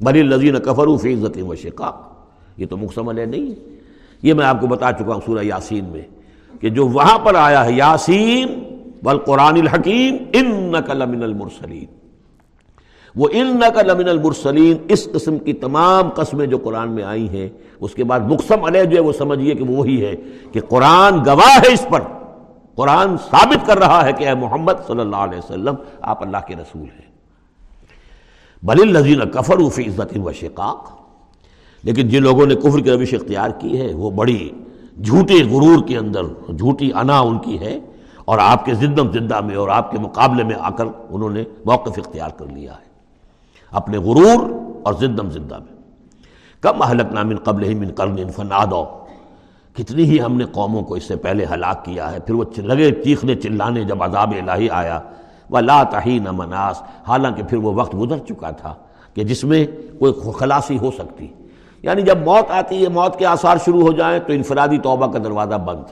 بلی 0.00 0.22
لذین 0.22 0.58
کفرو 0.58 0.96
فی 0.96 1.14
عزت 1.14 1.38
و 1.48 1.54
شقاق۔ 1.54 2.09
یہ 2.60 2.66
تو 2.66 2.76
مقسم 2.76 3.08
علیہ 3.08 3.24
نہیں۔ 3.24 3.50
ہے 3.50 3.76
یہ 4.22 4.34
میں 4.34 4.46
آپ 4.46 4.60
کو 4.60 4.66
بتا 4.66 4.92
چکا 4.92 5.14
ہوں 5.14 5.20
سورہ 5.26 5.44
یاسین 5.44 5.84
میں 5.84 6.02
کہ 6.60 6.70
جو 6.70 6.88
وہاں 6.88 7.18
پر 7.18 7.34
آیا 7.34 7.64
ہے، 7.64 7.72
یاسین 7.72 8.64
والقرآن 9.04 9.54
الحکیم، 9.56 10.16
انک 10.32 10.90
لمن 10.90 11.22
المرسلین۔ 11.22 11.84
وہ 13.16 13.28
انک 13.32 13.78
لمن 13.78 14.08
المرسلین، 14.08 14.76
اس 14.88 15.08
قسم 15.12 15.38
کی 15.38 15.52
تمام 15.52 16.08
قسمیں 16.08 16.46
جو 16.46 16.58
قرآن 16.58 16.92
میں 16.92 17.02
آئی 17.02 17.28
ہیں، 17.28 17.48
اس 17.80 17.94
کے 17.94 18.04
بعد 18.04 18.20
مقسم 18.20 18.64
علیہ 18.64 18.84
جو 18.84 18.96
ہے 18.96 19.00
وہ 19.00 19.12
سمجھیے 19.12 19.54
کہ 19.54 19.64
وہی 19.64 20.04
ہے 20.04 20.14
کہ 20.52 20.60
قرآن 20.60 21.18
گواہ 21.26 21.58
ہے 21.58 21.72
اس 21.72 21.86
پر۔ 21.90 22.00
قرآن 22.74 23.16
ثابت 23.30 23.66
کر 23.66 23.78
رہا 23.78 24.06
ہے 24.06 24.12
کہ 24.12 24.28
اے 24.28 24.34
محمد 24.34 24.72
صلی 24.86 25.00
اللہ 25.00 25.16
علیہ 25.16 25.38
وسلم، 25.38 25.74
آپ 26.00 26.22
اللہ 26.22 26.36
کے 26.46 26.54
رسول 26.54 26.82
ہیں۔ 26.82 27.10
بل 28.62 28.96
الزین 28.96 29.20
کفر 29.30 29.68
فی 29.74 29.86
عزت 29.86 30.18
و 30.24 30.32
شقاق۔ 30.32 30.99
لیکن 31.82 32.08
جن 32.08 32.22
لوگوں 32.22 32.46
نے 32.46 32.54
کفر 32.54 32.80
کی 32.80 32.90
روش 32.90 33.14
اختیار 33.14 33.50
کی 33.50 33.80
ہے، 33.80 33.94
وہ 33.94 34.10
بڑی 34.10 34.50
جھوٹے 35.04 35.44
غرور 35.44 35.84
کے 35.86 35.96
اندر، 35.96 36.22
جھوٹی 36.58 36.90
انا 36.94 37.20
ان 37.20 37.38
کی 37.38 37.60
ہے 37.60 37.78
اور 38.24 38.38
آپ 38.38 38.64
کے 38.64 38.74
زندم 38.74 39.12
زندہ 39.12 39.40
میں 39.40 39.56
اور 39.56 39.68
آپ 39.68 39.90
کے 39.90 39.98
مقابلے 39.98 40.44
میں 40.44 40.54
آ 40.58 40.70
کر 40.70 40.84
انہوں 41.10 41.30
نے 41.30 41.44
موقف 41.64 41.98
اختیار 41.98 42.30
کر 42.30 42.46
لیا 42.46 42.72
ہے۔ 42.72 42.90
اپنے 43.70 43.98
غرور 43.98 44.50
اور 44.82 44.94
زندم 44.94 45.30
زندہ 45.30 45.58
میں۔ 45.58 45.76
کم 46.60 46.82
حلق 46.82 47.12
نامن 47.12 47.36
قبل 47.36 47.64
ہی 47.64 47.74
من 47.74 47.88
قرن 47.88 48.30
فنادو 48.36 48.84
کتنی 49.74 50.02
ہی 50.02 50.20
ہم 50.20 50.36
نے 50.36 50.44
قوموں 50.44 50.82
کو 50.82 50.94
اس 50.94 51.04
سے 51.04 51.16
پہلے 51.16 51.44
ہلاک 51.50 51.84
کیا 51.84 52.12
ہے، 52.12 52.20
پھر 52.20 52.34
وہ 52.34 52.44
لگے 52.56 52.90
چیخنے 53.04 53.34
چلانے 53.34 53.84
جب 53.84 54.02
عذاب 54.02 54.34
الہی 54.48 54.70
آیا۔ 54.70 55.00
وہ 55.50 55.60
لا 55.60 55.82
تحین 55.82 56.26
مناس۔ 56.32 56.82
حالانکہ 57.08 57.42
پھر 57.42 57.58
وہ 57.58 57.72
وقت 57.74 57.94
گزر 57.94 58.18
چکا 58.18 58.50
تھا 58.50 58.74
کہ 59.14 59.24
جس 59.24 59.44
میں 59.44 59.66
کوئی 59.98 60.12
خلاصی 60.38 60.78
ہو 60.78 60.90
سکتی۔ 60.90 61.26
یعنی 61.82 62.02
جب 62.02 62.18
موت 62.18 62.50
آتی 62.50 62.84
ہے، 62.84 62.88
موت 62.88 63.18
کے 63.18 63.26
آثار 63.26 63.56
شروع 63.64 63.82
ہو 63.82 63.92
جائیں 63.92 64.20
تو 64.20 64.32
انفرادی 64.32 64.78
توبہ 64.78 65.06
کا 65.06 65.18
دروازہ 65.24 65.54
بند۔ 65.54 65.82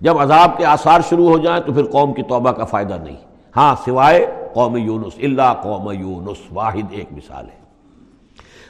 جب 0.00 0.18
عذاب 0.18 0.56
کے 0.56 0.64
آثار 0.64 1.00
شروع 1.08 1.28
ہو 1.28 1.38
جائیں 1.38 1.62
تو 1.62 1.72
پھر 1.72 1.84
قوم 1.84 2.12
کی 2.12 2.22
توبہ 2.22 2.50
کا 2.50 2.64
فائدہ 2.64 2.94
نہیں۔ 2.94 3.16
ہاں 3.56 3.74
سوائے 3.84 4.34
قوم 4.54 4.76
یونس 4.76 5.12
اللہ 5.22 5.54
قوم 5.62 5.90
یونس، 5.90 6.38
واحد 6.52 6.86
ایک 6.90 7.12
مثال 7.12 7.44
ہے۔ 7.44 7.64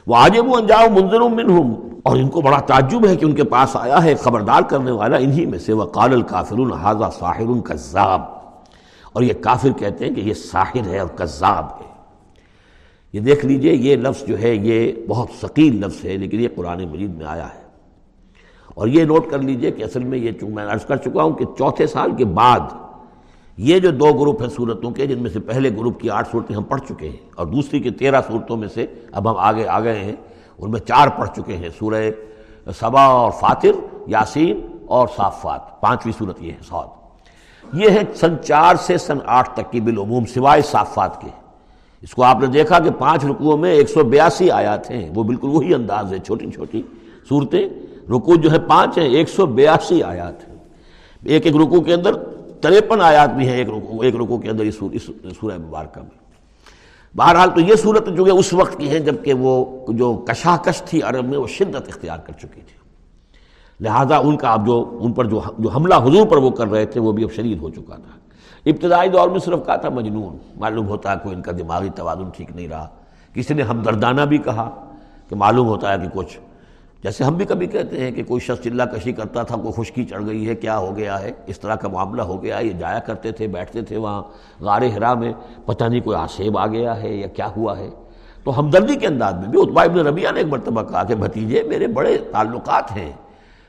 وہ 0.07 0.15
آجب 0.15 0.45
انجاؤ 0.55 0.89
منظر 0.89 1.21
منہم 1.21 1.73
اور 2.03 2.15
ان 2.15 2.29
کو 2.29 2.41
بڑا 2.41 2.59
تعجب 2.59 3.07
ہے 3.07 3.15
کہ 3.15 3.25
ان 3.25 3.35
کے 3.35 3.43
پاس 3.43 3.75
آیا 3.75 4.03
ہے 4.03 4.15
خبردار 4.15 4.61
کرنے 4.61 4.91
والا 4.91 5.17
انہی 5.17 5.45
میں 5.45 5.59
سے۔ 5.59 5.73
وہ 5.73 5.85
قال 5.85 6.13
الکافر 6.13 6.73
حاضہ 6.81 7.09
ساحر 7.19 7.61
کذاب 7.65 8.21
اور 9.13 9.23
یہ 9.23 9.33
کافر 9.41 9.69
کہتے 9.77 10.07
ہیں 10.07 10.15
کہ 10.15 10.21
یہ 10.21 10.33
ساحر 10.33 10.87
ہے 10.87 10.99
اور 10.99 11.07
کذاب 11.07 11.65
ہے۔ 11.65 11.94
یہ 13.15 13.19
دیکھ 13.19 13.45
لیجیے، 13.45 13.73
یہ 13.73 13.95
لفظ 13.95 14.27
جو 14.27 14.39
ہے، 14.39 14.55
یہ 14.55 14.91
بہت 15.07 15.27
ثقیل 15.41 15.81
لفظ 15.81 16.05
ہے، 16.05 16.17
لیکن 16.17 16.39
یہ 16.39 16.47
قرآن 16.55 16.85
مجید 16.85 17.15
میں 17.15 17.25
آیا 17.25 17.47
ہے۔ 17.55 17.61
اور 18.75 18.87
یہ 18.87 19.03
نوٹ 19.03 19.29
کر 19.29 19.39
لیجیے 19.39 19.71
کہ 19.71 19.83
اصل 19.83 20.03
میں 20.03 20.17
یہ 20.17 20.31
میں 20.41 20.65
عرض 20.65 20.85
کر 20.85 20.95
چکا 20.95 21.23
ہوں 21.23 21.31
کہ 21.31 21.45
چوتھے 21.45 21.87
سال 21.87 22.15
کے 22.15 22.25
بعد 22.25 22.59
یہ 23.57 23.79
جو 23.79 23.91
دو 23.91 24.13
گروپ 24.13 24.41
ہیں 24.41 24.49
صورتوں 24.49 24.91
کے، 24.91 25.07
جن 25.07 25.21
میں 25.21 25.29
سے 25.29 25.39
پہلے 25.39 25.69
گروپ 25.69 25.99
کی 25.99 26.09
آٹھ 26.09 26.27
صورتیں 26.31 26.55
ہم 26.55 26.63
پڑھ 26.63 26.81
چکے 26.89 27.09
ہیں 27.09 27.29
اور 27.35 27.45
دوسری 27.45 27.79
کی 27.79 27.89
تیرہ 27.89 28.21
صورتوں 28.27 28.57
میں 28.57 28.67
سے 28.67 28.85
اب 29.11 29.31
ہم 29.31 29.37
آگے 29.37 29.67
آ 29.67 29.79
گئے 29.79 30.03
ہیں، 30.03 30.15
ان 30.57 30.71
میں 30.71 30.79
چار 30.79 31.07
پڑھ 31.07 31.29
چکے 31.35 31.57
ہیں۔ 31.57 31.69
سورہ 31.79 32.11
صبا 32.79 33.05
اور 33.05 33.31
فاتر، 33.31 33.95
یاسین 34.07 34.61
اور 34.85 35.07
صافات۔ 35.15 35.81
پانچویں 35.81 36.13
صورت 36.17 36.43
یہ 36.43 36.51
ہے 36.51 36.57
سعود 36.69 36.89
یہ 37.73 37.89
ہے 37.89 38.01
سن 38.15 38.35
چار 38.43 38.75
سے 38.75 38.97
سن 38.97 39.17
آٹھ 39.25 39.49
تک 39.49 39.71
کی 39.71 39.81
بالعموم، 39.81 40.25
سوائے 40.25 40.61
صافات 40.61 41.21
کے۔ 41.21 41.44
اس 42.05 42.13
کو 42.13 42.23
آپ 42.23 42.37
نے 42.41 42.47
دیکھا 42.47 42.79
کہ 42.79 42.89
پانچ 42.91 43.25
رکوعوں 43.25 43.57
میں 43.57 43.71
ایک 43.71 43.89
سو 43.89 44.03
بیاسی 44.03 44.49
آیات 44.51 44.91
ہیں، 44.91 45.09
وہ 45.15 45.23
بالکل 45.23 45.47
وہی 45.47 45.73
انداز 45.73 46.13
ہے، 46.13 46.17
چھوٹی 46.19 46.51
چھوٹی 46.51 46.81
صورتیں۔ 47.29 47.69
رکوع 48.09 48.35
جو 48.35 48.51
ہے 48.51 48.59
پانچ 48.59 48.97
ہیں، 48.97 49.05
ایک 49.05 49.29
سو 49.29 49.45
بیاسی 49.45 50.03
آیات 50.03 50.49
ہیں۔ 50.49 50.55
ایک 51.23 51.45
ایک 51.45 51.55
رکوع 51.55 51.81
کے 51.81 51.93
اندر 51.93 52.13
تریپن 52.61 53.01
آیات 53.01 53.33
بھی 53.33 53.47
ہیں، 53.47 53.57
ایک 53.57 53.69
رکوع 53.69 54.03
ایک 54.03 54.15
رکوع 54.15 54.37
کے 54.37 54.49
اندر 54.49 54.63
اس 54.63 54.75
سورہ 55.39 55.57
مبارکہ 55.57 56.01
میں۔ 56.01 56.25
بہرحال 57.17 57.49
تو 57.55 57.61
یہ 57.61 57.75
صورت 57.75 58.07
جو 58.17 58.25
ہے 58.25 58.31
اس 58.31 58.53
وقت 58.53 58.77
کی 58.77 58.89
ہیں 58.89 58.99
جبکہ 58.99 59.33
وہ 59.33 59.65
جو 59.87 60.13
کشاکش 60.13 60.81
تھی 60.81 61.01
عرب 61.01 61.25
میں، 61.25 61.37
وہ 61.37 61.47
شدت 61.47 61.87
اختیار 61.87 62.17
کر 62.17 62.33
چکی 62.33 62.61
تھی۔ 62.61 62.77
لہٰذا 63.81 64.17
ان 64.17 64.37
کا 64.37 64.49
اب 64.49 64.65
جو، 64.65 64.97
ان 65.01 65.13
پر 65.13 65.25
جو 65.25 65.41
جو 65.57 65.69
حملہ 65.69 65.95
حضور 65.95 66.27
پر 66.27 66.37
وہ 66.37 66.49
کر 66.49 66.67
رہے 66.67 66.85
تھے، 66.85 67.01
وہ 67.01 67.11
بھی 67.11 67.23
اب 67.23 67.31
شدید 67.31 67.57
ہو 67.59 67.69
چکا 67.69 67.95
تھا۔ 67.95 68.24
ابتدائی 68.65 69.09
دور 69.09 69.29
میں 69.29 69.39
صرف 69.39 69.65
کہا 69.65 69.75
تھا 69.75 69.89
مجنون، 69.89 70.37
معلوم 70.59 70.87
ہوتا 70.87 71.11
ہے 71.11 71.17
کوئی 71.23 71.35
ان 71.35 71.41
کا 71.41 71.51
دماغی 71.51 71.89
توازن 71.95 72.29
ٹھیک 72.29 72.51
نہیں 72.55 72.67
رہا۔ 72.67 72.87
کسی 73.33 73.53
نے 73.53 73.61
ہمدردانہ 73.61 74.21
بھی 74.21 74.37
کہا 74.37 74.69
کہ 75.29 75.35
معلوم 75.35 75.67
ہوتا 75.67 75.93
ہے 75.93 75.97
کہ 75.97 76.07
کچھ، 76.13 76.37
جیسے 77.03 77.23
ہم 77.23 77.33
بھی 77.33 77.45
کبھی 77.45 77.67
کہتے 77.67 77.99
ہیں 77.99 78.11
کہ 78.11 78.23
کوئی 78.23 78.41
شخص 78.41 78.63
چلہ 78.63 78.83
کشی 78.83 79.11
کرتا 79.11 79.43
تھا، 79.43 79.55
کوئی 79.55 79.73
خشکی 79.73 80.03
چڑھ 80.03 80.25
گئی 80.25 80.47
ہے، 80.49 80.55
کیا 80.55 80.77
ہو 80.77 80.95
گیا 80.97 81.21
ہے؟ 81.21 81.31
اس 81.47 81.59
طرح 81.59 81.75
کا 81.75 81.87
معاملہ 81.87 82.21
ہو 82.21 82.43
گیا 82.43 82.57
ہے، 82.57 82.65
یہ 82.65 82.73
جایا 82.73 82.99
کرتے 82.99 83.31
تھے، 83.31 83.47
بیٹھتے 83.47 83.81
تھے 83.81 83.97
وہاں 83.97 84.23
غار 84.59 84.81
ہرا 84.81 85.13
میں، 85.13 85.33
پتہ 85.65 85.83
نہیں 85.83 85.99
کوئی 85.99 86.17
آسیب 86.17 86.57
آ 86.57 86.67
گیا 86.67 87.01
ہے 87.01 87.15
یا 87.15 87.27
کیا 87.27 87.49
ہوا 87.57 87.77
ہے۔ 87.77 87.89
تو 88.43 88.59
ہمدردی 88.59 88.95
کے 88.95 89.07
انداز 89.07 89.33
میں 89.33 89.47
بھی 89.47 89.61
اتبا 89.61 89.83
ابن 89.83 89.99
ربیہ 89.99 90.29
نے 90.33 90.39
ایک 90.39 90.47
مرتبہ 90.47 90.83
کہا 90.83 91.03
کہ 91.03 91.15
بھتیجے 91.15 91.63
میرے 91.63 91.87
بڑے 91.87 92.17
تعلقات 92.31 92.91
ہیں۔ 92.91 93.11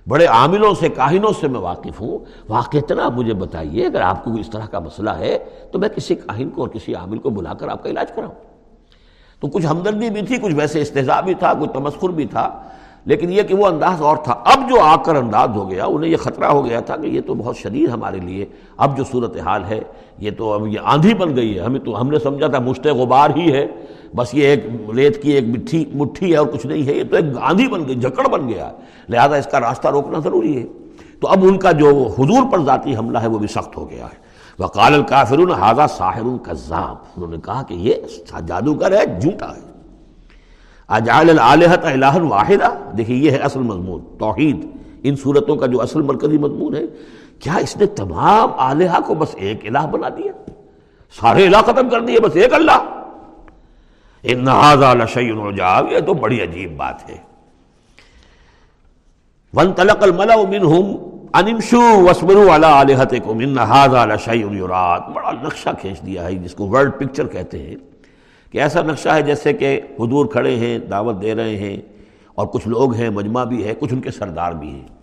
بڑے 0.09 0.27
عاملوں 0.27 0.75
سے، 0.75 0.89
کاہنوں 0.89 1.33
سے 1.41 1.49
میں 1.49 1.61
واقف 1.61 2.01
ہوں۔ 2.01 2.19
واقعتنا 2.49 3.09
مجھے 3.09 3.35
بتائیے، 3.35 3.87
اگر 3.87 4.01
آپ 4.01 4.25
کو 4.25 4.33
اس 4.33 4.51
طرح 4.51 4.67
کا 4.67 4.79
مسئلہ 4.79 5.11
ہے، 5.11 5.39
تو 5.73 5.79
میں 5.79 5.89
کسی 5.89 6.15
کاہن 6.15 6.51
کو 6.51 6.61
اور 6.61 6.69
کسی 6.69 6.95
عامل 6.95 7.19
کو 7.19 7.31
بلا 7.31 7.55
کر 7.55 7.69
آپ 7.69 7.83
کا 7.83 7.91
علاج 7.91 8.13
کراؤں۔ 8.13 8.35
تو 9.41 9.49
کچھ 9.49 9.67
ہمدردی 9.67 10.11
بھی 10.11 10.23
تھی، 10.23 10.37
کچھ 10.37 10.55
ویسے 10.55 10.81
استحضاء 10.81 11.21
بھی 11.21 11.35
تھا، 11.35 11.53
کچھ 11.55 11.71
تمسخر 11.71 12.09
بھی 12.09 12.27
تھا۔ 12.27 12.63
لیکن 13.07 13.33
یہ 13.33 13.43
کہ 13.43 13.55
وہ 13.55 13.67
انداز 13.67 14.03
اور 14.03 14.17
تھا۔ 14.17 14.33
اب 14.33 14.69
جو 14.69 14.81
آ 14.81 14.97
کر 14.97 15.17
انداز 15.17 15.49
ہو 15.55 15.71
گیا، 15.71 15.85
انہیں 15.85 16.11
یہ 16.11 16.17
خطرہ 16.17 16.45
ہو 16.45 16.65
گیا 16.65 16.81
تھا 16.81 16.97
کہ 16.97 17.07
یہ 17.07 17.21
تو 17.27 17.35
بہت 17.35 17.57
شدید 17.57 17.91
ہمارے 17.91 18.19
لیے۔ 18.19 18.47
اب 18.77 18.97
جو 18.97 19.05
صورت 19.05 19.37
حال 19.37 19.65
ہے، 19.65 19.81
یہ 20.19 20.31
تو 20.39 20.53
اب 20.53 20.67
یہ 20.67 20.79
آندھی 20.85 21.15
بن 21.15 21.37
گئی 21.37 21.55
ہے۔ 21.55 21.61
ہمیں 21.61 21.81
تو 21.81 22.01
ہم 22.01 22.09
نے 22.09 22.19
سمجھا 22.19 22.47
تھا 22.47 22.59
مشت 22.59 22.87
غبار 22.87 23.31
ہی 23.37 23.53
ہے۔ 23.53 23.67
بس 24.17 24.35
یہ 24.35 24.47
ایک 24.47 24.67
ریت 24.97 25.23
کی 25.23 25.31
ایک 25.31 25.45
مٹھی 25.45 25.85
مٹھی 25.95 26.33
ہے 26.33 26.37
اور 26.37 26.47
کچھ 26.47 26.67
نہیں 26.67 26.87
ہے۔ 26.87 26.93
یہ 26.93 27.03
تو 27.11 27.17
ایک 27.17 27.25
آندھی 27.41 27.69
بن 27.69 27.89
گئی 27.89 27.95
جکڑ 27.95 28.29
بن 28.29 28.49
گیا۔ 28.49 28.71
لہذا 29.09 29.37
اس 29.37 29.47
کا 29.47 29.61
راستہ 29.61 29.89
روکنا 29.89 30.19
ضروری 30.19 30.63
ہے۔ 30.63 30.67
تو 31.21 31.29
اب 31.29 31.39
ان 31.43 31.59
کا 31.59 31.73
جو 31.73 32.09
حضور 32.19 32.53
پر 32.53 32.61
ذاتی 32.61 32.97
حملہ 32.97 33.19
ہے، 33.19 33.27
وہ 33.27 33.39
بھی 33.39 33.47
سخت 33.47 33.77
ہو 33.77 33.91
گیا 33.91 34.05
ہے۔ 34.05 34.27
وقال 34.59 34.95
الکافرون 34.95 35.51
حاضہ 35.51 35.87
ساحر 35.91 36.21
القذاب 36.21 36.97
انہوں 37.17 37.31
نے 37.31 37.37
کہا 37.45 37.63
کہ 37.63 37.75
یہ 37.75 37.95
جادوگر 38.47 38.93
ہے، 38.93 39.21
جھوٹا 39.21 39.49
ہے۔ 39.49 39.76
اجعل 40.89 41.39
الالحت 41.39 41.85
الہ 41.85 42.23
واحدہ۔ 42.23 42.93
دیکھیے 42.99 43.17
یہ 43.17 43.31
ہے 43.31 43.37
اصل 43.37 43.61
مضمون، 43.61 44.01
توحید۔ 44.19 44.67
ان 45.03 45.17
صورتوں 45.17 45.57
کا 45.57 45.67
جو 45.67 45.83
اصل 45.83 46.03
مرکزی 46.03 46.39
مضمون 46.39 46.75
ہے، 46.75 46.83
کیا 47.39 47.55
اس 47.55 47.77
نے 47.77 47.87
تمام 47.87 48.51
آلیہ 48.57 49.01
کو 49.07 49.15
بس 49.15 49.29
ایک 49.35 49.67
الہ 49.67 49.87
بنا 49.87 50.09
دیا؟ 50.09 50.33
سارے 51.21 51.47
الہ 51.47 51.57
ختم 51.57 51.89
کر 51.89 52.01
دیے، 52.01 52.21
بس 52.21 52.37
ایک 52.37 52.55
اللہ۔ 52.55 53.03
ان 54.23 54.45
لشیء 54.99 55.33
عجاب، 55.33 55.93
یہ 55.93 56.01
تو 56.01 56.15
بڑی 56.15 56.43
عجیب 56.43 56.77
بات 56.77 57.11
ہے۔ 57.11 57.17
وانطلق 59.55 60.03
الملأ 60.03 60.35
منهم 60.37 60.85
ان 61.35 61.55
امشوا 61.55 62.03
واصبروا 62.03 62.57
على 62.57 62.67
الهتكم 62.67 63.39
ان 63.39 63.59
هذا 63.59 64.05
لشیء 64.05 64.65
یراد۔ 64.65 65.01
بڑا 65.15 65.31
نقشہ 65.43 65.69
کھینچ 65.81 66.01
دیا 66.01 66.25
ہے، 66.25 66.35
جس 66.35 66.55
کو 66.55 66.67
ورلڈ 66.67 66.93
پکچر 66.99 67.27
کہتے 67.27 67.59
ہیں۔ 67.59 67.75
کہ 68.51 68.59
ایسا 68.59 68.83
نقشہ 68.83 69.09
ہے 69.09 69.23
جیسے 69.23 69.53
کہ 69.53 69.81
حضور 70.01 70.27
کھڑے 70.27 70.57
ہیں، 70.57 70.79
دعوت 70.79 71.23
دے 71.23 71.35
رہے 71.35 71.57
ہیں 71.57 71.77
اور 72.35 72.47
کچھ 72.47 72.69
لوگ 72.69 72.95
ہیں، 72.95 73.11
مجمع 73.11 73.45
بھی 73.45 73.65
ہے، 73.65 73.75
کچھ 73.79 73.93
ان 73.93 74.01
کے 74.01 74.11
سردار 74.11 74.53
بھی 74.53 74.69
ہیں۔ 74.69 74.97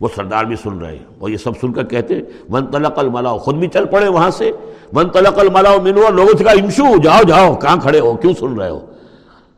وہ 0.00 0.08
سردار 0.14 0.44
بھی 0.44 0.56
سن 0.56 0.78
رہے 0.78 0.92
ہیں 0.92 1.04
اور 1.18 1.30
یہ 1.30 1.36
سب 1.36 1.58
سن 1.60 1.72
کر 1.72 1.84
کہتے 1.84 2.14
ہیں، 2.14 2.22
ون 2.50 2.66
تلق 2.66 2.98
الملاؤ 2.98 3.38
خود 3.38 3.54
بھی 3.54 3.68
چل 3.68 3.84
پڑے 3.84 4.08
وہاں 4.08 4.30
سے، 4.30 4.52
ون 4.94 5.08
تلق 5.08 5.38
الملاؤ 5.38 5.80
منو 5.80 6.10
لوگوں 6.10 6.38
سے 6.38 6.44
کہا 6.44 6.52
امشو 6.52 6.96
جاؤ 6.96 7.22
جاؤ، 7.28 7.54
کہاں 7.54 7.76
کھڑے 7.76 8.00
ہو؟ 8.00 8.16
کیوں 8.16 8.34
سن 8.40 8.58
رہے 8.58 8.70
ہو؟ 8.70 8.80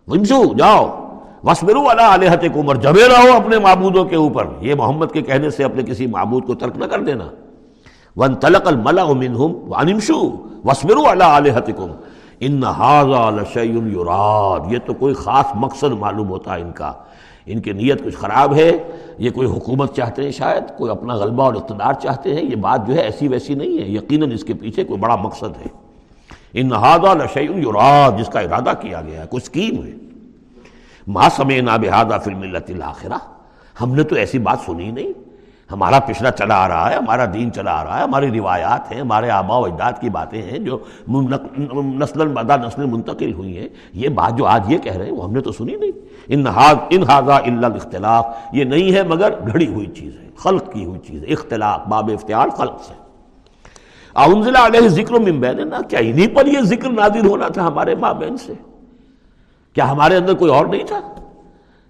امشو 0.09 0.55
جاؤ۔ 0.59 1.05
وسمرو 1.45 1.83
والا 1.83 2.15
علیہت 2.15 2.45
عمر 2.57 2.75
جبے 2.75 3.09
رہو 3.09 3.37
اپنے 3.37 3.59
معبودوں 3.59 4.05
کے 4.05 4.17
اوپر۔ 4.17 4.47
یہ 4.61 4.75
محمد 4.75 5.07
کے 5.13 5.23
کہنے 5.23 5.51
سے 5.51 5.65
اپنے 5.65 5.83
کسی 5.83 6.07
معبود 6.07 6.47
کو 6.47 6.55
ترک 6.55 6.77
نہ 6.77 6.85
کر 6.85 7.01
دینا۔ 7.01 7.29
ون 8.17 8.35
تلق 8.35 8.67
الملا 8.67 9.05
منہم 9.05 9.55
وان 9.55 9.89
امشو 9.89 10.31
وسمرو 10.65 11.03
والا 11.03 11.39
علیہت 11.39 11.71
ان 12.41 12.63
یراد، 13.87 14.73
یہ 14.73 14.79
تو 14.87 14.95
کوئی 14.95 15.15
خاص 15.15 15.45
مقصد 15.55 15.93
معلوم 15.99 16.29
ہوتا 16.29 16.55
ہے 16.55 16.61
ان 16.61 16.73
کا۔ 16.73 16.93
ان 17.47 17.61
کی 17.61 17.73
نیت 17.73 18.05
کچھ 18.05 18.17
خراب 18.17 18.55
ہے، 18.55 18.71
یہ 19.19 19.31
کوئی 19.31 19.49
حکومت 19.49 19.97
چاہتے 19.97 20.23
ہیں 20.23 20.31
شاید، 20.31 20.79
کوئی 20.79 20.91
اپنا 20.91 21.15
غلبہ 21.15 21.43
اور 21.43 21.55
اقتدار 21.55 21.93
چاہتے 21.93 22.35
ہیں، 22.35 22.43
یہ 22.43 22.57
بات 22.57 22.87
جو 22.87 22.95
ہے 22.95 23.01
ایسی 23.01 23.29
ویسی 23.29 23.55
نہیں 23.55 23.83
ہے، 23.83 23.89
یقیناً 23.89 24.33
اس 24.33 24.45
کے 24.45 24.55
پیچھے 24.55 24.85
کوئی 24.85 25.01
بڑا 25.01 25.17
مقصد 25.17 25.57
ہے۔ 25.61 25.67
ان 26.55 26.71
لشی 27.05 27.41
یراد، 27.41 28.19
جس 28.19 28.29
کا 28.29 28.41
ارادہ 28.41 28.73
کیا 28.81 29.01
گیا 29.01 29.23
ہے، 29.23 29.27
کوئی 29.27 29.43
اسکیم 29.43 29.85
ہے۔ 29.85 29.93
ما 31.07 31.29
سمعنا 31.29 31.77
بهذا 31.77 32.19
فی 32.19 32.31
الملت 32.31 32.71
ہم 33.81 33.95
نے 33.95 34.03
تو 34.03 34.17
ایسی 34.17 34.39
بات 34.39 34.59
سنی 34.67 34.91
نہیں۔ 34.91 35.28
ہمارا 35.73 35.99
پچھلا 36.01 36.31
چلا 36.31 36.65
آ 36.65 36.69
رہا 36.69 36.91
ہے، 36.91 36.95
ہمارا 36.97 37.25
دین 37.35 37.53
چلا 37.53 37.73
آ 37.81 37.85
رہا 37.85 37.99
ہے، 37.99 38.03
ہماری 38.03 38.31
روایات 38.39 38.93
ہیں، 38.93 39.01
ہمارے 39.01 39.31
آبا 39.31 39.57
و 39.57 39.65
اجداد 39.65 39.93
کی 40.01 40.11
باتیں 40.11 40.43
ہیں 40.43 40.59
جو 40.59 40.79
نسل 42.01 42.27
بدا 42.29 42.57
نسل 42.57 42.85
منتقل 42.87 43.33
ہوئی 43.33 43.59
ہیں۔ 43.59 43.69
یہ 43.93 44.09
بات 44.09 44.39
جو 44.39 44.47
آج 44.47 44.73
یہ 44.73 44.79
کہہ 44.79 44.97
رہے 44.97 45.05
ہیں، 45.05 45.13
وہ 45.13 45.25
ہم 45.25 45.33
نے 45.33 45.41
تو 45.41 45.53
سنی 45.53 45.75
نہیں۔ 45.75 45.91
ان 46.29 46.47
ان 46.91 47.11
اللہ 47.11 47.67
اختلاف 47.67 48.27
یہ 48.53 48.65
نہیں 48.65 48.95
ہے 48.95 49.03
مگر 49.03 49.35
گھڑی 49.53 49.67
ہوئی 49.67 49.87
چیز 49.87 50.17
ہے، 50.21 50.29
خلق 50.37 50.73
کی 50.73 50.85
ہوئی 50.85 51.01
چیز 51.07 51.25
ہے۔ 51.25 51.33
اختلاف، 51.33 51.87
باب 51.89 52.11
افتعال 52.15 52.51
خلق 52.51 52.83
سے۔ 52.83 52.95
اونزلہ 54.15 54.59
علیہ 54.59 54.89
ذکر 54.89 55.15
ممبین 55.15 55.69
نا 55.69 55.81
کیا 55.89 55.99
انہی 55.99 56.27
پر 56.29 56.47
یہ 56.47 56.61
ذکر 56.61 56.91
نادر 56.91 57.27
ہونا 57.27 57.49
تھا 57.49 57.67
ہمارے 57.67 57.95
ماں 57.95 58.15
بہن 58.15 58.37
سے؟ 58.37 58.53
کیا 59.75 59.91
ہمارے 59.91 60.17
اندر 60.17 60.35
کوئی 60.35 60.51
اور 60.51 60.67
نہیں 60.67 60.87
تھا؟ 60.87 61.01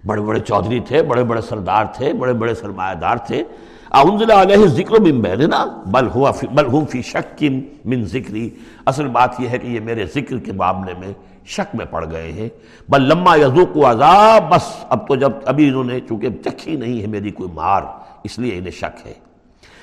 بڑے 0.06 0.20
بڑے 0.20 0.40
چودھری 0.40 0.80
تھے، 0.80 1.02
بڑے 1.02 1.24
بڑے 1.24 1.40
سردار 1.40 1.84
تھے، 1.92 2.12
بڑے 2.12 2.32
بڑے 2.32 2.54
سرمایہ 2.54 2.94
دار 2.94 3.16
تھے۔ 3.16 3.44
اونزل 3.90 4.30
علیہ 4.30 4.66
ذکر 4.66 5.00
من 5.00 5.20
بیننا 5.20 5.64
بل 5.86 6.08
ہوا 6.14 6.30
بل 6.42 6.66
ہم 6.66 6.84
فی 6.84 7.02
شک 7.02 7.44
من 7.84 8.04
ذکری۔ 8.04 8.50
اصل 8.86 9.08
بات 9.08 9.40
یہ 9.40 9.48
ہے 9.48 9.58
کہ 9.58 9.66
یہ 9.66 9.80
میرے 9.80 10.06
ذکر 10.06 10.38
کے 10.38 10.52
معاملے 10.52 10.92
میں 10.98 11.12
شک 11.46 11.74
میں 11.74 11.86
پڑ 11.90 12.04
گئے 12.10 12.32
ہیں۔ 12.32 12.48
بل 12.88 13.02
لما 13.02 13.36
یذوق 13.36 13.76
عذاب، 13.76 14.54
بس 14.54 14.84
اب 14.88 15.08
تو 15.08 15.16
جب 15.16 15.32
ابھی 15.44 15.68
انہوں 15.68 15.84
نے 15.84 16.00
چونکہ 16.00 16.28
چکھی 16.44 16.76
نہیں 16.76 17.02
ہے 17.02 17.06
میری 17.06 17.30
کوئی 17.30 17.50
مار، 17.54 17.82
اس 18.24 18.38
لیے 18.38 18.58
انہیں 18.58 18.70
شک 18.70 19.06
ہے۔ 19.06 19.12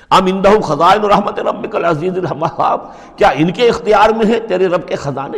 ام 0.09 0.25
اندہم 0.25 0.61
خزائن 0.61 1.05
رحمت 1.05 1.39
ربک 1.39 1.75
العزیز 1.75 2.17
الحماب 2.17 2.79
کیا 3.17 3.29
ان 3.29 3.51
کے 3.51 3.69
اختیار 3.69 4.09
میں 4.09 4.25
ہے 4.25 4.39
تیرے 4.39 4.67
رب 4.67 4.87
کے 4.87 4.95
خزانے؟ 4.95 5.37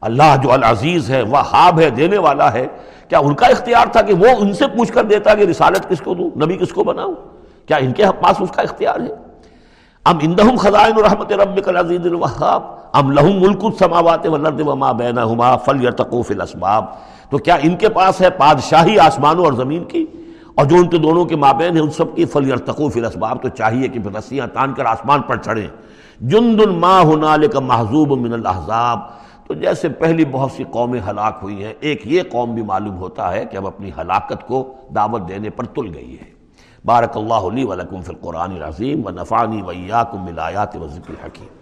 اللہ 0.00 0.36
جو 0.42 0.52
العزیز 0.52 1.10
ہے، 1.10 1.22
وہاب 1.22 1.80
ہے، 1.80 1.90
دینے 1.90 2.18
والا 2.18 2.52
ہے۔ 2.52 2.66
کیا 3.08 3.18
ان 3.18 3.34
کا 3.34 3.46
اختیار 3.46 3.86
تھا 3.86 4.02
کہ 4.02 4.14
وہ 4.14 4.26
ان 4.38 4.52
سے 4.52 4.66
پوچھ 4.66 4.92
کر 4.92 5.04
دیتا 5.04 5.34
کہ 5.34 5.42
رسالت 5.42 5.88
کس 5.88 6.00
کو 6.00 6.14
دوں؟ 6.14 6.30
نبی 6.36 6.56
کس 6.56 6.72
کو 6.72 6.84
بناؤں؟ 6.84 7.14
کیا 7.68 7.76
ان 7.76 7.92
کے 7.92 8.04
پاس 8.20 8.36
اس 8.40 8.50
کا 8.50 8.62
اختیار 8.62 9.00
ہے؟ 9.00 9.28
ام 10.04 10.18
اندہم 10.22 10.56
خزائن 10.56 10.98
رحمت 10.98 11.32
ربک 11.32 11.68
العزیز 11.68 12.06
الوہاب، 12.06 12.62
ام 12.92 13.10
لہم 13.10 13.40
ملک 13.40 13.64
السماوات 13.64 14.26
والارض 14.26 14.60
وما 14.60 14.92
بینہما 14.92 15.56
فلیرتقوا 15.56 16.22
فی 16.22 16.34
الاسباب۔ 16.34 16.84
تو 17.30 17.38
کیا 17.38 17.54
ان 17.54 17.76
کے 17.76 17.88
پاس 17.88 18.20
ہے 18.20 18.30
پادشاہی 18.30 18.98
آسمانوں 18.98 19.44
اور 19.44 19.52
زمین 19.52 19.84
کی؟ 19.84 20.06
اور 20.54 20.66
جو 20.66 20.76
ان 20.76 20.88
کے 20.88 20.98
دونوں 20.98 21.24
کے 21.24 21.36
مابین 21.36 21.76
ہیں 21.76 21.84
ان 21.84 21.90
سب 21.90 22.16
کی 22.16 22.24
فلیرتقوا 22.24 22.88
فی 22.88 23.00
الاسباب، 23.00 23.42
تو 23.42 23.48
چاہیے 23.48 23.88
کہ 23.88 23.98
رسیاں 24.18 24.46
تان 24.46 24.74
کر 24.74 24.84
آسمان 24.84 25.22
پر 25.22 25.36
چڑھیں۔ 25.36 25.68
جند 26.20 26.60
ما 26.60 27.02
ہنالک 27.02 27.56
محذوب 27.56 28.18
من 28.18 28.32
الاحزاب۔ 28.32 28.98
تو 29.46 29.54
جیسے 29.54 29.88
پہلی 29.88 30.24
بہت 30.24 30.50
سی 30.50 30.64
قومیں 30.70 31.00
ہلاک 31.10 31.38
ہوئی 31.42 31.64
ہیں، 31.64 31.72
ایک 31.80 32.02
یہ 32.04 32.22
قوم 32.32 32.54
بھی 32.54 32.62
معلوم 32.62 32.96
ہوتا 32.96 33.32
ہے 33.32 33.44
کہ 33.44 33.56
اب 33.56 33.66
اپنی 33.66 33.90
ہلاکت 33.98 34.46
کو 34.46 34.74
دعوت 34.94 35.28
دینے 35.28 35.50
پر 35.50 35.64
تل 35.64 35.94
گئی 35.94 36.16
ہے۔ 36.20 36.37
بارک 36.84 37.16
اللہ 37.16 37.48
علی 37.52 37.64
ولکم 37.64 38.02
فی 38.02 38.12
القرآن 38.12 38.52
العظیم 38.52 39.06
و 39.06 39.10
نفانی 39.10 39.62
ویاکم 39.62 40.24
بالآیات 40.24 40.76
و 40.76 40.88
ذکر 40.88 41.26
حکیم 41.26 41.57